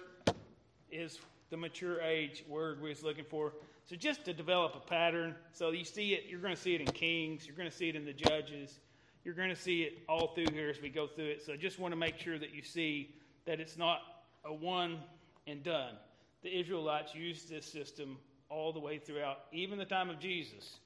is 0.90 1.18
the 1.50 1.56
mature 1.56 2.02
age 2.02 2.44
word 2.46 2.82
we 2.82 2.90
was 2.90 3.02
looking 3.02 3.24
for. 3.24 3.54
So 3.86 3.96
just 3.96 4.26
to 4.26 4.34
develop 4.34 4.74
a 4.74 4.80
pattern, 4.80 5.34
so 5.52 5.70
you 5.70 5.84
see 5.84 6.12
it, 6.12 6.24
you're 6.28 6.40
going 6.40 6.54
to 6.54 6.60
see 6.60 6.74
it 6.74 6.82
in 6.82 6.86
Kings, 6.88 7.46
you're 7.46 7.56
going 7.56 7.70
to 7.70 7.74
see 7.74 7.88
it 7.88 7.96
in 7.96 8.04
the 8.04 8.12
Judges, 8.12 8.78
you're 9.24 9.34
going 9.34 9.48
to 9.48 9.56
see 9.56 9.82
it 9.82 10.02
all 10.06 10.34
through 10.34 10.52
here 10.52 10.68
as 10.68 10.82
we 10.82 10.90
go 10.90 11.06
through 11.06 11.26
it. 11.26 11.42
So 11.44 11.56
just 11.56 11.78
want 11.78 11.92
to 11.92 11.96
make 11.96 12.18
sure 12.18 12.38
that 12.38 12.54
you 12.54 12.62
see 12.62 13.14
that 13.46 13.58
it's 13.58 13.78
not 13.78 14.00
a 14.44 14.52
one 14.52 14.98
and 15.46 15.62
done. 15.62 15.94
The 16.42 16.58
Israelites 16.58 17.14
used 17.14 17.48
this 17.48 17.64
system 17.64 18.18
all 18.50 18.72
the 18.72 18.80
way 18.80 18.98
throughout, 18.98 19.38
even 19.50 19.78
the 19.78 19.86
time 19.86 20.10
of 20.10 20.18
Jesus. 20.18 20.76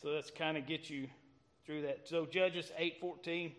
So 0.00 0.12
that's 0.12 0.30
kind 0.30 0.56
of 0.56 0.64
get 0.66 0.88
you 0.88 1.08
through 1.66 1.82
that. 1.82 2.08
So 2.08 2.24
Judges 2.24 2.70
eight 2.78 2.98
fourteen. 3.00 3.52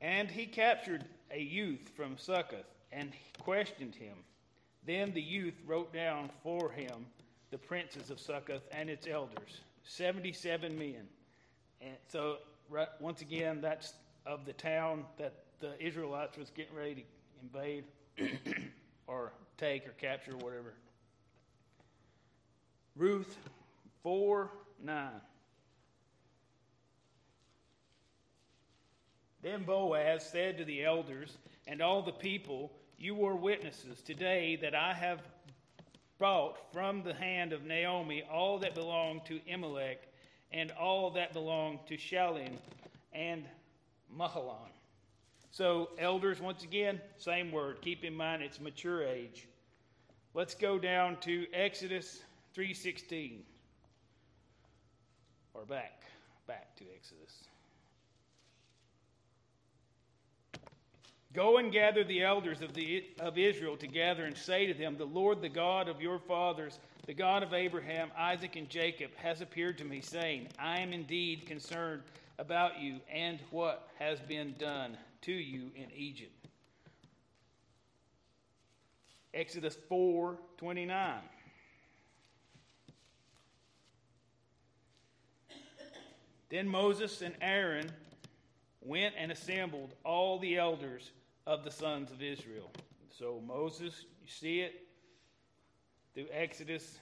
And 0.00 0.30
he 0.30 0.46
captured 0.46 1.04
a 1.30 1.40
youth 1.40 1.90
from 1.96 2.16
Succoth 2.18 2.66
and 2.92 3.12
questioned 3.38 3.94
him. 3.94 4.16
Then 4.86 5.12
the 5.12 5.22
youth 5.22 5.54
wrote 5.66 5.92
down 5.92 6.30
for 6.42 6.70
him 6.70 7.06
the 7.50 7.58
princes 7.58 8.10
of 8.10 8.20
Succoth 8.20 8.62
and 8.72 8.88
its 8.88 9.06
elders, 9.06 9.60
77 9.84 10.78
men. 10.78 11.08
And 11.80 11.96
so, 12.08 12.38
right, 12.68 12.88
once 13.00 13.20
again, 13.20 13.60
that's 13.60 13.94
of 14.24 14.44
the 14.44 14.52
town 14.52 15.04
that 15.18 15.34
the 15.60 15.80
Israelites 15.84 16.36
was 16.36 16.50
getting 16.50 16.74
ready 16.74 16.94
to 16.94 17.02
invade 17.42 17.84
or 19.06 19.32
take 19.56 19.86
or 19.86 19.92
capture 19.92 20.32
or 20.32 20.38
whatever. 20.38 20.74
Ruth 22.96 23.36
4 24.02 24.50
9. 24.82 25.08
Then 29.46 29.62
Boaz 29.62 30.28
said 30.28 30.58
to 30.58 30.64
the 30.64 30.84
elders 30.84 31.38
and 31.68 31.80
all 31.80 32.02
the 32.02 32.10
people, 32.10 32.72
You 32.98 33.24
are 33.26 33.36
witnesses 33.36 34.02
today 34.02 34.56
that 34.56 34.74
I 34.74 34.92
have 34.92 35.20
brought 36.18 36.56
from 36.72 37.04
the 37.04 37.14
hand 37.14 37.52
of 37.52 37.62
Naomi 37.62 38.24
all 38.28 38.58
that 38.58 38.74
belonged 38.74 39.24
to 39.26 39.38
Elimelech 39.46 39.98
and 40.50 40.72
all 40.72 41.12
that 41.12 41.32
belonged 41.32 41.78
to 41.86 41.96
Chilion 41.96 42.58
and 43.12 43.44
Mahlon. 44.12 44.72
So, 45.52 45.90
elders, 45.96 46.40
once 46.40 46.64
again, 46.64 47.00
same 47.16 47.52
word. 47.52 47.80
Keep 47.82 48.02
in 48.02 48.16
mind 48.16 48.42
it's 48.42 48.58
mature 48.58 49.04
age. 49.04 49.46
Let's 50.34 50.56
go 50.56 50.76
down 50.76 51.18
to 51.20 51.46
Exodus 51.54 52.20
3:16. 52.52 53.44
Or 55.54 55.64
back, 55.64 56.02
back 56.48 56.74
to 56.78 56.84
Exodus. 56.96 57.45
Go 61.36 61.58
and 61.58 61.70
gather 61.70 62.02
the 62.02 62.22
elders 62.22 62.62
of, 62.62 62.72
the, 62.72 63.04
of 63.20 63.36
Israel 63.36 63.76
together 63.76 64.24
and 64.24 64.34
say 64.34 64.64
to 64.64 64.72
them, 64.72 64.96
The 64.96 65.04
Lord, 65.04 65.42
the 65.42 65.50
God 65.50 65.86
of 65.86 66.00
your 66.00 66.18
fathers, 66.18 66.78
the 67.04 67.12
God 67.12 67.42
of 67.42 67.52
Abraham, 67.52 68.10
Isaac, 68.16 68.56
and 68.56 68.70
Jacob, 68.70 69.10
has 69.16 69.42
appeared 69.42 69.76
to 69.76 69.84
me, 69.84 70.00
saying, 70.00 70.48
I 70.58 70.80
am 70.80 70.94
indeed 70.94 71.44
concerned 71.44 72.04
about 72.38 72.80
you 72.80 73.00
and 73.12 73.38
what 73.50 73.90
has 73.98 74.18
been 74.20 74.54
done 74.58 74.96
to 75.22 75.32
you 75.32 75.70
in 75.76 75.92
Egypt. 75.94 76.32
Exodus 79.34 79.76
4 79.90 80.38
29. 80.56 81.18
Then 86.48 86.66
Moses 86.66 87.20
and 87.20 87.34
Aaron 87.42 87.92
went 88.80 89.14
and 89.18 89.30
assembled 89.30 89.92
all 90.02 90.38
the 90.38 90.56
elders 90.56 91.10
of 91.46 91.64
the 91.64 91.70
sons 91.70 92.10
of 92.10 92.22
Israel. 92.22 92.70
So 93.18 93.40
Moses, 93.46 94.04
you 94.20 94.28
see 94.28 94.60
it 94.60 94.86
through 96.14 96.26
Exodus, 96.32 96.98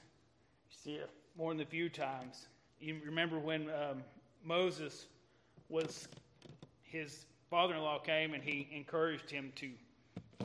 you 0.69 0.77
see 0.83 0.95
it 0.97 1.11
more 1.37 1.53
than 1.53 1.61
a 1.61 1.67
few 1.67 1.89
times. 1.89 2.47
You 2.81 3.01
remember 3.05 3.39
when 3.39 3.71
um, 3.71 4.03
Moses 4.45 5.07
was, 5.69 6.09
his 6.83 7.27
father 7.51 7.75
in 7.75 7.81
law 7.81 7.99
came 7.99 8.35
and 8.35 8.43
he 8.43 8.69
encouraged 8.73 9.31
him 9.31 9.53
to 9.57 9.71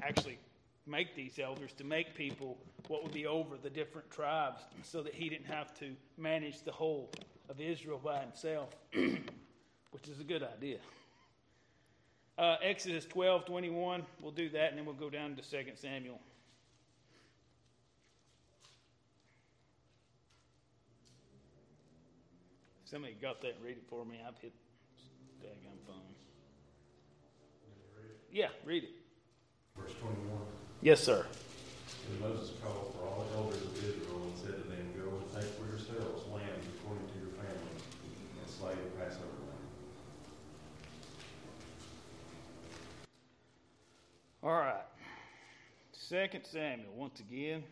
actually 0.02 0.40
make 0.88 1.16
these 1.16 1.38
elders, 1.38 1.74
to 1.74 1.84
make 1.84 2.16
people 2.16 2.58
what 2.88 3.04
would 3.04 3.14
be 3.14 3.28
over 3.28 3.58
the 3.62 3.70
different 3.70 4.10
tribes 4.10 4.62
so 4.82 5.04
that 5.04 5.14
he 5.14 5.30
didn't 5.30 5.46
have 5.46 5.78
to 5.80 5.92
manage 6.18 6.64
the 6.64 6.72
whole 6.72 7.12
of 7.50 7.60
Israel 7.60 8.00
by 8.04 8.20
himself, 8.20 8.70
which 8.94 10.08
is 10.08 10.20
a 10.20 10.24
good 10.24 10.44
idea. 10.44 10.78
Uh, 12.40 12.56
Exodus 12.64 13.04
12, 13.04 13.46
21, 13.46 14.02
we'll 14.22 14.32
do 14.32 14.48
that, 14.48 14.70
and 14.70 14.78
then 14.78 14.86
we'll 14.86 14.96
go 14.96 15.10
down 15.10 15.36
to 15.36 15.42
2 15.42 15.58
Samuel. 15.76 16.22
Somebody 22.86 23.16
got 23.22 23.42
that 23.42 23.56
read 23.64 23.78
it 23.78 23.84
for 23.90 24.06
me. 24.06 24.18
I've 24.26 24.38
hit 24.40 24.54
daggum 25.44 25.78
phone. 25.86 25.96
Yeah, 28.32 28.48
read 28.66 28.84
it. 28.84 28.92
Verse 29.78 29.94
twenty-one, 30.02 30.42
Yes, 30.82 31.04
sir. 31.04 31.26
and 32.10 32.20
Moses 32.22 32.52
called 32.64 32.96
for 32.96 33.06
all 33.08 33.26
the 33.30 33.38
elders 33.38 33.62
of 33.62 33.74
Israel 33.78 34.22
and 34.26 34.38
said 34.38 34.56
to 34.58 34.66
them, 34.70 34.86
Go 34.98 35.06
and 35.18 35.28
take 35.34 35.50
for 35.54 35.66
yourselves 35.70 36.26
lambs 36.34 36.66
according 36.82 37.06
to 37.14 37.18
your 37.22 37.34
families, 37.38 37.84
and 38.42 38.50
slay 38.50 38.74
the 38.74 38.90
Passover 38.98 39.38
lamb. 39.46 39.66
All 44.42 44.52
right. 44.52 44.86
Second 45.92 46.46
Samuel, 46.46 46.94
once 46.96 47.20
again. 47.20 47.64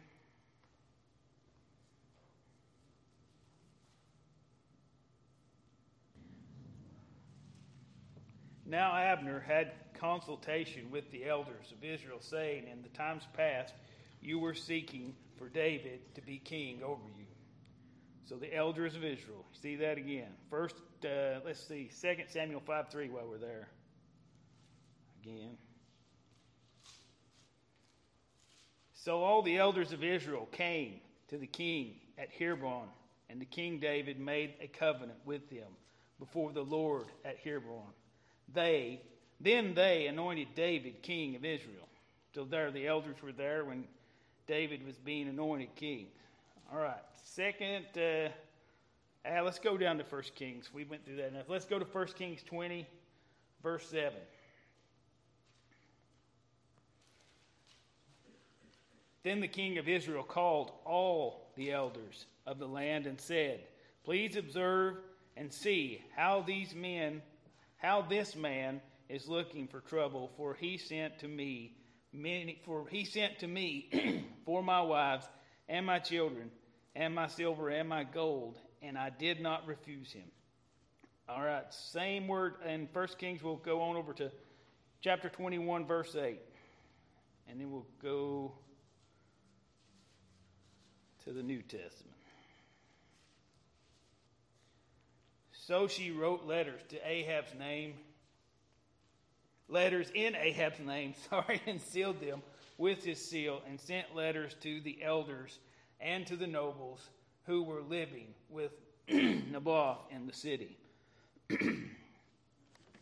Now 8.66 8.94
Abner 8.98 9.40
had 9.40 9.72
consultation 9.94 10.92
with 10.92 11.10
the 11.12 11.26
elders 11.26 11.72
of 11.72 11.86
Israel, 11.86 12.18
saying, 12.20 12.66
In 12.70 12.82
the 12.82 12.90
times 12.90 13.24
past, 13.34 13.74
you 14.22 14.38
were 14.38 14.54
seeking 14.54 15.16
for 15.38 15.48
David 15.48 16.02
to 16.16 16.22
be 16.22 16.38
king 16.38 16.84
over 16.84 17.08
you. 17.18 17.26
So 18.26 18.36
the 18.36 18.54
elders 18.54 18.94
of 18.98 19.06
Israel, 19.06 19.46
see 19.62 19.78
that 19.78 19.98
again. 19.98 20.34
First, 20.50 20.76
uh, 21.06 21.40
let's 21.46 21.66
see, 21.66 21.90
Second 21.94 22.26
Samuel 22.28 22.60
5 22.60 22.90
3 22.90 23.10
while 23.10 23.26
we're 23.26 23.38
there. 23.38 23.70
Again. 25.24 25.58
So 29.08 29.24
all 29.24 29.42
the 29.42 29.58
elders 29.58 29.94
of 29.94 30.04
Israel 30.04 30.50
came 30.52 31.00
to 31.30 31.38
the 31.38 31.48
king 31.48 31.94
at 32.18 32.28
Hebron, 32.30 32.90
and 33.30 33.40
the 33.40 33.46
king 33.46 33.80
David 33.80 34.20
made 34.20 34.56
a 34.60 34.68
covenant 34.68 35.18
with 35.24 35.50
them 35.50 35.70
before 36.20 36.52
the 36.52 36.66
Lord 36.66 37.06
at 37.24 37.38
Hebron. 37.38 37.88
They 38.54 39.00
then 39.40 39.74
they 39.76 40.08
anointed 40.08 40.50
David 40.56 41.04
king 41.04 41.38
of 41.38 41.46
Israel. 41.46 41.88
So 42.36 42.44
there 42.44 42.70
the 42.70 42.86
elders 42.86 43.16
were 43.24 43.32
there 43.32 43.64
when 43.64 43.86
David 44.46 44.86
was 44.86 44.98
being 44.98 45.30
anointed 45.30 45.74
king. 45.78 46.08
All 46.70 46.80
right. 46.80 47.00
Second, 47.24 47.86
uh, 47.96 48.28
uh, 49.26 49.42
let's 49.42 49.60
go 49.60 49.78
down 49.78 50.00
to 50.00 50.04
First 50.04 50.36
Kings. 50.36 50.70
We 50.74 50.84
went 50.84 51.06
through 51.06 51.16
that 51.16 51.30
enough. 51.30 51.46
Let's 51.48 51.64
go 51.64 51.80
to 51.80 51.86
First 51.86 52.18
Kings 52.18 52.44
20, 52.44 52.86
verse 53.64 53.88
7. 53.90 54.12
Then 59.28 59.42
the 59.42 59.48
king 59.50 59.78
of 59.78 59.90
Israel 59.90 60.24
called 60.24 60.72
all 60.86 61.52
the 61.58 61.74
elders 61.74 62.28
of 62.46 62.60
the 62.60 62.66
land 62.66 63.06
and 63.08 63.20
said, 63.20 63.60
Please 64.06 64.38
observe 64.38 65.00
and 65.36 65.52
see 65.52 66.02
how 66.16 66.44
these 66.48 66.74
men, 66.74 67.22
how 67.76 68.02
this 68.04 68.38
man 68.38 68.80
is 69.10 69.28
looking 69.28 69.68
for 69.68 69.82
trouble, 69.82 70.32
for 70.38 70.54
he 70.54 70.78
sent 70.78 71.20
to 71.20 71.28
me 71.28 71.76
many 72.14 72.62
for 72.64 72.88
he 72.88 73.04
sent 73.04 73.40
to 73.40 73.48
me 73.48 74.24
for 74.46 74.64
my 74.64 74.80
wives 74.82 75.28
and 75.68 75.86
my 75.86 76.00
children 76.00 76.50
and 76.96 77.14
my 77.14 77.28
silver 77.28 77.68
and 77.68 77.90
my 77.90 78.06
gold, 78.06 78.58
and 78.82 78.98
I 78.98 79.10
did 79.10 79.42
not 79.42 79.68
refuse 79.68 80.10
him. 80.10 80.32
All 81.28 81.44
right, 81.44 81.66
same 81.74 82.30
word 82.30 82.54
in 82.66 82.88
First 82.94 83.18
Kings. 83.18 83.44
We'll 83.44 83.58
go 83.58 83.82
on 83.82 83.98
over 83.98 84.14
to 84.14 84.32
chapter 85.02 85.28
21, 85.28 85.86
verse 85.86 86.16
8. 86.16 86.40
and 87.50 87.60
then 87.60 87.70
we'll 87.70 87.88
go 88.02 88.54
to 91.28 91.34
the 91.34 91.44
New 91.44 91.62
Testament. 91.62 92.16
So 95.52 95.90
she 95.90 96.12
wrote 96.12 96.46
letters 96.46 96.80
to 96.88 96.98
Ahab's 97.06 97.54
name, 97.60 97.96
letters 99.68 100.10
in 100.16 100.36
Ahab's 100.36 100.80
name, 100.80 101.16
sorry, 101.30 101.62
and 101.68 101.82
sealed 101.82 102.22
them 102.22 102.42
with 102.78 103.04
his 103.04 103.20
seal, 103.20 103.62
and 103.68 103.78
sent 103.78 104.16
letters 104.16 104.56
to 104.62 104.80
the 104.80 105.04
elders 105.04 105.60
and 106.00 106.26
to 106.28 106.38
the 106.38 106.48
nobles 106.48 107.10
who 107.46 107.62
were 107.64 107.82
living 107.82 108.28
with 108.50 108.72
Naboth 109.10 109.98
in 110.10 110.28
the 110.28 110.34
city. 110.34 110.78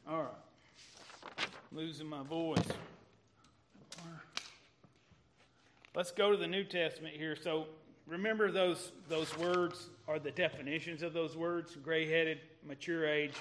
All 0.10 0.24
right. 0.24 1.48
Losing 1.72 2.08
my 2.08 2.24
voice. 2.24 2.58
Let's 5.96 6.12
go 6.12 6.32
to 6.32 6.38
the 6.38 6.48
New 6.48 6.64
Testament 6.64 7.16
here. 7.16 7.36
So 7.36 7.68
remember 8.08 8.52
those 8.52 8.92
those 9.08 9.36
words 9.38 9.90
are 10.08 10.20
the 10.20 10.32
definitions 10.32 11.02
of 11.02 11.14
those 11.14 11.36
words, 11.36 11.76
gray-headed, 11.76 12.40
mature 12.66 13.08
age. 13.08 13.34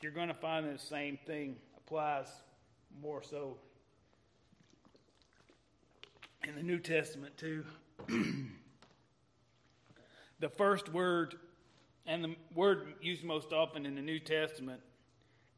You're 0.00 0.12
going 0.12 0.28
to 0.28 0.34
find 0.34 0.72
the 0.72 0.78
same 0.78 1.18
thing 1.26 1.56
applies 1.76 2.28
more 3.02 3.22
so 3.22 3.56
in 6.46 6.54
the 6.54 6.62
New 6.62 6.78
Testament 6.78 7.36
too. 7.36 7.64
the 10.40 10.48
first 10.48 10.88
word 10.92 11.34
and 12.06 12.24
the 12.24 12.34
word 12.54 12.94
used 13.00 13.24
most 13.24 13.52
often 13.52 13.84
in 13.86 13.94
the 13.94 14.02
New 14.02 14.18
Testament 14.18 14.80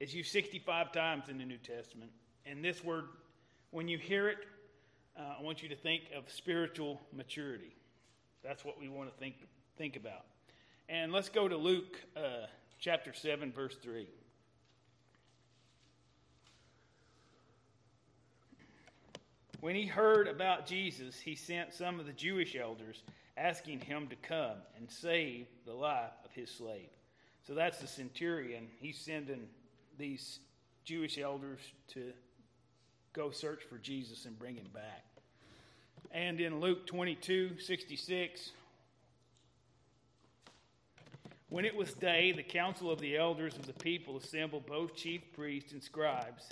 is 0.00 0.14
used 0.14 0.32
65 0.32 0.92
times 0.92 1.28
in 1.28 1.38
the 1.38 1.44
New 1.44 1.58
Testament. 1.58 2.10
And 2.44 2.64
this 2.64 2.82
word, 2.82 3.04
when 3.70 3.86
you 3.88 3.98
hear 3.98 4.28
it, 4.28 4.38
uh, 5.16 5.36
I 5.38 5.42
want 5.42 5.62
you 5.62 5.68
to 5.68 5.76
think 5.76 6.02
of 6.16 6.30
spiritual 6.30 7.00
maturity. 7.12 7.76
That's 8.42 8.64
what 8.64 8.80
we 8.80 8.88
want 8.88 9.12
to 9.12 9.18
think, 9.18 9.36
think 9.76 9.96
about. 9.96 10.24
And 10.88 11.12
let's 11.12 11.28
go 11.28 11.48
to 11.48 11.56
Luke 11.56 12.00
uh, 12.16 12.46
chapter 12.78 13.12
7, 13.12 13.52
verse 13.52 13.76
3. 13.82 14.06
When 19.60 19.76
he 19.76 19.86
heard 19.86 20.26
about 20.26 20.66
Jesus, 20.66 21.20
he 21.20 21.36
sent 21.36 21.72
some 21.72 22.00
of 22.00 22.06
the 22.06 22.12
Jewish 22.12 22.56
elders 22.56 23.04
asking 23.36 23.80
him 23.80 24.08
to 24.08 24.16
come 24.16 24.56
and 24.76 24.90
save 24.90 25.46
the 25.64 25.72
life 25.72 26.10
of 26.24 26.32
his 26.32 26.50
slave. 26.50 26.90
So 27.46 27.54
that's 27.54 27.78
the 27.78 27.86
centurion. 27.86 28.66
He's 28.80 28.98
sending 28.98 29.46
these 29.98 30.40
Jewish 30.84 31.16
elders 31.16 31.60
to 31.94 32.12
go 33.12 33.30
search 33.30 33.62
for 33.62 33.78
Jesus 33.78 34.26
and 34.26 34.36
bring 34.36 34.56
him 34.56 34.68
back. 34.74 35.04
And 36.12 36.42
in 36.42 36.60
Luke 36.60 36.86
22 36.86 37.58
66, 37.58 38.50
when 41.48 41.64
it 41.64 41.74
was 41.74 41.94
day, 41.94 42.32
the 42.32 42.42
council 42.42 42.90
of 42.90 43.00
the 43.00 43.16
elders 43.16 43.56
of 43.56 43.66
the 43.66 43.72
people 43.72 44.18
assembled 44.18 44.66
both 44.66 44.94
chief 44.94 45.22
priests 45.32 45.72
and 45.72 45.82
scribes, 45.82 46.48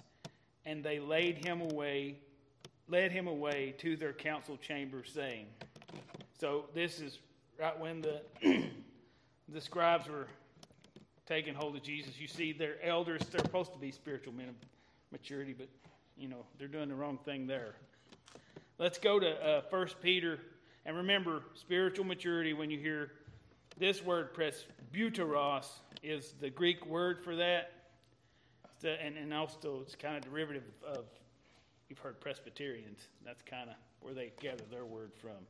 and 0.65 0.83
they 0.83 0.99
laid 0.99 1.45
him 1.45 1.61
away, 1.61 2.17
led 2.89 3.13
him 3.13 3.27
away 3.27 3.75
to 3.79 3.97
their 3.97 4.15
council 4.15 4.57
chamber, 4.57 5.05
saying, 5.05 5.47
So 6.39 6.65
this 6.75 6.99
is 6.99 7.19
right 7.59 7.79
when 7.79 8.01
the 8.01 8.23
the 9.49 9.61
scribes 9.61 10.09
were 10.09 10.27
taking 11.27 11.53
hold 11.53 11.77
of 11.77 11.83
Jesus. 11.83 12.19
You 12.19 12.29
see, 12.29 12.53
they're 12.53 12.83
elders. 12.83 13.21
They're 13.31 13.45
supposed 13.45 13.75
to 13.75 13.79
be 13.79 13.91
spiritual 13.91 14.33
men 14.33 14.49
of 14.49 14.55
maturity, 15.13 15.55
but 15.57 15.69
you 16.17 16.29
know 16.29 16.47
they're 16.59 16.67
doing 16.67 16.89
the 16.89 16.95
wrong 16.95 17.19
thing 17.27 17.47
there. 17.47 17.75
Let's 18.81 18.97
go 18.97 19.21
to 19.21 19.47
uh, 19.47 19.61
1 19.69 19.89
Peter. 20.01 20.39
And 20.87 20.97
remember, 20.97 21.43
spiritual 21.53 22.07
maturity, 22.07 22.55
when 22.55 22.71
you 22.71 22.79
hear 22.79 23.13
this 23.77 24.03
word, 24.03 24.31
presbyteros, 24.33 25.67
is 26.03 26.33
the 26.41 26.49
Greek 26.49 26.87
word 26.87 27.23
for 27.23 27.37
that. 27.37 27.73
And, 28.83 29.19
and 29.19 29.35
also, 29.35 29.81
it's 29.83 29.95
kind 29.95 30.17
of 30.17 30.23
derivative 30.23 30.63
of, 30.83 31.05
you've 31.91 31.99
heard 31.99 32.23
Presbyterians. 32.23 33.01
That's 33.23 33.43
kind 33.43 33.69
of 33.69 33.77
where 34.01 34.15
they 34.15 34.33
gather 34.41 34.65
their 34.71 34.87
word 34.87 35.13
from. 35.21 35.45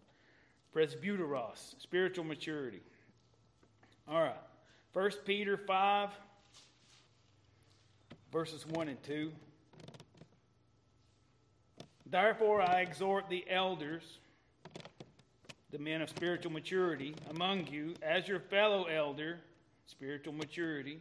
Presbyteros, 0.74 1.80
spiritual 1.80 2.24
maturity. 2.24 2.80
All 4.08 4.20
right. 4.20 4.34
1 4.92 5.10
Peter 5.24 5.56
5, 5.56 6.10
verses 8.32 8.66
1 8.66 8.88
and 8.88 9.00
2. 9.04 9.30
Therefore, 12.10 12.60
I 12.60 12.80
exhort 12.80 13.28
the 13.28 13.44
elders, 13.48 14.02
the 15.70 15.78
men 15.78 16.02
of 16.02 16.08
spiritual 16.08 16.50
maturity 16.50 17.14
among 17.30 17.68
you, 17.68 17.94
as 18.02 18.26
your 18.26 18.40
fellow 18.40 18.84
elder, 18.84 19.38
spiritual 19.86 20.32
maturity, 20.32 21.00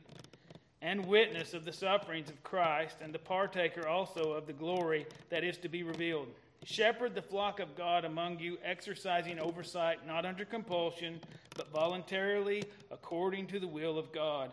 and 0.84 1.08
witness 1.08 1.56
of 1.56 1.66
the 1.66 1.74
sufferings 1.74 2.30
of 2.30 2.44
Christ, 2.44 2.98
and 3.02 3.12
the 3.12 3.20
partaker 3.20 3.88
also 3.88 4.34
of 4.34 4.46
the 4.46 4.54
glory 4.54 5.08
that 5.30 5.44
is 5.44 5.58
to 5.58 5.68
be 5.68 5.82
revealed. 5.82 6.28
Shepherd 6.64 7.16
the 7.16 7.24
flock 7.24 7.60
of 7.60 7.76
God 7.76 8.06
among 8.06 8.38
you, 8.38 8.60
exercising 8.64 9.40
oversight, 9.40 10.06
not 10.06 10.28
under 10.28 10.46
compulsion, 10.46 11.20
but 11.56 11.72
voluntarily, 11.72 12.64
according 12.92 13.48
to 13.48 13.60
the 13.60 13.68
will 13.68 13.98
of 13.98 14.12
God, 14.12 14.52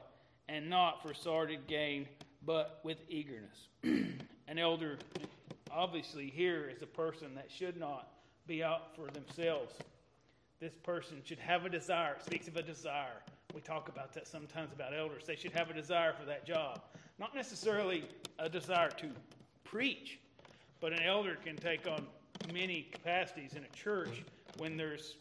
and 0.49 0.71
not 0.71 1.03
for 1.03 1.13
sordid 1.13 1.67
gain, 1.67 2.09
but 2.47 2.81
with 2.83 2.97
eagerness. 3.11 3.69
An 4.49 4.59
elder 4.59 4.99
obviously 5.71 6.29
here 6.29 6.71
is 6.75 6.83
a 6.83 6.87
person 6.87 7.35
that 7.35 7.51
should 7.51 7.79
not 7.79 8.09
be 8.47 8.63
out 8.63 8.95
for 8.95 9.11
themselves. 9.11 9.75
This 10.61 10.75
person 10.75 11.19
should 11.25 11.39
have 11.39 11.65
a 11.65 11.69
desire. 11.69 12.15
It 12.15 12.25
speaks 12.25 12.49
of 12.49 12.57
a 12.57 12.63
desire. 12.63 13.23
We 13.55 13.61
talk 13.61 13.89
about 13.89 14.13
that 14.15 14.27
sometimes 14.27 14.73
about 14.73 14.95
elders. 14.97 15.25
They 15.27 15.37
should 15.37 15.53
have 15.53 15.71
a 15.71 15.75
desire 15.75 16.13
for 16.13 16.25
that 16.27 16.47
job. 16.47 16.83
Not 17.19 17.35
necessarily 17.35 18.05
a 18.39 18.49
desire 18.49 18.91
to 18.91 19.09
preach, 19.65 20.19
but 20.81 20.93
an 20.93 21.03
elder 21.03 21.37
can 21.45 21.57
take 21.57 21.87
on 21.87 22.07
many 22.53 22.89
capacities 22.93 23.55
in 23.55 23.65
a 23.65 23.77
church 23.77 24.23
when 24.59 24.77
there's 24.77 25.17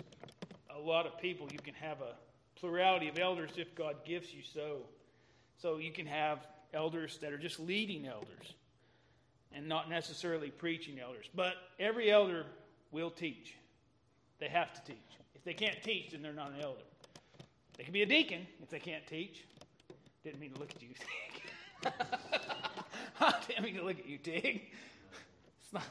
a 0.75 0.79
lot 0.79 1.05
of 1.05 1.17
people. 1.19 1.47
You 1.51 1.59
can 1.59 1.73
have 1.75 2.01
a 2.01 2.15
plurality 2.55 3.07
of 3.07 3.17
elders 3.17 3.51
if 3.57 3.73
God 3.75 3.97
gives 4.05 4.33
you 4.33 4.41
so. 4.41 4.79
So 5.57 5.77
you 5.77 5.91
can 5.91 6.05
have 6.05 6.47
elders 6.73 7.17
that 7.21 7.31
are 7.31 7.37
just 7.37 7.59
leading 7.59 8.05
elders 8.05 8.53
and 9.55 9.67
not 9.67 9.89
necessarily 9.89 10.49
preaching 10.49 10.99
elders. 10.99 11.25
But 11.33 11.53
every 11.79 12.11
elder 12.11 12.45
will 12.91 13.09
teach. 13.09 13.55
They 14.39 14.49
have 14.49 14.73
to 14.73 14.81
teach. 14.83 14.97
If 15.33 15.43
they 15.45 15.53
can't 15.53 15.81
teach, 15.81 16.11
then 16.11 16.21
they're 16.21 16.33
not 16.33 16.51
an 16.51 16.61
elder. 16.61 16.81
They 17.77 17.83
can 17.83 17.93
be 17.93 18.01
a 18.01 18.05
deacon 18.05 18.45
if 18.61 18.69
they 18.69 18.79
can't 18.79 19.05
teach. 19.07 19.45
Didn't 20.23 20.39
mean 20.39 20.51
to 20.51 20.59
look 20.59 20.71
at 20.71 20.81
you, 20.81 20.89
Tig. 21.83 21.93
I 23.19 23.33
didn't 23.47 23.63
mean 23.63 23.75
to 23.75 23.83
look 23.83 23.99
at 23.99 24.07
you, 24.07 24.17
Tig. 24.17 24.61
It's 25.61 25.73
not. 25.73 25.83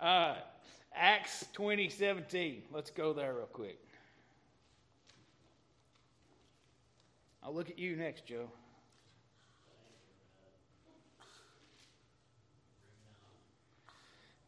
Uh, 0.00 0.36
Acts 0.94 1.46
20, 1.52 1.88
17. 1.88 2.62
Let's 2.72 2.90
go 2.90 3.12
there 3.12 3.34
real 3.34 3.46
quick. 3.46 3.78
I'll 7.42 7.54
look 7.54 7.70
at 7.70 7.78
you 7.78 7.96
next, 7.96 8.24
Joe. 8.26 8.50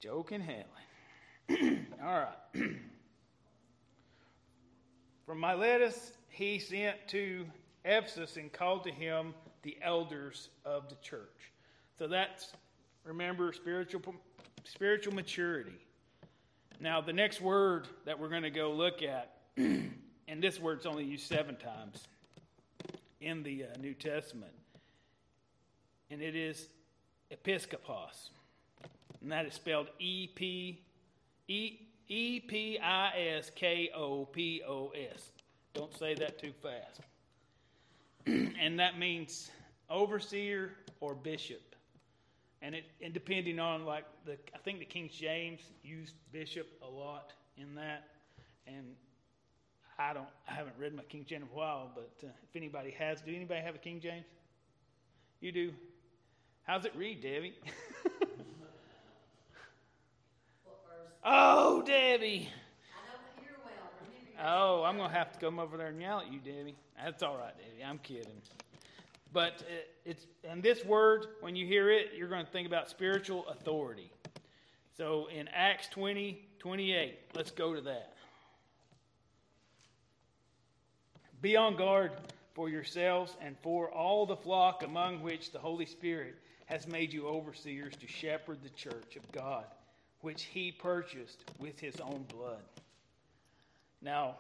Joe 0.05 0.23
handle 0.29 0.67
it. 1.49 1.79
All 2.05 2.13
right. 2.13 2.63
From 5.27 5.41
Miletus, 5.41 6.13
he 6.29 6.59
sent 6.59 7.09
to 7.09 7.47
Ephesus 7.87 8.37
and 8.37 8.53
called 8.53 8.85
to 8.85 8.91
him 8.91 9.33
the 9.63 9.79
elders 9.81 10.51
of 10.67 10.91
the 10.91 10.97
church. 10.97 11.53
So 11.99 12.07
that's, 12.07 12.53
remember, 13.05 13.51
spiritual, 13.55 14.15
spiritual 14.65 15.15
maturity. 15.15 15.79
Now, 16.81 17.01
the 17.01 17.15
next 17.15 17.41
word 17.41 17.89
that 18.05 18.21
we're 18.21 18.29
going 18.29 18.43
to 18.43 18.51
go 18.51 18.73
look 18.73 19.03
at, 19.03 19.39
and 19.57 19.95
this 20.39 20.61
word's 20.61 20.85
only 20.85 21.05
used 21.05 21.27
seven 21.27 21.57
times 21.57 22.09
in 23.23 23.43
the 23.43 23.65
uh, 23.65 23.81
New 23.81 23.95
Testament, 23.95 24.53
and 26.11 26.21
it 26.21 26.37
is 26.37 26.69
episkopos 27.33 28.29
and 29.25 29.33
that 29.33 29.47
is 29.47 29.55
spelled 29.55 29.89
E 29.99 30.27
P 30.27 30.83
E 31.49 31.79
E 32.09 32.41
P 32.41 32.79
I 32.79 33.37
S 33.39 33.51
K 33.55 33.91
O 33.97 34.27
P 34.27 34.63
O 34.69 34.93
S. 34.95 35.31
Don't 35.73 35.97
say 35.99 36.15
that 36.15 36.39
too 36.39 36.53
fast. 36.63 37.01
and 38.61 38.79
that 38.79 38.99
means 38.99 39.51
overseer 39.89 40.73
or 41.01 41.15
bishop. 41.15 41.63
And 42.61 42.75
it 42.75 42.85
and 43.03 43.15
depending 43.15 43.59
on 43.59 43.87
like 43.87 44.05
the 44.27 44.33
I 44.55 44.59
think 44.59 44.79
the 44.79 44.85
King 44.85 45.09
James 45.11 45.61
used 45.83 46.15
bishop 46.31 46.69
a 46.83 46.91
lot 46.91 47.33
in 47.57 47.75
that, 47.77 48.09
and 48.67 48.85
I 49.99 50.13
don't 50.13 50.29
I 50.47 50.53
haven't 50.53 50.77
read 50.79 50.95
my 50.95 51.03
King 51.05 51.25
James 51.27 51.45
in 51.45 51.49
a 51.51 51.59
while, 51.59 51.91
but 51.95 52.13
uh, 52.23 52.31
if 52.43 52.55
anybody 52.55 52.91
has, 52.99 53.23
do 53.23 53.35
anybody 53.35 53.63
have 53.63 53.75
a 53.75 53.79
King 53.79 54.01
James? 54.01 54.27
You 55.41 55.51
do. 55.51 55.73
How's 56.65 56.85
it 56.85 56.93
read, 56.95 57.23
Debbie? 57.23 57.55
Oh, 61.25 61.83
Debbie. 61.83 62.49
I 62.93 63.11
don't 63.11 63.45
hear 63.45 63.57
well, 63.65 64.81
Oh, 64.81 64.85
I'm 64.85 64.97
gonna 64.97 65.13
have 65.13 65.33
to 65.33 65.39
come 65.39 65.59
over 65.59 65.77
there 65.77 65.89
and 65.89 66.01
yell 66.01 66.21
at 66.21 66.33
you, 66.33 66.39
Debbie. 66.39 66.77
That's 67.03 67.23
all 67.23 67.37
right, 67.37 67.57
Debbie. 67.57 67.85
I'm 67.85 67.99
kidding. 67.99 68.43
But 69.33 69.65
it, 69.69 69.91
it's 70.05 70.27
and 70.49 70.63
this 70.63 70.85
word, 70.85 71.27
when 71.41 71.57
you 71.57 71.67
hear 71.67 71.91
it, 71.91 72.13
you're 72.17 72.29
going 72.29 72.45
to 72.45 72.53
think 72.53 72.69
about 72.69 72.89
spiritual 72.89 73.49
authority. 73.49 74.13
So 74.97 75.27
in 75.27 75.49
Acts 75.49 75.89
20, 75.89 76.41
28, 76.61 77.19
let's 77.35 77.51
go 77.51 77.75
to 77.75 77.81
that. 77.81 78.15
Be 81.43 81.57
on 81.57 81.77
guard 81.77 82.13
for 82.55 82.69
yourselves 82.69 83.37
and 83.41 83.57
for 83.61 83.91
all 83.91 84.25
the 84.25 84.37
flock 84.37 84.85
among 84.85 85.21
which 85.21 85.51
the 85.51 85.59
Holy 85.59 85.85
Spirit 85.85 86.37
has 86.67 86.87
made 86.87 87.13
you 87.13 87.27
overseers 87.27 87.97
to 87.97 88.07
shepherd 88.07 88.63
the 88.63 88.71
church 88.71 89.17
of 89.17 89.33
God, 89.33 89.65
which 90.25 90.45
he 90.45 90.73
purchased 90.73 91.45
with 91.59 91.79
his 91.79 92.01
own 92.01 92.25
blood. 92.35 92.63
Now, 94.01 94.37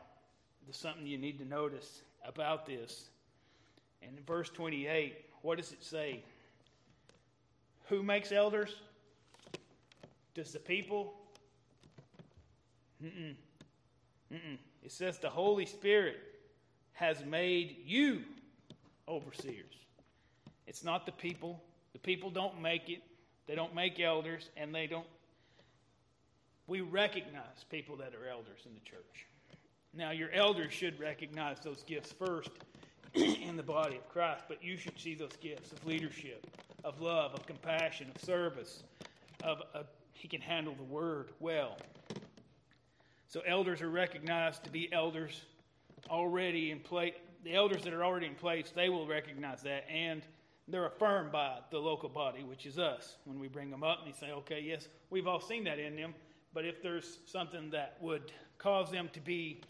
there's 0.64 0.78
something 0.78 1.06
you 1.06 1.18
need 1.18 1.38
to 1.40 1.44
notice 1.44 2.00
about 2.26 2.64
this. 2.64 3.10
And 4.00 4.16
in 4.16 4.24
verse 4.24 4.48
28, 4.48 5.14
what 5.42 5.58
does 5.58 5.72
it 5.72 5.84
say? 5.84 6.22
Who 7.90 8.02
makes 8.02 8.32
elders? 8.32 8.74
Does 10.34 10.52
the 10.52 10.58
people? 10.58 11.12
Mm-mm. 13.04 13.34
Mm-mm. 14.32 14.56
It 14.82 14.90
says 14.90 15.18
the 15.18 15.28
Holy 15.28 15.66
Spirit 15.66 16.16
has 16.94 17.22
made 17.26 17.76
you 17.84 18.22
overseers. 19.06 19.74
It's 20.66 20.82
not 20.82 21.04
the 21.04 21.12
people. 21.12 21.62
The 21.92 21.98
people 21.98 22.30
don't 22.30 22.62
make 22.62 22.88
it. 22.88 23.02
They 23.46 23.54
don't 23.54 23.74
make 23.74 24.00
elders, 24.00 24.48
and 24.56 24.74
they 24.74 24.86
don't. 24.86 25.06
We 26.66 26.80
recognize 26.80 27.64
people 27.70 27.96
that 27.96 28.14
are 28.14 28.28
elders 28.28 28.60
in 28.66 28.74
the 28.74 28.80
church. 28.80 29.26
Now, 29.92 30.10
your 30.10 30.30
elders 30.32 30.72
should 30.72 30.98
recognize 30.98 31.60
those 31.60 31.82
gifts 31.84 32.12
first 32.12 32.50
in 33.14 33.56
the 33.56 33.62
body 33.62 33.96
of 33.96 34.08
Christ, 34.08 34.44
but 34.48 34.62
you 34.62 34.76
should 34.76 34.98
see 34.98 35.14
those 35.14 35.36
gifts 35.40 35.72
of 35.72 35.84
leadership, 35.86 36.46
of 36.82 37.00
love, 37.00 37.34
of 37.34 37.46
compassion, 37.46 38.10
of 38.14 38.20
service, 38.22 38.82
of, 39.42 39.62
of 39.74 39.86
he 40.12 40.26
can 40.26 40.40
handle 40.40 40.74
the 40.74 40.84
word 40.84 41.30
well. 41.38 41.76
So 43.28 43.40
elders 43.46 43.82
are 43.82 43.90
recognized 43.90 44.64
to 44.64 44.70
be 44.70 44.90
elders 44.92 45.42
already 46.08 46.70
in 46.70 46.80
place. 46.80 47.14
The 47.44 47.54
elders 47.54 47.82
that 47.82 47.92
are 47.92 48.04
already 48.04 48.26
in 48.26 48.34
place, 48.34 48.72
they 48.74 48.88
will 48.88 49.06
recognize 49.06 49.62
that, 49.62 49.84
and 49.90 50.22
they're 50.66 50.86
affirmed 50.86 51.30
by 51.30 51.58
the 51.70 51.78
local 51.78 52.08
body, 52.08 52.42
which 52.42 52.64
is 52.64 52.78
us, 52.78 53.16
when 53.24 53.38
we 53.38 53.48
bring 53.48 53.70
them 53.70 53.84
up 53.84 53.98
and 54.04 54.12
they 54.12 54.18
say, 54.18 54.32
okay, 54.32 54.60
yes, 54.60 54.88
we've 55.10 55.26
all 55.26 55.40
seen 55.40 55.64
that 55.64 55.78
in 55.78 55.94
them, 55.94 56.14
but 56.54 56.64
if 56.64 56.82
there's 56.82 57.18
something 57.26 57.70
that 57.70 57.96
would 58.00 58.32
cause 58.58 58.90
them 58.90 59.10
to 59.12 59.20
be 59.20 59.60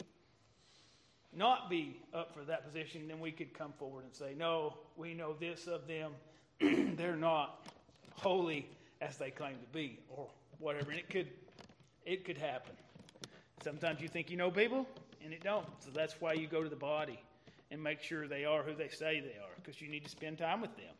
not 1.35 1.69
be 1.69 1.97
up 2.13 2.33
for 2.33 2.45
that 2.45 2.65
position, 2.65 3.07
then 3.07 3.19
we 3.19 3.31
could 3.31 3.53
come 3.53 3.73
forward 3.77 4.05
and 4.05 4.15
say, 4.15 4.33
no, 4.37 4.73
we 4.95 5.13
know 5.13 5.33
this 5.33 5.67
of 5.67 5.81
them. 5.87 6.11
They're 6.95 7.17
not 7.17 7.67
holy 8.13 8.69
as 9.01 9.17
they 9.17 9.31
claim 9.31 9.55
to 9.55 9.73
be, 9.73 9.99
or 10.09 10.29
whatever. 10.59 10.91
And 10.91 10.99
it 10.99 11.09
could, 11.09 11.27
it 12.05 12.23
could 12.23 12.37
happen. 12.37 12.71
Sometimes 13.63 13.99
you 13.99 14.07
think 14.07 14.29
you 14.29 14.37
know 14.37 14.49
people, 14.49 14.87
and 15.23 15.33
it 15.33 15.43
don't. 15.43 15.65
So 15.79 15.89
that's 15.93 16.21
why 16.21 16.33
you 16.33 16.47
go 16.47 16.63
to 16.63 16.69
the 16.69 16.75
body 16.75 17.19
and 17.71 17.83
make 17.83 18.01
sure 18.01 18.27
they 18.27 18.45
are 18.45 18.63
who 18.63 18.73
they 18.73 18.89
say 18.89 19.19
they 19.19 19.37
are, 19.37 19.51
because 19.57 19.81
you 19.81 19.89
need 19.89 20.05
to 20.05 20.09
spend 20.09 20.37
time 20.37 20.61
with 20.61 20.75
them. 20.77 20.93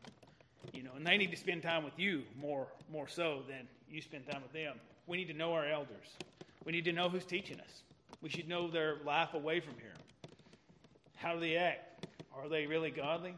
You 0.74 0.84
know, 0.84 0.92
and 0.98 1.06
they 1.06 1.18
need 1.18 1.32
to 1.32 1.38
spend 1.38 1.62
time 1.62 1.84
with 1.84 1.98
you 1.98 2.24
more, 2.42 2.68
more 2.92 3.08
so 3.08 3.44
than 3.48 3.68
you 3.90 4.02
spend 4.02 4.28
time 4.30 4.42
with 4.42 4.52
them. 4.52 4.76
We 5.08 5.18
need 5.18 5.28
to 5.28 5.34
know 5.34 5.54
our 5.54 5.68
elders. 5.68 6.18
We 6.66 6.72
need 6.72 6.86
to 6.86 6.94
know 6.94 7.10
who's 7.10 7.26
teaching 7.26 7.60
us. 7.60 7.84
We 8.22 8.30
should 8.30 8.48
know 8.48 8.70
their 8.70 8.98
life 9.06 9.34
away 9.34 9.60
from 9.60 9.76
here. 9.76 9.94
How 11.16 11.34
do 11.34 11.40
they 11.40 11.58
act? 11.58 12.08
Are 12.36 12.50
they 12.50 12.66
really 12.66 12.92
godly? 12.92 13.36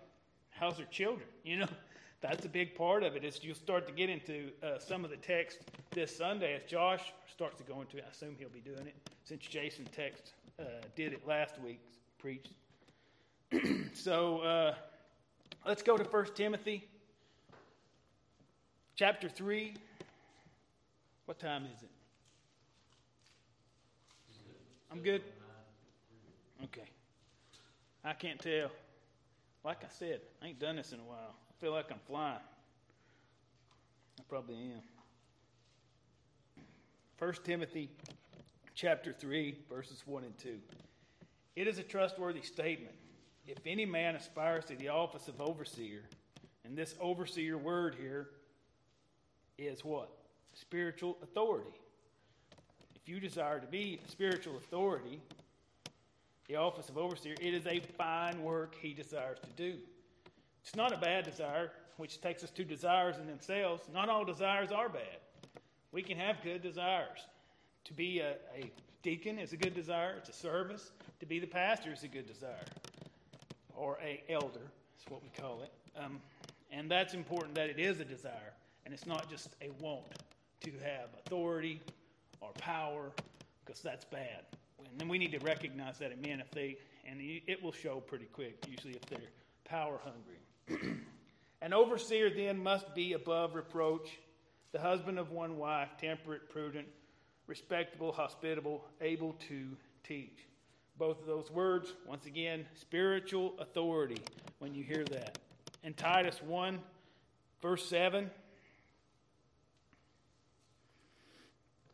How's 0.49 0.77
their 0.77 0.85
children? 0.85 1.27
You 1.43 1.57
know, 1.57 1.67
that's 2.21 2.45
a 2.45 2.49
big 2.49 2.75
part 2.75 3.03
of 3.03 3.15
it. 3.15 3.23
Is 3.23 3.43
you'll 3.43 3.55
start 3.55 3.85
to 3.87 3.93
get 3.93 4.09
into 4.09 4.49
uh, 4.63 4.79
some 4.79 5.03
of 5.03 5.11
the 5.11 5.17
text 5.17 5.59
this 5.91 6.15
Sunday 6.15 6.55
as 6.55 6.63
Josh 6.63 7.01
starts 7.31 7.57
to 7.57 7.63
go 7.63 7.81
into 7.81 7.97
it. 7.97 8.05
I 8.07 8.11
assume 8.11 8.35
he'll 8.39 8.49
be 8.49 8.59
doing 8.59 8.87
it 8.87 8.95
since 9.23 9.45
Jason 9.45 9.85
text 9.91 10.33
uh, 10.59 10.63
did 10.95 11.13
it 11.13 11.27
last 11.27 11.59
week, 11.61 11.81
preached. 12.17 12.53
so 13.93 14.39
uh, 14.39 14.73
let's 15.65 15.83
go 15.83 15.97
to 15.97 16.03
1 16.03 16.25
Timothy 16.35 16.87
chapter 18.95 19.29
3. 19.29 19.75
What 21.27 21.39
time 21.39 21.65
is 21.75 21.83
it? 21.83 21.89
I'm 24.89 25.01
good. 25.01 25.21
Okay. 26.63 26.87
I 28.05 28.13
can't 28.13 28.39
tell. 28.39 28.71
Like 29.65 29.83
I 29.83 29.89
said, 29.89 30.21
I 30.41 30.47
ain't 30.47 30.59
done 30.59 30.77
this 30.77 30.93
in 30.93 31.01
a 31.01 31.03
while. 31.03 31.35
I 31.49 31.53
feel 31.59 31.73
like 31.73 31.91
I'm 31.91 31.99
flying. 32.07 32.39
I 34.17 34.23
probably 34.29 34.55
am. 34.55 34.81
1 37.19 37.33
Timothy 37.43 37.89
chapter 38.73 39.11
3, 39.11 39.57
verses 39.69 40.03
1 40.05 40.23
and 40.23 40.37
2. 40.37 40.57
It 41.57 41.67
is 41.67 41.77
a 41.77 41.83
trustworthy 41.83 42.41
statement. 42.41 42.95
If 43.45 43.57
any 43.65 43.85
man 43.85 44.15
aspires 44.15 44.63
to 44.65 44.77
the 44.77 44.87
office 44.87 45.27
of 45.27 45.41
overseer, 45.41 46.03
and 46.63 46.77
this 46.77 46.95
overseer 47.01 47.57
word 47.57 47.95
here 47.99 48.29
is 49.57 49.83
what? 49.83 50.16
Spiritual 50.59 51.17
authority. 51.21 51.79
If 52.95 53.07
you 53.07 53.19
desire 53.19 53.59
to 53.59 53.67
be 53.67 53.99
a 54.05 54.11
spiritual 54.11 54.57
authority, 54.57 55.21
the 56.47 56.55
office 56.55 56.89
of 56.89 56.97
overseer, 56.97 57.35
it 57.39 57.53
is 57.53 57.67
a 57.67 57.79
fine 57.79 58.41
work 58.41 58.75
he 58.81 58.93
desires 58.93 59.37
to 59.39 59.49
do. 59.51 59.77
It's 60.63 60.75
not 60.75 60.91
a 60.91 60.97
bad 60.97 61.25
desire, 61.25 61.71
which 61.97 62.19
takes 62.21 62.43
us 62.43 62.49
to 62.51 62.63
desires 62.63 63.17
in 63.17 63.27
themselves. 63.27 63.83
Not 63.93 64.09
all 64.09 64.25
desires 64.25 64.71
are 64.71 64.89
bad. 64.89 65.19
We 65.91 66.01
can 66.01 66.17
have 66.17 66.41
good 66.43 66.63
desires. 66.63 67.19
To 67.85 67.93
be 67.93 68.19
a, 68.19 68.31
a 68.55 68.71
deacon 69.03 69.37
is 69.37 69.53
a 69.53 69.57
good 69.57 69.75
desire. 69.75 70.15
It's 70.17 70.29
a 70.29 70.33
service. 70.33 70.91
To 71.19 71.25
be 71.25 71.39
the 71.39 71.47
pastor 71.47 71.93
is 71.93 72.03
a 72.03 72.07
good 72.07 72.27
desire, 72.27 72.65
or 73.75 73.99
a 74.03 74.23
elder 74.27 74.71
is 74.99 75.05
what 75.09 75.21
we 75.21 75.29
call 75.39 75.61
it. 75.61 75.71
Um, 75.97 76.19
and 76.71 76.89
that's 76.89 77.13
important 77.13 77.55
that 77.55 77.69
it 77.69 77.79
is 77.79 77.99
a 77.99 78.05
desire, 78.05 78.53
and 78.85 78.93
it's 78.93 79.05
not 79.05 79.29
just 79.29 79.49
a 79.61 79.69
want 79.81 80.03
to 80.61 80.71
have 80.83 81.09
authority 81.25 81.81
or 82.41 82.51
power, 82.53 83.11
because 83.65 83.81
that's 83.81 84.05
bad. 84.05 84.43
And 84.99 85.09
we 85.09 85.17
need 85.17 85.31
to 85.31 85.39
recognize 85.39 85.97
that 85.99 86.11
in 86.11 86.21
men 86.21 86.39
if 86.39 86.51
they, 86.51 86.77
and 87.07 87.19
it 87.21 87.61
will 87.61 87.71
show 87.71 87.99
pretty 87.99 88.25
quick, 88.25 88.65
usually 88.67 88.93
if 88.93 89.05
they're 89.05 89.19
power 89.65 89.99
hungry. 90.03 90.97
An 91.61 91.73
overseer 91.73 92.29
then 92.29 92.61
must 92.61 92.93
be 92.93 93.13
above 93.13 93.55
reproach, 93.55 94.09
the 94.71 94.79
husband 94.79 95.17
of 95.17 95.31
one 95.31 95.57
wife, 95.57 95.89
temperate, 95.99 96.49
prudent, 96.49 96.87
respectable, 97.47 98.11
hospitable, 98.11 98.85
able 99.01 99.33
to 99.47 99.75
teach. 100.03 100.47
Both 100.97 101.21
of 101.21 101.27
those 101.27 101.51
words, 101.51 101.93
once 102.05 102.25
again, 102.25 102.65
spiritual 102.75 103.53
authority 103.59 104.21
when 104.59 104.73
you 104.73 104.83
hear 104.83 105.03
that. 105.05 105.37
In 105.83 105.93
Titus 105.93 106.41
1, 106.41 106.79
verse 107.61 107.87
7, 107.87 108.29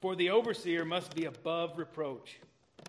for 0.03 0.17
the 0.17 0.31
overseer 0.31 0.83
must 0.83 1.15
be 1.15 1.23
above 1.23 1.77
reproach, 1.77 2.37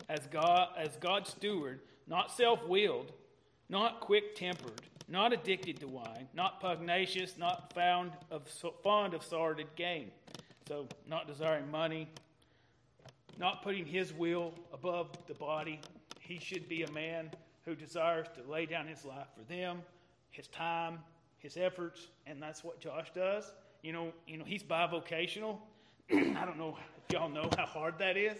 as 0.08 0.26
God 0.32 0.70
as 0.76 0.96
God's 0.96 1.30
steward, 1.30 1.78
not 2.08 2.32
self-willed, 2.32 3.12
not 3.68 4.00
quick-tempered, 4.00 4.82
not 5.06 5.32
addicted 5.32 5.78
to 5.78 5.86
wine, 5.86 6.26
not 6.34 6.60
pugnacious, 6.60 7.38
not 7.38 7.72
found 7.72 8.10
of 8.32 8.42
fond 8.82 9.14
of 9.14 9.22
sordid 9.22 9.68
gain. 9.76 10.10
So, 10.66 10.88
not 11.08 11.28
desiring 11.28 11.70
money, 11.70 12.08
not 13.38 13.62
putting 13.62 13.86
his 13.86 14.12
will 14.12 14.52
above 14.72 15.16
the 15.28 15.34
body. 15.34 15.80
He 16.18 16.40
should 16.40 16.68
be 16.68 16.82
a 16.82 16.90
man 16.90 17.30
who 17.64 17.76
desires 17.76 18.26
to 18.34 18.50
lay 18.50 18.66
down 18.66 18.88
his 18.88 19.04
life 19.04 19.28
for 19.38 19.44
them, 19.44 19.82
his 20.30 20.48
time, 20.48 20.98
his 21.38 21.56
efforts, 21.56 22.08
and 22.26 22.42
that's 22.42 22.64
what 22.64 22.80
Josh 22.80 23.12
does. 23.14 23.52
You 23.82 23.92
know, 23.92 24.12
you 24.26 24.36
know, 24.36 24.44
he's 24.44 24.64
bivocational. 24.64 25.58
I 26.10 26.44
don't 26.44 26.58
know 26.58 26.76
y'all 27.10 27.28
know 27.28 27.48
how 27.56 27.66
hard 27.66 27.98
that 27.98 28.16
is. 28.16 28.36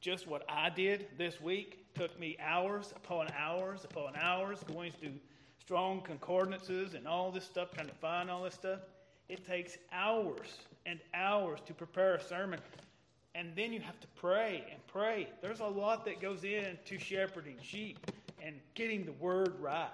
Just 0.00 0.26
what 0.26 0.44
I 0.48 0.70
did 0.70 1.08
this 1.18 1.40
week 1.40 1.86
took 1.94 2.18
me 2.18 2.36
hours 2.42 2.92
upon 2.96 3.28
hours 3.38 3.84
upon 3.84 4.16
hours 4.16 4.60
going 4.66 4.92
through 4.98 5.12
Strong 5.70 6.00
concordances 6.00 6.94
and 6.94 7.06
all 7.06 7.30
this 7.30 7.44
stuff, 7.44 7.70
trying 7.72 7.86
to 7.86 7.94
find 7.94 8.28
all 8.28 8.42
this 8.42 8.54
stuff. 8.54 8.80
It 9.28 9.46
takes 9.46 9.78
hours 9.92 10.58
and 10.84 10.98
hours 11.14 11.60
to 11.66 11.72
prepare 11.72 12.16
a 12.16 12.20
sermon. 12.20 12.58
And 13.36 13.54
then 13.54 13.72
you 13.72 13.78
have 13.78 14.00
to 14.00 14.08
pray 14.16 14.64
and 14.68 14.84
pray. 14.88 15.28
There's 15.40 15.60
a 15.60 15.66
lot 15.66 16.04
that 16.06 16.20
goes 16.20 16.42
into 16.42 16.98
shepherding 16.98 17.58
sheep 17.62 18.04
and 18.42 18.56
getting 18.74 19.04
the 19.04 19.12
word 19.12 19.54
right. 19.60 19.90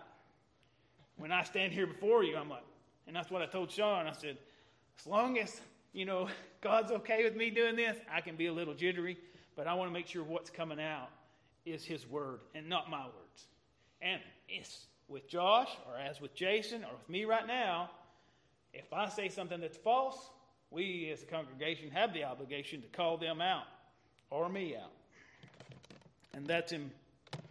When 1.19 1.31
I 1.31 1.43
stand 1.43 1.75
here 1.75 1.87
before 1.87 2.25
you, 2.25 2.39
I'm 2.39 2.49
like, 2.49 2.65
and 3.07 3.15
that's 3.15 3.31
what 3.31 3.43
I 3.43 3.47
told 3.47 3.71
Sean. 3.71 4.07
I 4.07 4.13
said, 4.13 4.39
as 4.99 5.07
long 5.07 5.39
as 5.39 5.61
you 5.97 6.05
know, 6.05 6.29
God's 6.61 6.93
okay 6.93 7.25
with 7.25 7.35
me 7.35 7.51
doing 7.51 7.75
this, 7.75 7.97
I 8.13 8.21
can 8.21 8.37
be 8.37 8.47
a 8.47 8.53
little 8.53 8.75
jittery, 8.75 9.17
but 9.57 9.67
I 9.67 9.75
want 9.75 9.91
to 9.91 9.93
make 9.93 10.07
sure 10.07 10.23
what's 10.23 10.51
coming 10.51 10.81
out 10.81 11.09
is 11.65 11.85
His 11.85 12.07
word 12.07 12.41
and 12.55 12.69
not 12.69 12.91
my 12.91 13.05
words. 13.05 13.47
And 14.03 14.21
it's 14.49 14.87
with 15.09 15.29
Josh, 15.29 15.71
or 15.89 15.99
as 15.99 16.21
with 16.21 16.35
Jason, 16.35 16.85
or 16.85 16.91
with 16.93 17.09
me 17.09 17.25
right 17.25 17.47
now, 17.47 17.91
if 18.75 18.93
I 18.93 19.09
say 19.09 19.29
something 19.29 19.61
that's 19.61 19.79
false, 19.79 20.19
we 20.71 21.11
as 21.13 21.23
a 21.23 21.27
congregation 21.27 21.91
have 21.91 22.13
the 22.13 22.25
obligation 22.25 22.83
to 22.83 22.89
call 22.89 23.17
them 23.17 23.41
out 23.41 23.65
or 24.31 24.49
me 24.49 24.77
out. 24.77 24.93
And 26.35 26.47
that's 26.47 26.73
in, 26.73 26.91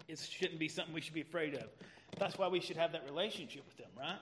it 0.08 0.20
shouldn't 0.20 0.60
be 0.60 0.68
something 0.68 0.94
we 0.94 1.02
should 1.02 1.14
be 1.14 1.22
afraid 1.22 1.56
of. 1.56 1.66
That's 2.20 2.38
why 2.38 2.48
we 2.48 2.60
should 2.60 2.78
have 2.78 2.92
that 2.92 3.06
relationship 3.06 3.64
with 3.66 3.78
them, 3.78 3.90
right? 3.98 4.20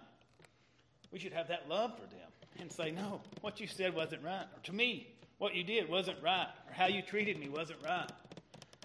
We 1.14 1.20
should 1.20 1.34
have 1.34 1.48
that 1.50 1.70
love 1.70 1.94
for 1.94 2.08
them 2.08 2.28
and 2.60 2.72
say, 2.72 2.90
no, 2.90 3.22
what 3.42 3.60
you 3.60 3.68
said 3.68 3.96
wasn't 3.96 4.24
right. 4.24 4.46
Or 4.54 4.60
to 4.64 4.74
me, 4.74 5.14
what 5.38 5.54
you 5.54 5.64
did 5.64 5.88
wasn't 5.88 6.18
right. 6.24 6.48
Or 6.68 6.74
how 6.74 6.88
you 6.88 7.04
treated 7.04 7.40
me 7.40 7.50
wasn't 7.50 7.80
right. 7.86 8.10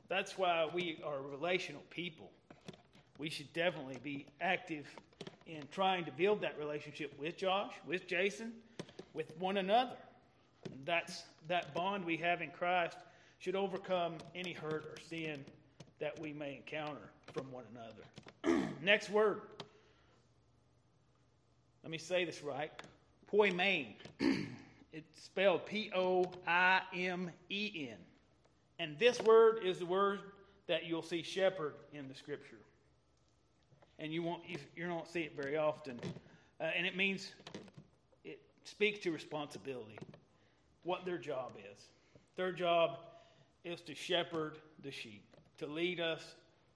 That's 0.08 0.36
why 0.36 0.68
we 0.72 1.00
are 1.04 1.22
relational 1.22 1.82
people. 1.88 2.30
We 3.18 3.30
should 3.30 3.50
definitely 3.54 3.98
be 4.02 4.26
active 4.42 4.86
in 5.46 5.62
trying 5.72 6.04
to 6.04 6.12
build 6.12 6.42
that 6.42 6.58
relationship 6.58 7.18
with 7.18 7.38
Josh, 7.38 7.72
with 7.86 8.06
Jason, 8.06 8.52
with 9.14 9.32
one 9.38 9.56
another. 9.56 9.96
And 10.66 10.84
that's 10.84 11.22
that 11.48 11.74
bond 11.74 12.04
we 12.04 12.18
have 12.18 12.42
in 12.42 12.50
Christ 12.50 12.98
should 13.38 13.56
overcome 13.56 14.14
any 14.34 14.52
hurt 14.52 14.84
or 14.84 14.96
sin 15.08 15.44
that 15.98 16.18
we 16.20 16.34
may 16.34 16.56
encounter 16.56 17.10
from 17.32 17.50
one 17.50 17.64
another. 17.72 18.68
Next 18.82 19.08
word. 19.08 19.40
Let 21.82 21.90
me 21.90 21.98
say 21.98 22.24
this 22.24 22.42
right. 22.42 22.72
Poimen. 23.32 23.94
it's 24.92 25.22
spelled 25.22 25.66
P 25.66 25.90
O 25.94 26.30
I 26.46 26.80
M 26.94 27.30
E 27.50 27.88
N. 27.90 27.96
And 28.78 28.98
this 28.98 29.20
word 29.22 29.60
is 29.64 29.78
the 29.78 29.86
word 29.86 30.20
that 30.66 30.86
you'll 30.86 31.02
see 31.02 31.22
shepherd 31.22 31.74
in 31.92 32.08
the 32.08 32.14
scripture. 32.14 32.58
And 33.98 34.12
you 34.12 34.22
won't 34.22 34.42
you, 34.48 34.58
you 34.76 34.86
don't 34.86 35.08
see 35.08 35.22
it 35.22 35.36
very 35.36 35.56
often. 35.56 36.00
Uh, 36.60 36.64
and 36.76 36.86
it 36.86 36.96
means 36.96 37.32
it 38.24 38.40
speaks 38.64 38.98
to 39.00 39.10
responsibility, 39.10 39.98
what 40.82 41.04
their 41.04 41.18
job 41.18 41.52
is. 41.72 41.82
Their 42.36 42.52
job 42.52 42.98
is 43.64 43.80
to 43.82 43.94
shepherd 43.94 44.58
the 44.82 44.90
sheep, 44.90 45.36
to 45.58 45.66
lead 45.66 46.00
us 46.00 46.22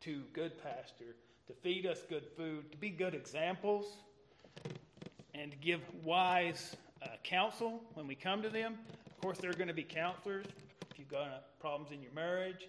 to 0.00 0.22
good 0.32 0.60
pasture, 0.62 1.14
to 1.46 1.52
feed 1.62 1.86
us 1.86 2.02
good 2.08 2.26
food, 2.36 2.70
to 2.72 2.78
be 2.78 2.90
good 2.90 3.14
examples, 3.14 3.86
and 5.42 5.60
give 5.60 5.80
wise 6.04 6.76
uh, 7.02 7.08
counsel 7.24 7.82
when 7.94 8.06
we 8.06 8.14
come 8.14 8.42
to 8.42 8.48
them. 8.48 8.78
Of 9.06 9.20
course, 9.20 9.38
there 9.38 9.50
are 9.50 9.54
going 9.54 9.68
to 9.68 9.74
be 9.74 9.82
counselors. 9.82 10.46
If 10.90 10.98
you've 11.00 11.08
got 11.08 11.26
uh, 11.26 11.38
problems 11.58 11.90
in 11.90 12.00
your 12.00 12.12
marriage, 12.12 12.68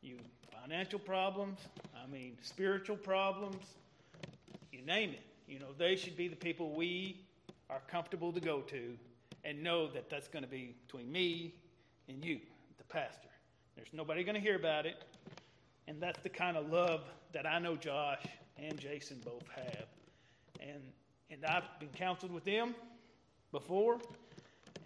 you 0.00 0.18
financial 0.62 1.00
problems, 1.00 1.58
I 1.92 2.08
mean 2.08 2.36
spiritual 2.40 2.96
problems, 2.96 3.64
you 4.72 4.82
name 4.82 5.10
it. 5.10 5.22
You 5.48 5.58
know, 5.58 5.72
they 5.76 5.96
should 5.96 6.16
be 6.16 6.28
the 6.28 6.36
people 6.36 6.72
we 6.76 7.20
are 7.68 7.80
comfortable 7.88 8.32
to 8.32 8.40
go 8.40 8.60
to 8.60 8.96
and 9.42 9.60
know 9.60 9.88
that 9.88 10.08
that's 10.08 10.28
going 10.28 10.44
to 10.44 10.50
be 10.50 10.76
between 10.86 11.10
me 11.10 11.52
and 12.08 12.24
you, 12.24 12.38
the 12.78 12.84
pastor. 12.84 13.28
There's 13.74 13.92
nobody 13.92 14.22
going 14.22 14.36
to 14.36 14.40
hear 14.40 14.56
about 14.56 14.86
it. 14.86 15.02
And 15.88 16.00
that's 16.00 16.20
the 16.20 16.28
kind 16.28 16.56
of 16.56 16.70
love 16.70 17.02
that 17.32 17.44
I 17.44 17.58
know 17.58 17.74
Josh 17.74 18.24
and 18.56 18.78
Jason 18.78 19.20
both 19.24 19.46
have. 19.56 19.86
And, 20.60 20.80
and 21.30 21.44
I've 21.44 21.64
been 21.78 21.90
counseled 21.90 22.32
with 22.32 22.44
them 22.44 22.74
before, 23.52 23.98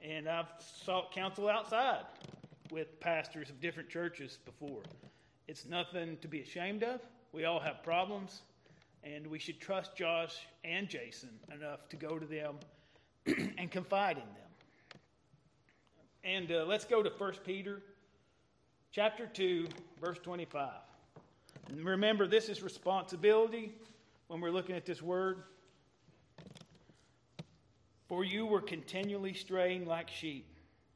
and 0.03 0.29
I've 0.29 0.47
sought 0.85 1.13
counsel 1.13 1.49
outside 1.49 2.05
with 2.71 3.01
pastors 3.01 3.51
of 3.51 3.61
different 3.61 3.89
churches 3.89 4.39
before. 4.45 4.83
It's 5.47 5.67
nothing 5.67 6.19
to 6.21 6.29
be 6.29 6.41
ashamed 6.41 6.83
of. 6.83 7.01
We 7.33 7.45
all 7.45 7.61
have 7.61 7.83
problems, 7.83 8.43
and 9.03 9.27
we 9.27 9.39
should 9.39 9.61
trust 9.61 9.97
Josh 9.97 10.47
and 10.65 10.89
Jason 10.89 11.31
enough 11.55 11.89
to 11.89 11.97
go 11.97 12.19
to 12.19 12.27
them 12.27 12.57
and 13.59 13.71
confide 13.71 14.17
in 14.17 14.23
them. 14.23 14.49
And 16.25 16.53
uh, 16.53 16.65
let's 16.67 16.85
go 16.85 17.03
to 17.03 17.11
1 17.11 17.33
Peter 17.45 17.83
chapter 18.93 19.27
2, 19.27 19.69
verse 20.01 20.19
25. 20.23 20.71
And 21.69 21.85
remember, 21.85 22.27
this 22.27 22.49
is 22.49 22.63
responsibility 22.63 23.73
when 24.27 24.41
we're 24.41 24.51
looking 24.51 24.77
at 24.77 24.87
this 24.87 25.01
word. 25.01 25.43
For 28.09 28.25
you 28.25 28.47
were 28.47 28.63
continually 28.63 29.35
straying 29.35 29.87
like 29.87 30.09
sheep, 30.09 30.47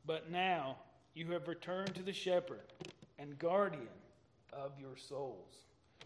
but 0.06 0.30
now 0.30 0.76
you 1.14 1.30
have 1.32 1.46
returned 1.46 1.94
to 1.94 2.02
the 2.02 2.12
shepherd 2.12 2.62
and 3.18 3.38
guardian 3.38 3.88
of 4.52 4.72
your 4.80 4.96
souls. 4.96 5.54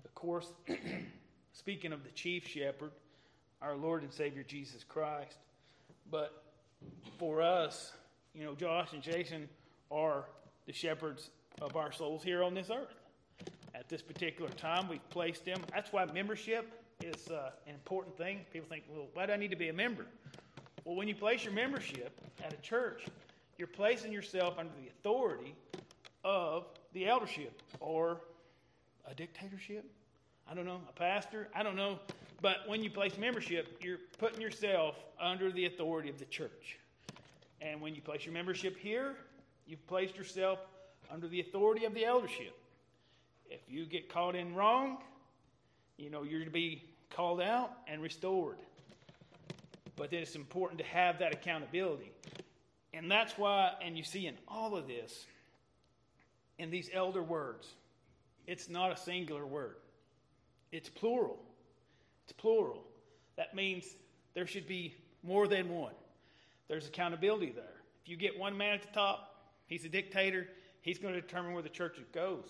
Of 0.04 0.14
course, 0.14 0.52
speaking 1.52 1.92
of 1.92 2.02
the 2.02 2.10
chief 2.10 2.46
shepherd, 2.46 2.90
our 3.62 3.76
Lord 3.76 4.02
and 4.02 4.12
Savior 4.12 4.42
Jesus 4.42 4.84
Christ. 4.84 5.38
But 6.10 6.42
for 7.18 7.40
us, 7.40 7.92
you 8.34 8.44
know, 8.44 8.54
Josh 8.54 8.92
and 8.92 9.02
Jason 9.02 9.48
are 9.90 10.24
the 10.66 10.72
shepherds 10.72 11.30
of 11.62 11.76
our 11.76 11.92
souls 11.92 12.22
here 12.22 12.42
on 12.42 12.54
this 12.54 12.70
earth. 12.70 12.94
At 13.74 13.88
this 13.88 14.02
particular 14.02 14.50
time, 14.50 14.88
we've 14.88 15.08
placed 15.10 15.44
them. 15.44 15.60
That's 15.72 15.92
why 15.92 16.04
membership 16.06 16.68
is 17.02 17.28
uh, 17.28 17.50
an 17.66 17.74
important 17.74 18.16
thing. 18.16 18.40
People 18.52 18.68
think, 18.68 18.84
well, 18.90 19.06
why 19.14 19.26
do 19.26 19.32
I 19.32 19.36
need 19.36 19.50
to 19.50 19.56
be 19.56 19.68
a 19.68 19.72
member? 19.72 20.06
Well, 20.86 20.94
when 20.94 21.08
you 21.08 21.16
place 21.16 21.42
your 21.42 21.52
membership 21.52 22.16
at 22.44 22.52
a 22.52 22.56
church, 22.58 23.06
you're 23.58 23.66
placing 23.66 24.12
yourself 24.12 24.56
under 24.56 24.70
the 24.80 24.86
authority 24.86 25.56
of 26.22 26.64
the 26.92 27.08
eldership 27.08 27.60
or 27.80 28.20
a 29.10 29.12
dictatorship. 29.12 29.84
I 30.48 30.54
don't 30.54 30.64
know, 30.64 30.80
a 30.88 30.92
pastor. 30.92 31.48
I 31.56 31.64
don't 31.64 31.74
know. 31.74 31.98
But 32.40 32.58
when 32.68 32.84
you 32.84 32.90
place 32.90 33.18
membership, 33.18 33.82
you're 33.82 33.98
putting 34.18 34.40
yourself 34.40 34.94
under 35.20 35.50
the 35.50 35.66
authority 35.66 36.08
of 36.08 36.20
the 36.20 36.24
church. 36.26 36.78
And 37.60 37.80
when 37.80 37.96
you 37.96 38.00
place 38.00 38.24
your 38.24 38.34
membership 38.34 38.76
here, 38.78 39.16
you've 39.66 39.84
placed 39.88 40.16
yourself 40.16 40.60
under 41.10 41.26
the 41.26 41.40
authority 41.40 41.84
of 41.84 41.94
the 41.94 42.04
eldership. 42.04 42.56
If 43.50 43.62
you 43.68 43.86
get 43.86 44.08
caught 44.08 44.36
in 44.36 44.54
wrong, 44.54 44.98
you 45.96 46.10
know, 46.10 46.22
you're 46.22 46.44
to 46.44 46.50
be 46.50 46.84
called 47.10 47.40
out 47.40 47.72
and 47.88 48.00
restored. 48.00 48.58
But 49.96 50.10
then 50.10 50.20
it's 50.20 50.36
important 50.36 50.78
to 50.80 50.86
have 50.86 51.18
that 51.20 51.32
accountability. 51.32 52.12
And 52.92 53.10
that's 53.10 53.36
why, 53.36 53.72
and 53.82 53.96
you 53.96 54.04
see 54.04 54.26
in 54.26 54.34
all 54.46 54.76
of 54.76 54.86
this, 54.86 55.26
in 56.58 56.70
these 56.70 56.88
elder 56.92 57.22
words, 57.22 57.66
it's 58.46 58.68
not 58.68 58.92
a 58.92 58.96
singular 58.96 59.46
word, 59.46 59.76
it's 60.72 60.88
plural. 60.88 61.38
It's 62.24 62.32
plural. 62.32 62.82
That 63.36 63.54
means 63.54 63.84
there 64.34 64.48
should 64.48 64.66
be 64.66 64.96
more 65.22 65.46
than 65.46 65.68
one. 65.68 65.92
There's 66.66 66.88
accountability 66.88 67.52
there. 67.52 67.64
If 68.02 68.08
you 68.08 68.16
get 68.16 68.36
one 68.36 68.56
man 68.56 68.74
at 68.74 68.82
the 68.82 68.92
top, 68.92 69.44
he's 69.68 69.84
a 69.84 69.88
dictator, 69.88 70.48
He's 70.86 71.00
going 71.00 71.14
to 71.14 71.20
determine 71.20 71.52
where 71.52 71.64
the 71.64 71.68
church 71.68 71.98
goes. 72.12 72.44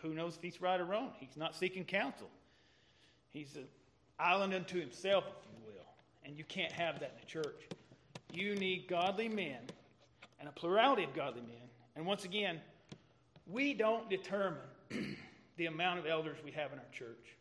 Who 0.00 0.14
knows 0.14 0.34
if 0.36 0.42
he's 0.42 0.62
right 0.62 0.80
or 0.80 0.86
wrong? 0.86 1.10
He's 1.20 1.36
not 1.36 1.54
seeking 1.54 1.84
counsel. 1.84 2.30
He's 3.28 3.54
an 3.54 3.66
island 4.18 4.54
unto 4.54 4.80
himself, 4.80 5.24
if 5.26 5.46
you 5.46 5.66
will. 5.66 5.71
And 6.24 6.36
you 6.36 6.44
can't 6.44 6.72
have 6.72 7.00
that 7.00 7.14
in 7.14 7.20
the 7.20 7.26
church. 7.26 7.68
You 8.32 8.54
need 8.54 8.88
godly 8.88 9.28
men 9.28 9.58
and 10.40 10.48
a 10.48 10.52
plurality 10.52 11.04
of 11.04 11.14
godly 11.14 11.42
men. 11.42 11.68
And 11.96 12.06
once 12.06 12.24
again, 12.24 12.60
we 13.46 13.74
don't 13.74 14.08
determine 14.08 14.58
the 15.56 15.66
amount 15.66 15.98
of 15.98 16.06
elders 16.06 16.38
we 16.44 16.50
have 16.52 16.72
in 16.72 16.78
our 16.78 16.84
church. 16.92 17.36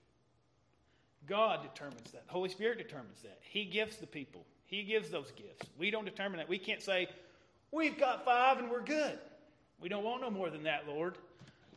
God 1.28 1.62
determines 1.62 2.12
that. 2.12 2.26
The 2.28 2.34
Holy 2.34 2.50
Spirit 2.50 2.78
determines 2.78 3.22
that. 3.22 3.40
He 3.42 3.66
gives 3.66 3.98
the 3.98 4.08
people. 4.08 4.46
He 4.66 4.84
gives 4.84 5.10
those 5.10 5.32
gifts. 5.32 5.70
We 5.78 5.92
don't 5.92 6.06
determine 6.06 6.38
that. 6.38 6.50
We 6.50 6.58
can't 6.58 6.82
say, 6.82 7.08
we've 7.72 7.98
got 7.98 8.26
five 8.26 8.58
and 8.58 8.70
we're 8.70 8.84
good. 8.84 9.20
We 9.82 9.90
don't 9.90 10.04
want 10.04 10.22
no 10.22 10.30
more 10.30 10.50
than 10.50 10.64
that, 10.64 10.88
Lord. 10.88 11.18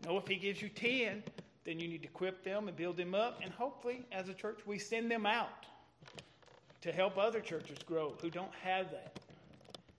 No, 0.04 0.16
if 0.18 0.26
He 0.26 0.36
gives 0.36 0.60
you 0.60 0.68
10, 0.68 1.22
then 1.64 1.80
you 1.80 1.88
need 1.88 2.02
to 2.02 2.08
equip 2.08 2.44
them 2.44 2.68
and 2.68 2.76
build 2.76 2.96
them 2.96 3.14
up. 3.14 3.40
And 3.42 3.52
hopefully, 3.52 4.04
as 4.12 4.28
a 4.28 4.34
church, 4.34 4.60
we 4.66 4.78
send 4.78 5.10
them 5.10 5.26
out 5.26 5.66
to 6.84 6.92
help 6.92 7.16
other 7.16 7.40
churches 7.40 7.78
grow 7.86 8.14
who 8.20 8.28
don't 8.28 8.52
have 8.62 8.90
that. 8.90 9.18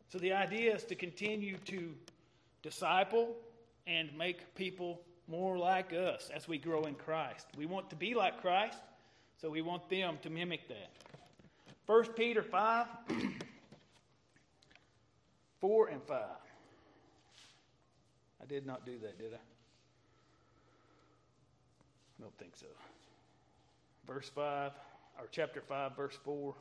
So 0.10 0.20
the 0.20 0.34
idea 0.34 0.76
is 0.76 0.84
to 0.84 0.94
continue 0.94 1.58
to 1.66 1.96
disciple 2.62 3.36
and 3.88 4.16
make 4.16 4.54
people 4.54 5.02
more 5.28 5.58
like 5.58 5.94
us 5.94 6.30
as 6.32 6.48
we 6.48 6.60
grow 6.60 6.84
in 6.84 6.94
Christ. 6.94 7.48
We 7.58 7.66
want 7.66 7.90
to 7.90 7.96
be 7.96 8.14
like 8.14 8.40
Christ, 8.40 8.78
so 9.42 9.50
we 9.50 9.64
want 9.64 9.90
them 9.90 10.20
to 10.22 10.30
mimic 10.30 10.68
that. 10.68 10.92
1 11.88 12.06
Peter 12.14 12.44
5 12.44 12.86
4 15.62 15.88
and 15.88 16.04
5. 16.04 16.20
I 18.44 18.46
did 18.46 18.68
not 18.68 18.86
do 18.86 19.00
that, 19.00 19.18
did 19.18 19.34
I? 19.34 19.38
I 22.18 22.22
don't 22.22 22.38
think 22.38 22.56
so. 22.56 22.68
Verse 24.06 24.30
5, 24.36 24.72
or 25.18 25.28
chapter 25.32 25.62
5, 25.62 25.96
verse 25.96 26.18
4. 26.24 26.54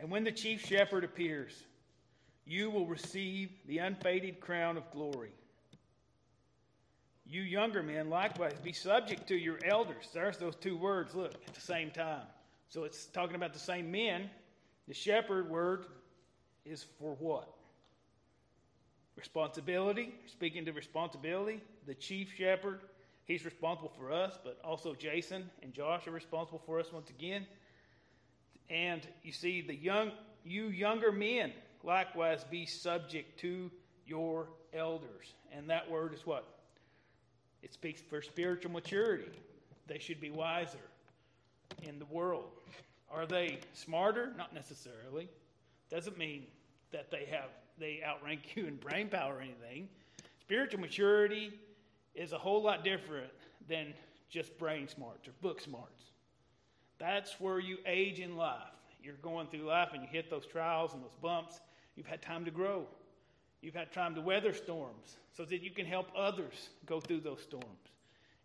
And 0.00 0.10
when 0.10 0.24
the 0.24 0.32
chief 0.32 0.64
shepherd 0.64 1.04
appears, 1.04 1.52
you 2.46 2.70
will 2.70 2.86
receive 2.86 3.50
the 3.66 3.78
unfaded 3.78 4.40
crown 4.40 4.76
of 4.76 4.90
glory. 4.90 5.32
You 7.26 7.42
younger 7.42 7.82
men, 7.82 8.08
likewise, 8.08 8.54
be 8.62 8.72
subject 8.72 9.28
to 9.28 9.36
your 9.36 9.58
elders. 9.66 10.08
There's 10.14 10.38
those 10.38 10.56
two 10.56 10.78
words, 10.78 11.14
look, 11.14 11.34
at 11.46 11.54
the 11.54 11.60
same 11.60 11.90
time. 11.90 12.22
So 12.70 12.84
it's 12.84 13.06
talking 13.06 13.36
about 13.36 13.52
the 13.52 13.58
same 13.58 13.90
men. 13.90 14.30
The 14.86 14.94
shepherd 14.94 15.50
word 15.50 15.84
is 16.64 16.86
for 16.98 17.16
what? 17.16 17.52
Responsibility, 19.16 20.14
speaking 20.26 20.64
to 20.64 20.72
responsibility. 20.72 21.60
The 21.86 21.94
chief 21.94 22.32
shepherd, 22.38 22.80
he's 23.28 23.44
responsible 23.44 23.92
for 23.96 24.10
us, 24.12 24.36
but 24.42 24.58
also 24.64 24.94
Jason 24.94 25.48
and 25.62 25.72
Josh 25.72 26.08
are 26.08 26.12
responsible 26.12 26.60
for 26.66 26.80
us 26.80 26.92
once 26.92 27.10
again. 27.10 27.46
And 28.68 29.06
you 29.22 29.32
see, 29.32 29.60
the 29.60 29.74
young, 29.74 30.10
you 30.44 30.68
younger 30.68 31.12
men, 31.12 31.52
likewise 31.84 32.44
be 32.50 32.66
subject 32.66 33.38
to 33.40 33.70
your 34.06 34.48
elders. 34.74 35.34
And 35.52 35.70
that 35.70 35.88
word 35.88 36.12
is 36.12 36.26
what? 36.26 36.44
It 37.62 37.72
speaks 37.72 38.00
for 38.00 38.22
spiritual 38.22 38.72
maturity. 38.72 39.30
They 39.86 39.98
should 39.98 40.20
be 40.20 40.30
wiser 40.30 40.78
in 41.82 41.98
the 41.98 42.04
world. 42.06 42.50
Are 43.10 43.26
they 43.26 43.58
smarter? 43.72 44.32
Not 44.36 44.54
necessarily. 44.54 45.28
Doesn't 45.90 46.18
mean 46.18 46.46
that 46.92 47.10
they 47.10 47.26
have 47.30 47.50
they 47.78 48.02
outrank 48.04 48.40
you 48.56 48.66
in 48.66 48.76
brain 48.76 49.08
power 49.08 49.36
or 49.36 49.40
anything. 49.40 49.88
Spiritual 50.40 50.80
maturity 50.80 51.52
is 52.18 52.32
a 52.32 52.38
whole 52.38 52.62
lot 52.62 52.84
different 52.84 53.30
than 53.68 53.94
just 54.28 54.58
brain 54.58 54.88
smarts 54.88 55.28
or 55.28 55.32
book 55.40 55.60
smarts. 55.60 56.04
That's 56.98 57.40
where 57.40 57.60
you 57.60 57.78
age 57.86 58.18
in 58.18 58.36
life. 58.36 58.58
You're 59.02 59.14
going 59.22 59.46
through 59.46 59.62
life 59.62 59.90
and 59.92 60.02
you 60.02 60.08
hit 60.10 60.28
those 60.28 60.44
trials 60.44 60.92
and 60.92 61.02
those 61.02 61.14
bumps. 61.22 61.60
You've 61.96 62.06
had 62.06 62.20
time 62.20 62.44
to 62.44 62.50
grow. 62.50 62.86
You've 63.60 63.74
had 63.74 63.92
time 63.92 64.14
to 64.16 64.20
weather 64.20 64.52
storms 64.52 65.16
so 65.36 65.44
that 65.44 65.62
you 65.62 65.70
can 65.70 65.86
help 65.86 66.08
others 66.16 66.70
go 66.86 67.00
through 67.00 67.20
those 67.20 67.40
storms. 67.40 67.66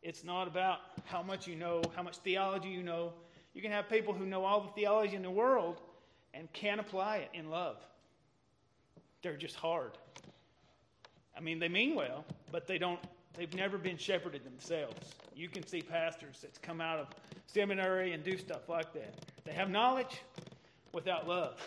It's 0.04 0.24
not 0.24 0.48
about 0.48 0.80
how 1.06 1.24
much 1.24 1.48
you 1.48 1.56
know, 1.56 1.82
how 1.96 2.04
much 2.04 2.18
theology 2.18 2.70
you 2.70 2.84
know. 2.84 3.14
You 3.54 3.62
can 3.62 3.72
have 3.72 3.90
people 3.90 4.14
who 4.14 4.26
know 4.26 4.46
all 4.46 4.62
the 4.62 4.70
theology 4.70 5.16
in 5.16 5.24
the 5.24 5.32
world 5.32 5.82
and 6.34 6.52
can't 6.54 6.80
apply 6.80 7.18
it 7.18 7.30
in 7.34 7.50
love. 7.50 7.78
They're 9.22 9.38
just 9.38 9.56
hard. 9.56 9.92
I 11.36 11.40
mean, 11.40 11.60
they 11.60 11.70
mean 11.70 11.96
well, 11.96 12.26
but 12.52 12.68
they 12.68 12.78
don't. 12.78 13.00
They've 13.36 13.54
never 13.56 13.78
been 13.78 13.98
shepherded 13.98 14.44
themselves. 14.44 15.16
You 15.36 15.50
can 15.50 15.66
see 15.66 15.82
pastors 15.82 16.40
that's 16.42 16.58
come 16.58 16.80
out 16.80 17.00
of 17.00 17.08
seminary 17.48 18.14
and 18.14 18.24
do 18.24 18.38
stuff 18.38 18.70
like 18.70 18.94
that. 18.94 19.16
They 19.44 19.54
have 19.54 19.70
knowledge 19.70 20.22
without 20.92 21.28
love. 21.28 21.60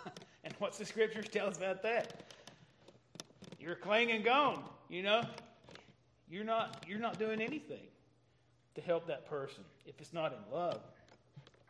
and 0.44 0.54
what's 0.58 0.78
the 0.78 0.86
scriptures 0.86 1.26
tell 1.30 1.48
us 1.48 1.58
about 1.58 1.82
that? 1.82 2.24
You're 3.58 3.74
clinging 3.74 4.22
gone, 4.22 4.64
you 4.88 5.02
know? 5.02 5.22
You're 6.30 6.44
not 6.44 6.84
you're 6.88 6.98
not 7.00 7.18
doing 7.18 7.40
anything 7.40 7.88
to 8.74 8.80
help 8.80 9.06
that 9.08 9.28
person 9.28 9.64
if 9.84 10.00
it's 10.00 10.12
not 10.12 10.32
in 10.32 10.54
love. 10.54 10.80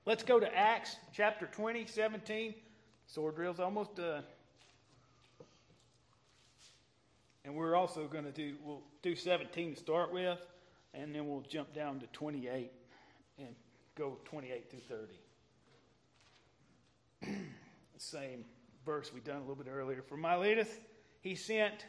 Let's 0.06 0.22
go 0.22 0.38
to 0.38 0.56
Acts 0.56 0.96
chapter 1.12 1.46
20, 1.46 1.86
17. 1.86 2.54
Sword 3.06 3.36
drill's 3.36 3.58
almost 3.58 3.96
done. 3.96 4.22
And 7.44 7.54
we're 7.54 7.74
also 7.74 8.06
going 8.06 8.24
to 8.24 8.32
do, 8.32 8.56
we'll 8.62 8.82
do 9.02 9.14
17 9.16 9.74
to 9.74 9.80
start 9.80 10.12
with, 10.12 10.38
and 10.92 11.14
then 11.14 11.28
we'll 11.28 11.40
jump 11.42 11.72
down 11.74 12.00
to 12.00 12.06
28 12.08 12.70
and 13.38 13.54
go 13.96 14.18
28 14.24 14.70
through 14.70 14.98
30. 17.22 17.38
Same 17.96 18.44
verse 18.84 19.12
we 19.12 19.20
done 19.20 19.36
a 19.36 19.40
little 19.40 19.54
bit 19.54 19.68
earlier. 19.70 20.02
For 20.02 20.16
Miletus, 20.16 20.68
he 21.20 21.34
sent 21.34 21.86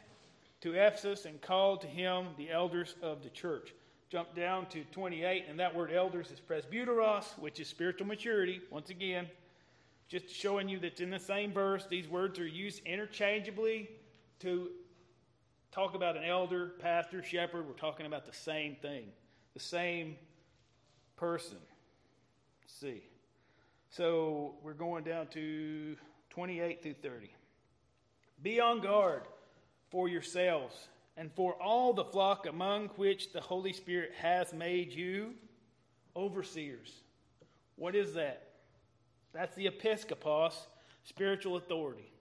to 0.60 0.74
Ephesus 0.74 1.24
and 1.24 1.40
called 1.40 1.80
to 1.82 1.86
him 1.86 2.28
the 2.36 2.50
elders 2.50 2.94
of 3.02 3.22
the 3.22 3.30
church. 3.30 3.72
Jump 4.10 4.34
down 4.36 4.66
to 4.66 4.84
28, 4.92 5.46
and 5.48 5.58
that 5.58 5.74
word 5.74 5.90
elders 5.90 6.30
is 6.30 6.38
presbyteros, 6.40 7.38
which 7.38 7.58
is 7.60 7.68
spiritual 7.68 8.06
maturity. 8.06 8.60
Once 8.70 8.90
again, 8.90 9.26
just 10.08 10.28
showing 10.28 10.68
you 10.68 10.78
that 10.80 11.00
in 11.00 11.08
the 11.08 11.18
same 11.18 11.50
verse, 11.50 11.86
these 11.88 12.06
words 12.06 12.38
are 12.38 12.46
used 12.46 12.84
interchangeably 12.84 13.88
to 14.40 14.68
talk 15.72 15.94
about 15.94 16.16
an 16.16 16.24
elder, 16.24 16.74
pastor, 16.78 17.22
shepherd, 17.22 17.66
we're 17.66 17.72
talking 17.72 18.06
about 18.06 18.26
the 18.26 18.32
same 18.32 18.76
thing, 18.76 19.06
the 19.54 19.60
same 19.60 20.16
person. 21.16 21.56
Let's 22.62 22.74
see. 22.74 23.02
So 23.90 24.54
we're 24.62 24.74
going 24.74 25.02
down 25.02 25.28
to 25.28 25.96
28 26.30 26.82
through 26.82 26.94
30. 27.02 27.34
Be 28.42 28.60
on 28.60 28.80
guard 28.80 29.22
for 29.90 30.08
yourselves 30.08 30.88
and 31.16 31.30
for 31.32 31.54
all 31.54 31.92
the 31.92 32.04
flock 32.04 32.46
among 32.46 32.88
which 32.96 33.32
the 33.32 33.40
Holy 33.40 33.72
Spirit 33.72 34.12
has 34.18 34.52
made 34.52 34.92
you 34.92 35.34
overseers. 36.14 37.02
What 37.76 37.94
is 37.94 38.14
that? 38.14 38.48
That's 39.32 39.54
the 39.54 39.66
episkopos, 39.66 40.54
spiritual 41.04 41.56
authority. 41.56 42.11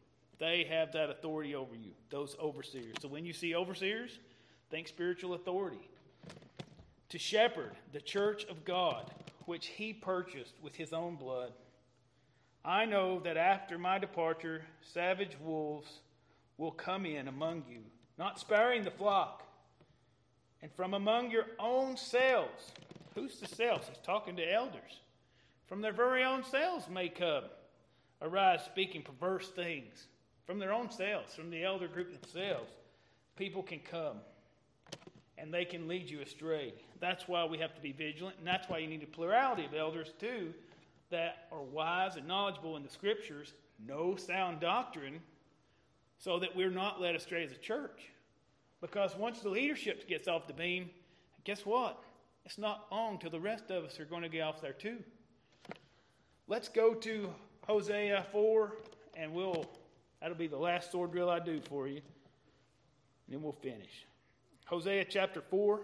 They 0.41 0.65
have 0.71 0.91
that 0.93 1.11
authority 1.11 1.53
over 1.53 1.75
you, 1.75 1.91
those 2.09 2.35
overseers. 2.39 2.95
So 2.99 3.07
when 3.07 3.25
you 3.25 3.31
see 3.31 3.53
overseers, 3.53 4.17
think 4.71 4.87
spiritual 4.87 5.35
authority. 5.35 5.87
To 7.09 7.19
shepherd 7.19 7.73
the 7.93 8.01
church 8.01 8.45
of 8.45 8.65
God, 8.65 9.11
which 9.45 9.67
he 9.67 9.93
purchased 9.93 10.55
with 10.59 10.75
his 10.75 10.93
own 10.93 11.15
blood. 11.15 11.53
I 12.65 12.85
know 12.85 13.19
that 13.19 13.37
after 13.37 13.77
my 13.77 13.99
departure, 13.99 14.63
savage 14.81 15.37
wolves 15.39 15.99
will 16.57 16.71
come 16.71 17.05
in 17.05 17.27
among 17.27 17.65
you, 17.69 17.81
not 18.17 18.39
sparing 18.39 18.83
the 18.83 18.89
flock. 18.89 19.43
And 20.63 20.71
from 20.71 20.95
among 20.95 21.29
your 21.29 21.45
own 21.59 21.97
selves, 21.97 22.71
who's 23.13 23.39
the 23.39 23.47
selves? 23.47 23.89
He's 23.89 24.03
talking 24.03 24.35
to 24.37 24.51
elders. 24.51 25.01
From 25.67 25.81
their 25.81 25.93
very 25.93 26.23
own 26.23 26.43
selves 26.43 26.89
may 26.89 27.09
come, 27.09 27.43
arise 28.23 28.61
speaking 28.65 29.03
perverse 29.03 29.47
things 29.49 30.07
from 30.45 30.59
their 30.59 30.73
own 30.73 30.89
selves, 30.89 31.35
from 31.35 31.49
the 31.49 31.63
elder 31.63 31.87
group 31.87 32.11
themselves, 32.11 32.71
people 33.35 33.63
can 33.63 33.79
come 33.79 34.17
and 35.37 35.53
they 35.53 35.65
can 35.65 35.87
lead 35.87 36.09
you 36.09 36.21
astray. 36.21 36.73
That's 36.99 37.27
why 37.27 37.45
we 37.45 37.57
have 37.57 37.73
to 37.73 37.81
be 37.81 37.91
vigilant, 37.91 38.37
and 38.37 38.45
that's 38.45 38.69
why 38.69 38.77
you 38.77 38.87
need 38.87 39.01
a 39.01 39.07
plurality 39.07 39.65
of 39.65 39.73
elders 39.73 40.13
too 40.19 40.53
that 41.09 41.47
are 41.51 41.61
wise 41.61 42.15
and 42.15 42.27
knowledgeable 42.27 42.77
in 42.77 42.83
the 42.83 42.89
scriptures, 42.89 43.53
know 43.85 44.15
sound 44.15 44.59
doctrine, 44.59 45.19
so 46.19 46.39
that 46.39 46.55
we're 46.55 46.69
not 46.69 47.01
led 47.01 47.15
astray 47.15 47.43
as 47.43 47.51
a 47.51 47.57
church. 47.57 48.09
Because 48.81 49.15
once 49.15 49.41
the 49.41 49.49
leadership 49.49 50.07
gets 50.07 50.27
off 50.27 50.47
the 50.47 50.53
beam, 50.53 50.89
guess 51.43 51.65
what? 51.65 52.03
It's 52.45 52.57
not 52.57 52.87
long 52.91 53.17
till 53.17 53.29
the 53.29 53.39
rest 53.39 53.71
of 53.71 53.83
us 53.83 53.99
are 53.99 54.05
going 54.05 54.23
to 54.23 54.29
get 54.29 54.41
off 54.41 54.61
there 54.61 54.73
too. 54.73 54.97
Let's 56.47 56.69
go 56.69 56.93
to 56.93 57.33
Hosea 57.67 58.25
4, 58.31 58.73
and 59.15 59.33
we'll 59.33 59.65
That'll 60.21 60.37
be 60.37 60.47
the 60.47 60.57
last 60.57 60.91
sword 60.91 61.11
drill 61.11 61.29
I 61.29 61.39
do 61.39 61.59
for 61.67 61.87
you. 61.87 61.95
And 61.95 63.35
then 63.35 63.41
we'll 63.41 63.53
finish. 63.53 64.05
Hosea 64.65 65.05
chapter 65.05 65.41
4. 65.41 65.81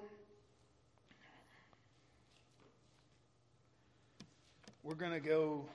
We're 4.84 4.96
going 4.96 5.12
to 5.12 5.20
go 5.20 5.66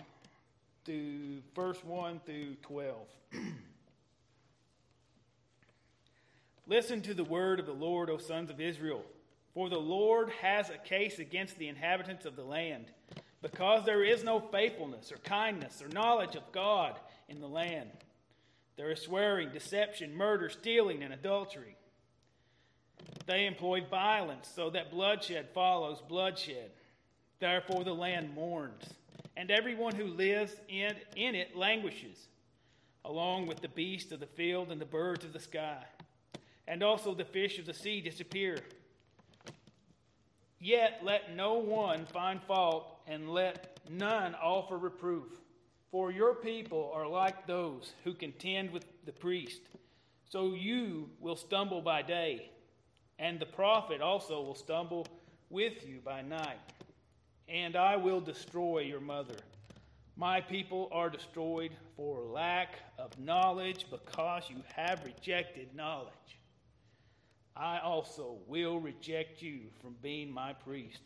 through 0.85 1.43
verse 1.55 1.83
1 1.85 2.21
through 2.25 2.55
12. 2.63 2.97
Listen 6.67 7.03
to 7.03 7.13
the 7.13 7.25
word 7.25 7.61
of 7.61 7.67
the 7.67 7.73
Lord, 7.73 8.09
O 8.09 8.17
sons 8.17 8.49
of 8.49 8.61
Israel. 8.61 9.05
For 9.55 9.69
the 9.69 9.79
Lord 9.79 10.31
has 10.41 10.71
a 10.71 10.79
case 10.79 11.19
against 11.19 11.59
the 11.59 11.69
inhabitants 11.69 12.25
of 12.25 12.37
the 12.37 12.45
land, 12.45 12.87
because 13.43 13.85
there 13.85 14.03
is 14.03 14.25
no 14.25 14.41
faithfulness 14.41 15.13
or 15.13 15.19
kindness 15.19 15.83
or 15.83 15.89
knowledge 15.89 16.37
of 16.37 16.51
God 16.53 16.97
in 17.29 17.41
the 17.41 17.49
land. 17.49 17.91
There 18.77 18.91
is 18.91 19.01
swearing, 19.01 19.51
deception, 19.51 20.15
murder, 20.15 20.49
stealing, 20.49 21.03
and 21.03 21.13
adultery. 21.13 21.77
They 23.27 23.47
employ 23.47 23.85
violence 23.85 24.51
so 24.55 24.71
that 24.71 24.91
bloodshed 24.91 25.49
follows 25.53 26.03
bloodshed. 26.09 26.71
Therefore, 27.39 27.85
the 27.85 27.95
land 27.95 28.35
mourns, 28.35 28.85
and 29.37 29.51
everyone 29.51 29.95
who 29.95 30.07
lives 30.07 30.55
in, 30.69 30.95
in 31.17 31.35
it 31.35 31.57
languishes, 31.57 32.29
along 33.05 33.47
with 33.47 33.61
the 33.61 33.69
beasts 33.69 34.13
of 34.13 34.21
the 34.21 34.27
field 34.27 34.71
and 34.71 34.81
the 34.81 34.87
birds 34.87 35.25
of 35.25 35.33
the 35.33 35.41
sky. 35.41 35.85
And 36.67 36.83
also 36.83 37.15
the 37.15 37.25
fish 37.25 37.59
of 37.59 37.67
the 37.67 37.75
sea 37.75 38.01
disappear. 38.01 38.59
Yet 40.61 41.01
let 41.03 41.35
no 41.35 41.55
one 41.55 42.07
find 42.07 42.41
fault, 42.43 42.87
and 43.09 43.29
let 43.29 43.81
none 43.91 44.37
offer 44.37 44.79
reproof. 44.79 45.27
For 45.93 46.11
your 46.11 46.35
people 46.35 46.91
are 46.95 47.07
like 47.07 47.47
those 47.47 47.93
who 48.03 48.15
contend 48.15 48.71
with 48.71 48.87
the 49.05 49.13
priest. 49.13 49.61
So 50.31 50.55
you 50.55 51.11
will 51.21 51.37
stumble 51.37 51.83
by 51.83 52.01
day, 52.01 52.51
and 53.19 53.39
the 53.39 53.45
prophet 53.45 54.01
also 54.01 54.41
will 54.41 54.55
stumble 54.55 55.07
with 55.51 55.87
you 55.87 56.01
by 56.03 56.23
night. 56.23 56.59
And 57.47 57.77
I 57.77 57.97
will 57.97 58.23
destroy 58.23 58.81
your 58.81 59.03
mother. 59.03 59.37
My 60.17 60.41
people 60.41 60.89
are 60.93 61.11
destroyed 61.11 61.73
for 61.95 62.23
lack 62.23 62.77
of 62.99 63.19
knowledge 63.19 63.85
because 63.91 64.45
you 64.49 64.63
have 64.75 65.05
rejected 65.05 65.75
knowledge. 65.75 66.09
I 67.55 67.81
also 67.81 68.39
will 68.47 68.81
reject 68.81 69.43
you 69.43 69.61
from 69.83 69.95
being 70.01 70.33
my 70.33 70.55
priest. 70.55 71.03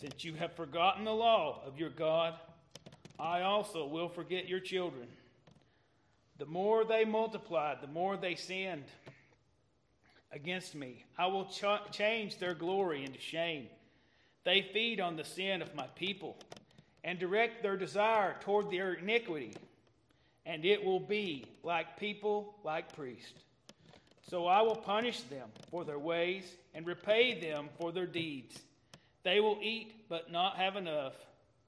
Since 0.00 0.24
you 0.24 0.34
have 0.34 0.54
forgotten 0.54 1.04
the 1.04 1.12
law 1.12 1.60
of 1.66 1.76
your 1.76 1.90
God, 1.90 2.34
I 3.18 3.42
also 3.42 3.86
will 3.86 4.08
forget 4.08 4.48
your 4.48 4.60
children. 4.60 5.08
The 6.38 6.46
more 6.46 6.84
they 6.84 7.04
multiplied, 7.04 7.78
the 7.80 7.88
more 7.88 8.16
they 8.16 8.36
sinned 8.36 8.84
against 10.30 10.74
me. 10.74 11.04
I 11.16 11.26
will 11.26 11.46
ch- 11.46 11.92
change 11.92 12.38
their 12.38 12.54
glory 12.54 13.04
into 13.04 13.20
shame. 13.20 13.66
They 14.44 14.62
feed 14.72 15.00
on 15.00 15.16
the 15.16 15.24
sin 15.24 15.62
of 15.62 15.74
my 15.74 15.86
people 15.94 16.36
and 17.02 17.18
direct 17.18 17.62
their 17.62 17.76
desire 17.76 18.36
toward 18.40 18.70
their 18.70 18.94
iniquity, 18.94 19.56
and 20.46 20.64
it 20.64 20.84
will 20.84 21.00
be 21.00 21.44
like 21.62 21.98
people, 21.98 22.54
like 22.64 22.94
priests. 22.94 23.32
So 24.30 24.46
I 24.46 24.62
will 24.62 24.76
punish 24.76 25.22
them 25.22 25.48
for 25.70 25.84
their 25.84 25.98
ways 25.98 26.44
and 26.74 26.86
repay 26.86 27.40
them 27.40 27.68
for 27.80 27.92
their 27.92 28.06
deeds. 28.06 28.58
They 29.22 29.40
will 29.40 29.58
eat, 29.62 30.08
but 30.08 30.30
not 30.30 30.56
have 30.56 30.76
enough. 30.76 31.14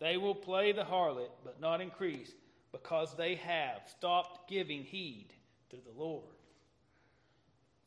They 0.01 0.17
will 0.17 0.35
play 0.35 0.73
the 0.73 0.83
harlot, 0.83 1.31
but 1.45 1.61
not 1.61 1.81
increase, 1.81 2.33
because 2.73 3.15
they 3.17 3.35
have 3.37 3.83
stopped 3.87 4.49
giving 4.49 4.83
heed 4.83 5.29
to 5.71 5.77
the 5.77 6.03
Lord. 6.03 6.25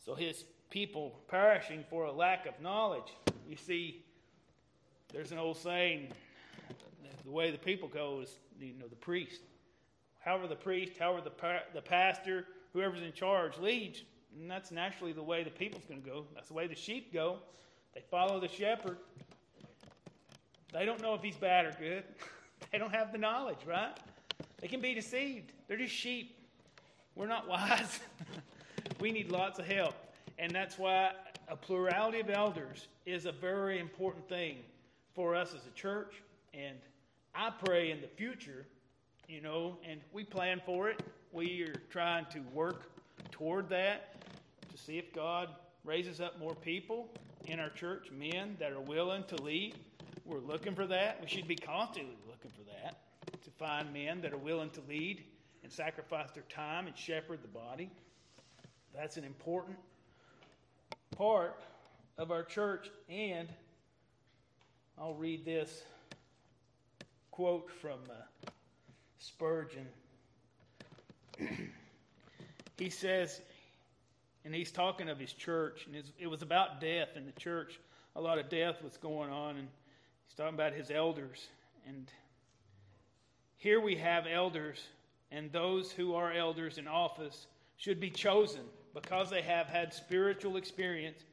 So 0.06 0.14
his 0.16 0.44
people 0.70 1.20
perishing 1.28 1.84
for 1.90 2.06
a 2.06 2.12
lack 2.12 2.46
of 2.46 2.60
knowledge. 2.62 3.14
You 3.48 3.56
see, 3.56 4.04
there's 5.12 5.32
an 5.32 5.38
old 5.38 5.58
saying 5.58 6.12
the 7.24 7.32
way 7.32 7.52
the 7.52 7.58
people 7.58 7.88
go 7.88 8.22
is, 8.22 8.38
you 8.60 8.74
know, 8.80 8.88
the 8.88 8.96
priest. 8.96 9.42
However, 10.20 10.48
the 10.48 10.56
priest, 10.56 10.94
however, 11.00 11.22
the, 11.22 11.60
the 11.74 11.82
pastor, 11.82 12.46
whoever's 12.74 13.02
in 13.02 13.14
charge 13.14 13.58
leads, 13.58 14.04
and 14.40 14.50
that's 14.50 14.72
naturally 14.72 15.14
the 15.14 15.24
way 15.24 15.44
the 15.44 15.50
people's 15.50 15.86
going 15.86 16.02
to 16.02 16.10
go. 16.10 16.26
That's 16.34 16.48
the 16.48 16.54
way 16.54 16.68
the 16.68 16.76
sheep 16.76 17.14
go. 17.14 17.40
They 17.94 18.02
follow 18.10 18.40
the 18.40 18.48
shepherd. 18.48 18.98
They 20.74 20.86
don't 20.86 21.02
know 21.02 21.14
if 21.14 21.22
he's 21.22 21.38
bad 21.38 21.66
or 21.66 21.76
good. 21.80 22.04
they 22.72 22.80
don't 22.80 22.94
have 22.94 23.12
the 23.12 23.18
knowledge, 23.20 23.60
right? 23.68 23.96
They 24.60 24.68
can 24.68 24.82
be 24.82 24.94
deceived. 24.94 25.52
They're 25.68 25.78
just 25.78 25.94
sheep. 25.94 26.36
We're 27.16 27.28
not 27.28 27.48
wise. 27.50 28.00
we 29.00 29.12
need 29.12 29.32
lots 29.32 29.60
of 29.60 29.68
help. 29.68 29.94
And 30.40 30.52
that's 30.52 30.80
why 30.80 31.12
a 31.48 31.56
plurality 31.56 32.20
of 32.20 32.30
elders 32.30 32.88
is 33.06 33.26
a 33.26 33.32
very 33.32 33.80
important 33.80 34.28
thing 34.28 34.58
for 35.14 35.36
us 35.36 35.54
as 35.54 35.62
a 35.68 35.72
church. 35.76 36.24
And 36.54 36.78
I 37.36 37.52
pray 37.52 37.92
in 37.92 38.02
the 38.02 38.08
future, 38.08 38.66
you 39.28 39.42
know, 39.42 39.78
and 39.88 40.00
we 40.12 40.24
plan 40.24 40.62
for 40.66 40.90
it. 40.90 41.04
We 41.32 41.64
are 41.64 41.76
trying 41.92 42.26
to 42.32 42.40
work 42.54 42.90
toward 43.32 43.70
that 43.70 44.16
to 44.72 44.78
see 44.78 44.98
if 44.98 45.14
God 45.14 45.50
raises 45.84 46.20
up 46.20 46.40
more 46.40 46.56
people 46.56 47.10
in 47.46 47.60
our 47.60 47.70
church, 47.70 48.10
men 48.12 48.56
that 48.60 48.72
are 48.72 48.82
willing 48.82 49.24
to 49.26 49.36
lead. 49.42 49.76
We're 50.26 50.40
looking 50.40 50.74
for 50.74 50.88
that. 50.88 51.20
We 51.22 51.28
should 51.28 51.48
be 51.48 51.56
constantly 51.56 52.16
looking 52.30 52.52
for 52.52 52.64
that 52.64 52.98
to 53.44 53.52
find 53.52 53.92
men 53.92 54.22
that 54.22 54.34
are 54.34 54.38
willing 54.38 54.70
to 54.72 54.82
lead 54.88 55.24
and 55.64 55.72
sacrifice 55.72 56.32
their 56.32 56.44
time 56.44 56.88
and 56.88 56.98
shepherd 56.98 57.42
the 57.42 57.48
body. 57.50 57.90
That's 58.96 59.18
an 59.18 59.26
important 59.26 59.78
part 61.18 61.60
of 62.18 62.32
our 62.32 62.44
church. 62.44 62.90
And 63.10 63.50
I'll 64.98 65.16
read 65.16 65.44
this 65.44 65.84
quote 67.32 67.70
from 67.82 68.00
uh, 68.10 68.50
Spurgeon. 69.20 69.88
he 72.78 72.90
says, 72.90 73.42
and 74.46 74.56
he's 74.56 74.72
talking 74.72 75.10
of 75.10 75.20
his 75.20 75.34
church, 75.34 75.86
and 75.86 76.02
it 76.18 76.28
was 76.28 76.42
about 76.42 76.80
death 76.80 77.10
in 77.16 77.26
the 77.26 77.32
church. 77.34 77.80
A 78.16 78.22
lot 78.22 78.38
of 78.38 78.50
death 78.50 78.82
was 78.84 78.98
going 78.98 79.32
on, 79.32 79.58
and 79.58 79.68
he's 80.28 80.36
talking 80.36 80.54
about 80.54 80.74
his 80.74 80.92
elders. 80.92 81.48
And 81.88 82.10
here 83.58 83.80
we 83.80 83.96
have 83.96 84.26
elders, 84.28 84.82
and 85.32 85.52
those 85.52 85.92
who 85.92 86.16
are 86.16 86.32
elders 86.32 86.78
in 86.78 86.88
office 86.88 87.48
should 87.78 88.00
be 88.00 88.10
chosen 88.10 88.62
because 88.94 89.30
they 89.30 89.42
have 89.42 89.68
had 89.68 89.94
spiritual 89.94 90.58
experience 90.58 91.24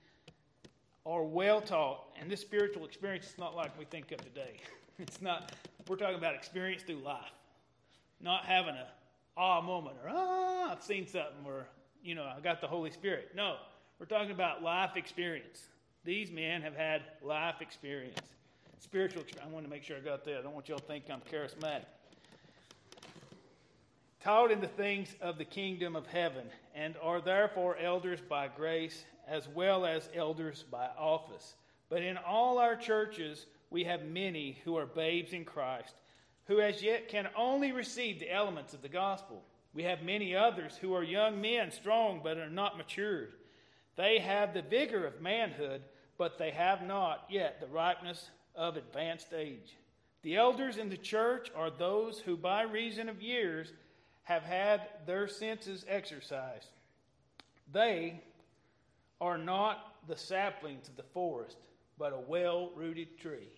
or 1.04 1.24
well 1.26 1.60
taught. 1.60 2.04
And 2.20 2.30
this 2.30 2.40
spiritual 2.40 2.84
experience 2.84 3.26
is 3.26 3.38
not 3.38 3.54
like 3.54 3.76
we 3.78 3.84
think 3.84 4.12
of 4.12 4.20
today. 4.20 4.56
It's 4.98 5.22
not, 5.22 5.52
we're 5.88 5.96
talking 5.96 6.16
about 6.16 6.34
experience 6.34 6.82
through 6.82 6.98
life, 6.98 7.32
not 8.20 8.44
having 8.44 8.74
a 8.74 8.86
ah 9.34 9.62
moment 9.62 9.96
or 10.04 10.10
ah, 10.14 10.70
I've 10.70 10.82
seen 10.82 11.06
something 11.06 11.46
or, 11.46 11.66
you 12.02 12.14
know, 12.14 12.24
I 12.24 12.38
got 12.40 12.60
the 12.60 12.66
Holy 12.66 12.90
Spirit. 12.90 13.30
No, 13.34 13.56
we're 13.98 14.04
talking 14.04 14.30
about 14.30 14.62
life 14.62 14.96
experience. 14.96 15.68
These 16.04 16.30
men 16.30 16.60
have 16.60 16.76
had 16.76 17.02
life 17.22 17.62
experience, 17.62 18.20
spiritual. 18.80 19.22
I 19.44 19.48
want 19.48 19.64
to 19.64 19.70
make 19.70 19.84
sure 19.84 19.96
I 19.96 20.00
got 20.00 20.24
that. 20.24 20.38
I 20.38 20.42
don't 20.42 20.54
want 20.54 20.68
y'all 20.68 20.78
to 20.78 20.84
think 20.84 21.04
I'm 21.10 21.20
charismatic. 21.30 21.84
Taught 24.24 24.50
in 24.50 24.60
the 24.60 24.68
things 24.68 25.14
of 25.20 25.38
the 25.38 25.44
kingdom 25.44 25.96
of 25.96 26.06
heaven, 26.06 26.46
and 26.74 26.94
are 27.02 27.20
therefore 27.20 27.76
elders 27.78 28.20
by 28.20 28.48
grace 28.48 29.04
as 29.28 29.48
well 29.48 29.86
as 29.86 30.08
elders 30.14 30.64
by 30.70 30.88
office. 30.98 31.54
But 31.88 32.02
in 32.02 32.16
all 32.16 32.58
our 32.58 32.76
churches, 32.76 33.46
we 33.70 33.84
have 33.84 34.04
many 34.04 34.58
who 34.64 34.76
are 34.76 34.86
babes 34.86 35.32
in 35.32 35.44
Christ, 35.44 35.94
who 36.46 36.60
as 36.60 36.82
yet 36.82 37.08
can 37.08 37.28
only 37.36 37.72
receive 37.72 38.18
the 38.18 38.32
elements 38.32 38.74
of 38.74 38.82
the 38.82 38.88
gospel. 38.88 39.42
We 39.72 39.84
have 39.84 40.02
many 40.02 40.34
others 40.34 40.76
who 40.80 40.94
are 40.94 41.02
young 41.02 41.40
men, 41.40 41.70
strong, 41.70 42.20
but 42.22 42.38
are 42.38 42.50
not 42.50 42.76
matured. 42.76 43.32
They 43.96 44.18
have 44.18 44.52
the 44.52 44.62
vigor 44.62 45.06
of 45.06 45.20
manhood, 45.20 45.82
but 46.18 46.38
they 46.38 46.50
have 46.50 46.82
not 46.82 47.24
yet 47.30 47.60
the 47.60 47.66
ripeness 47.68 48.28
of 48.54 48.76
advanced 48.76 49.32
age. 49.32 49.76
The 50.22 50.36
elders 50.36 50.76
in 50.76 50.88
the 50.90 50.96
church 50.96 51.50
are 51.56 51.70
those 51.70 52.18
who, 52.18 52.36
by 52.36 52.62
reason 52.62 53.08
of 53.08 53.22
years, 53.22 53.72
have 54.24 54.42
had 54.42 54.82
their 55.06 55.26
senses 55.26 55.84
exercised. 55.88 56.68
They 57.72 58.20
are 59.20 59.38
not 59.38 59.94
the 60.08 60.16
saplings 60.16 60.88
of 60.88 60.96
the 60.96 61.02
forest, 61.02 61.56
but 61.98 62.12
a 62.12 62.20
well 62.20 62.70
rooted 62.74 63.18
tree. 63.18 63.48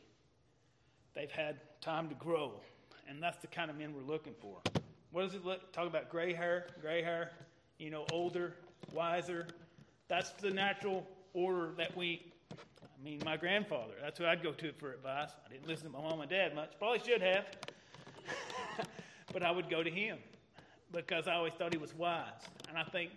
They've 1.14 1.30
had 1.30 1.57
time 1.80 2.09
to 2.09 2.14
grow, 2.14 2.53
and 3.09 3.22
that's 3.22 3.38
the 3.38 3.47
kind 3.49 3.70
of 3.70 3.76
men 3.76 3.95
we're 3.95 4.11
looking 4.11 4.34
for. 4.40 4.59
What 5.11 5.22
does 5.22 5.34
it 5.34 5.45
look? 5.45 5.72
Talk 5.72 5.86
about 5.86 6.09
gray 6.09 6.32
hair, 6.32 6.68
gray 6.80 7.03
hair, 7.03 7.32
you 7.78 7.90
know, 7.90 8.07
older, 8.12 8.55
wiser. 8.93 9.47
That's 10.09 10.30
the 10.32 10.51
natural 10.51 11.07
order 11.34 11.72
that 11.76 11.97
we. 11.97 12.31
I 13.03 13.05
mean, 13.05 13.20
my 13.24 13.36
grandfather. 13.36 13.94
That's 14.00 14.18
who 14.18 14.26
I'd 14.26 14.44
go 14.44 14.53
to 14.53 14.72
for 14.74 14.92
advice. 14.92 15.30
I 15.44 15.53
didn't 15.53 15.66
listen 15.66 15.86
to 15.86 15.92
my 15.92 16.09
mom 16.09 16.20
and 16.20 16.30
dad 16.30 16.55
much. 16.55 16.70
Probably 16.78 17.00
should 17.00 17.20
have, 17.20 17.46
but 19.32 19.42
I 19.42 19.50
would 19.50 19.68
go 19.68 19.82
to 19.82 19.90
him 19.90 20.18
because 20.92 21.26
I 21.26 21.34
always 21.34 21.53
thought 21.55 21.72
he 21.72 21.78
was 21.78 21.94
wise. 21.96 22.26
And 22.68 22.78
I 22.78 22.84
think, 22.84 23.11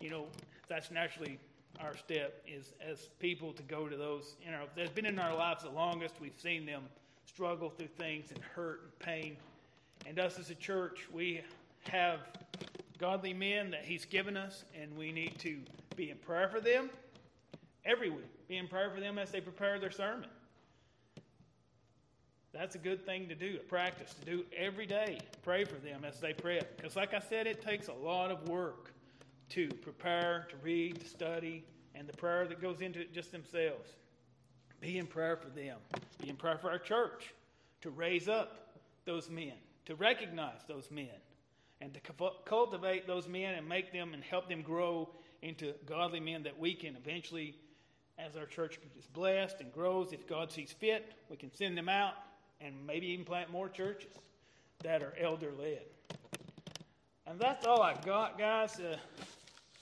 you 0.00 0.08
know, 0.08 0.26
that's 0.68 0.90
naturally 0.90 1.38
our 1.80 1.94
step 1.94 2.42
is 2.48 2.72
as 2.80 3.10
people 3.18 3.52
to 3.52 3.62
go 3.64 3.86
to 3.86 3.98
those 3.98 4.36
you 4.42 4.50
know 4.50 4.64
that's 4.74 4.88
been 4.90 5.04
in 5.04 5.18
our 5.18 5.36
lives 5.36 5.62
the 5.62 5.68
longest 5.68 6.14
we've 6.22 6.38
seen 6.38 6.64
them 6.64 6.84
struggle 7.26 7.68
through 7.68 7.86
things 7.86 8.30
and 8.30 8.40
hurt 8.42 8.80
and 8.84 8.98
pain 8.98 9.36
and 10.06 10.18
us 10.18 10.38
as 10.38 10.48
a 10.48 10.54
church 10.54 11.06
we 11.12 11.42
have 11.90 12.20
godly 12.96 13.34
men 13.34 13.70
that 13.70 13.84
he's 13.84 14.06
given 14.06 14.38
us 14.38 14.64
and 14.80 14.96
we 14.96 15.12
need 15.12 15.38
to 15.38 15.58
be 15.96 16.10
in 16.10 16.16
prayer 16.16 16.48
for 16.48 16.60
them 16.60 16.88
every 17.86 18.10
week 18.10 18.48
be 18.48 18.56
in 18.56 18.68
prayer 18.68 18.90
for 18.92 19.00
them 19.00 19.18
as 19.18 19.30
they 19.30 19.40
prepare 19.40 19.78
their 19.78 19.90
sermon 19.90 20.28
that's 22.56 22.74
a 22.74 22.78
good 22.78 23.04
thing 23.04 23.28
to 23.28 23.34
do, 23.34 23.58
a 23.60 23.64
practice 23.64 24.14
to 24.14 24.24
do 24.24 24.44
every 24.56 24.86
day. 24.86 25.18
Pray 25.42 25.64
for 25.64 25.74
them 25.74 26.04
as 26.06 26.20
they 26.20 26.32
pray. 26.32 26.62
Because, 26.76 26.96
like 26.96 27.12
I 27.12 27.20
said, 27.20 27.46
it 27.46 27.60
takes 27.60 27.88
a 27.88 27.92
lot 27.92 28.30
of 28.30 28.48
work 28.48 28.94
to 29.50 29.68
prepare, 29.82 30.46
to 30.48 30.56
read, 30.62 31.00
to 31.00 31.06
study, 31.06 31.64
and 31.94 32.08
the 32.08 32.16
prayer 32.16 32.46
that 32.46 32.62
goes 32.62 32.80
into 32.80 33.00
it 33.00 33.12
just 33.12 33.30
themselves. 33.30 33.90
Be 34.80 34.96
in 34.96 35.06
prayer 35.06 35.36
for 35.36 35.50
them. 35.50 35.76
Be 36.22 36.30
in 36.30 36.36
prayer 36.36 36.56
for 36.56 36.70
our 36.70 36.78
church 36.78 37.34
to 37.82 37.90
raise 37.90 38.26
up 38.26 38.78
those 39.04 39.28
men, 39.28 39.52
to 39.84 39.94
recognize 39.94 40.60
those 40.66 40.90
men, 40.90 41.08
and 41.82 41.92
to 41.92 42.00
cultivate 42.46 43.06
those 43.06 43.28
men 43.28 43.54
and 43.54 43.68
make 43.68 43.92
them 43.92 44.14
and 44.14 44.24
help 44.24 44.48
them 44.48 44.62
grow 44.62 45.10
into 45.42 45.74
godly 45.84 46.20
men 46.20 46.42
that 46.44 46.58
we 46.58 46.74
can 46.74 46.96
eventually, 46.96 47.54
as 48.18 48.36
our 48.36 48.46
church 48.46 48.78
is 48.98 49.06
blessed 49.06 49.60
and 49.60 49.72
grows, 49.72 50.12
if 50.12 50.26
God 50.26 50.50
sees 50.50 50.72
fit, 50.72 51.12
we 51.28 51.36
can 51.36 51.52
send 51.54 51.76
them 51.76 51.88
out 51.88 52.14
and 52.60 52.74
maybe 52.86 53.06
even 53.08 53.24
plant 53.24 53.50
more 53.50 53.68
churches 53.68 54.12
that 54.82 55.02
are 55.02 55.14
elder 55.20 55.52
led. 55.58 55.82
And 57.26 57.38
that's 57.38 57.66
all 57.66 57.82
I 57.82 57.94
got, 58.04 58.38
guys. 58.38 58.80
Uh, 58.80 58.96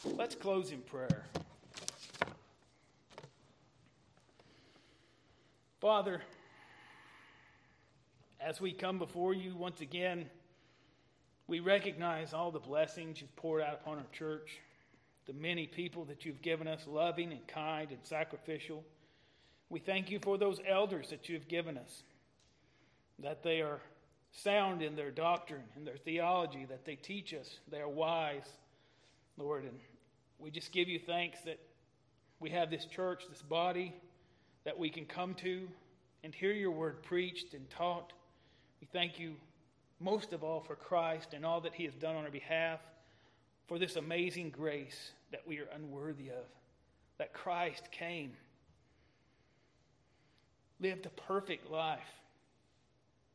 let's 0.05 0.35
close 0.35 0.73
in 0.73 0.81
prayer. 0.81 1.25
Father, 5.81 6.23
as 8.41 8.61
we 8.61 8.73
come 8.73 8.99
before 8.99 9.35
you 9.35 9.55
once 9.55 9.81
again 9.81 10.29
We 11.47 11.61
recognize 11.61 12.33
all 12.33 12.51
the 12.51 12.59
blessings 12.59 13.21
you've 13.21 13.37
poured 13.37 13.63
out 13.63 13.75
upon 13.75 13.99
our 13.99 14.07
church, 14.13 14.61
the 15.27 15.33
many 15.33 15.67
people 15.67 16.05
that 16.07 16.25
you've 16.25 16.43
given 16.43 16.69
us, 16.69 16.87
loving 16.87 17.33
and 17.33 17.47
kind 17.47 17.91
and 17.91 18.01
sacrificial. 18.03 18.85
We 19.71 19.81
thank 19.81 20.11
you 20.11 20.19
for 20.21 20.37
those 20.37 20.61
elders 20.69 21.11
that 21.11 21.29
you've 21.29 21.49
given 21.49 21.79
us, 21.79 22.03
that 23.21 23.43
they 23.43 23.61
are 23.61 23.81
sound 24.33 24.83
in 24.83 24.97
their 24.97 25.11
doctrine 25.11 25.63
and 25.77 25.87
their 25.87 25.97
theology, 25.97 26.67
that 26.69 26.85
they 26.85 26.97
teach 26.97 27.33
us, 27.33 27.59
they 27.71 27.81
are 27.81 27.89
wise, 27.89 28.49
Lord. 29.37 29.65
And 29.65 29.79
we 30.39 30.51
just 30.51 30.73
give 30.73 30.89
you 30.89 30.99
thanks 30.99 31.41
that 31.43 31.59
we 32.41 32.51
have 32.51 32.71
this 32.71 32.85
church, 32.85 33.25
this 33.31 33.43
body 33.43 33.95
that 34.65 34.79
we 34.79 34.91
can 34.91 35.07
come 35.07 35.35
to 35.35 35.69
and 36.23 36.35
hear 36.35 36.53
your 36.53 36.71
word 36.71 37.03
preached 37.03 37.55
and 37.55 37.69
taught. 37.71 38.13
We 38.81 38.89
thank 38.93 39.19
you 39.19 39.37
most 40.01 40.33
of 40.33 40.43
all 40.43 40.61
for 40.61 40.75
Christ 40.75 41.33
and 41.33 41.45
all 41.45 41.61
that 41.63 41.75
he 41.75 41.85
has 41.85 41.95
done 41.95 42.17
on 42.17 42.25
our 42.25 42.31
behalf, 42.31 42.81
for 43.67 43.79
this 43.79 43.97
amazing 43.97 44.51
grace 44.51 45.13
that 45.33 45.47
we 45.47 45.59
are 45.59 45.69
unworthy 45.75 46.29
of, 46.29 46.45
that 47.19 47.33
Christ 47.33 47.91
came, 47.91 48.33
lived 50.81 51.07
a 51.07 51.11
perfect 51.11 51.71
life, 51.71 52.01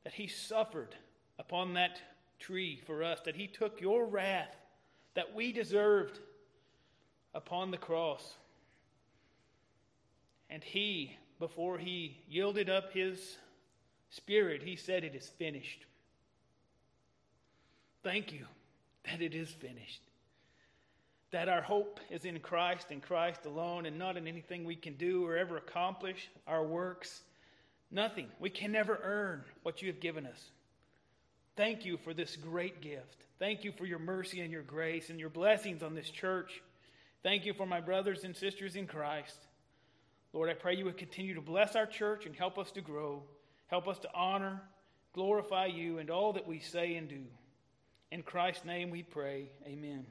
that 0.04 0.14
he 0.14 0.28
suffered 0.28 0.96
upon 1.38 1.74
that 1.74 2.00
tree 2.40 2.82
for 2.86 3.04
us, 3.04 3.20
that 3.26 3.36
he 3.36 3.48
took 3.48 3.82
your 3.82 4.06
wrath 4.06 4.56
that 5.16 5.34
we 5.36 5.52
deserved 5.52 6.20
upon 7.34 7.72
the 7.72 7.78
cross. 7.78 8.36
And 10.50 10.64
he, 10.64 11.18
before 11.40 11.78
he 11.78 12.18
yielded 12.30 12.70
up 12.70 12.94
his 12.94 13.38
spirit, 14.10 14.64
he 14.64 14.76
said, 14.76 15.04
It 15.04 15.16
is 15.16 15.28
finished. 15.28 15.86
Thank 18.04 18.32
you 18.32 18.46
that 19.06 19.22
it 19.22 19.36
is 19.36 19.50
finished. 19.50 20.02
That 21.32 21.50
our 21.50 21.62
hope 21.62 22.00
is 22.10 22.26
in 22.26 22.40
Christ 22.40 22.88
and 22.90 23.02
Christ 23.04 23.46
alone 23.46 23.86
and 23.86 24.00
not 24.00 24.18
in 24.18 24.28
anything 24.28 24.64
we 24.64 24.76
can 24.76 24.96
do 24.96 25.26
or 25.26 25.38
ever 25.38 25.58
accomplish, 25.58 26.30
our 26.48 26.64
works. 26.64 27.22
Nothing. 27.92 28.28
We 28.40 28.50
can 28.50 28.72
never 28.72 29.00
earn 29.04 29.44
what 29.64 29.82
you 29.82 29.90
have 29.90 30.00
given 30.00 30.26
us. 30.26 30.44
Thank 31.56 31.86
you 31.86 31.98
for 31.98 32.14
this 32.14 32.36
great 32.36 32.82
gift. 32.82 33.26
Thank 33.38 33.64
you 33.64 33.72
for 33.72 33.86
your 33.86 34.00
mercy 34.00 34.42
and 34.42 34.52
your 34.52 34.64
grace 34.64 35.10
and 35.10 35.20
your 35.20 35.30
blessings 35.30 35.84
on 35.84 35.94
this 35.94 36.10
church. 36.10 36.62
Thank 37.22 37.46
you 37.46 37.54
for 37.54 37.66
my 37.66 37.82
brothers 37.82 38.24
and 38.24 38.36
sisters 38.36 38.76
in 38.76 38.88
Christ. 38.88 39.36
Lord, 40.32 40.50
I 40.50 40.54
pray 40.54 40.76
you 40.76 40.86
would 40.86 40.98
continue 40.98 41.34
to 41.36 41.42
bless 41.42 41.76
our 41.76 41.86
church 41.86 42.26
and 42.26 42.36
help 42.36 42.58
us 42.58 42.72
to 42.72 42.82
grow. 42.82 43.24
Help 43.68 43.88
us 43.88 44.00
to 44.00 44.10
honor, 44.14 44.62
glorify 45.14 45.66
you 45.68 45.98
in 45.98 46.10
all 46.10 46.34
that 46.34 46.48
we 46.48 46.60
say 46.60 46.96
and 46.96 47.08
do. 47.08 47.24
In 48.12 48.24
Christ's 48.24 48.66
name 48.66 48.90
we 48.90 49.04
pray. 49.04 49.50
Amen. 49.66 50.06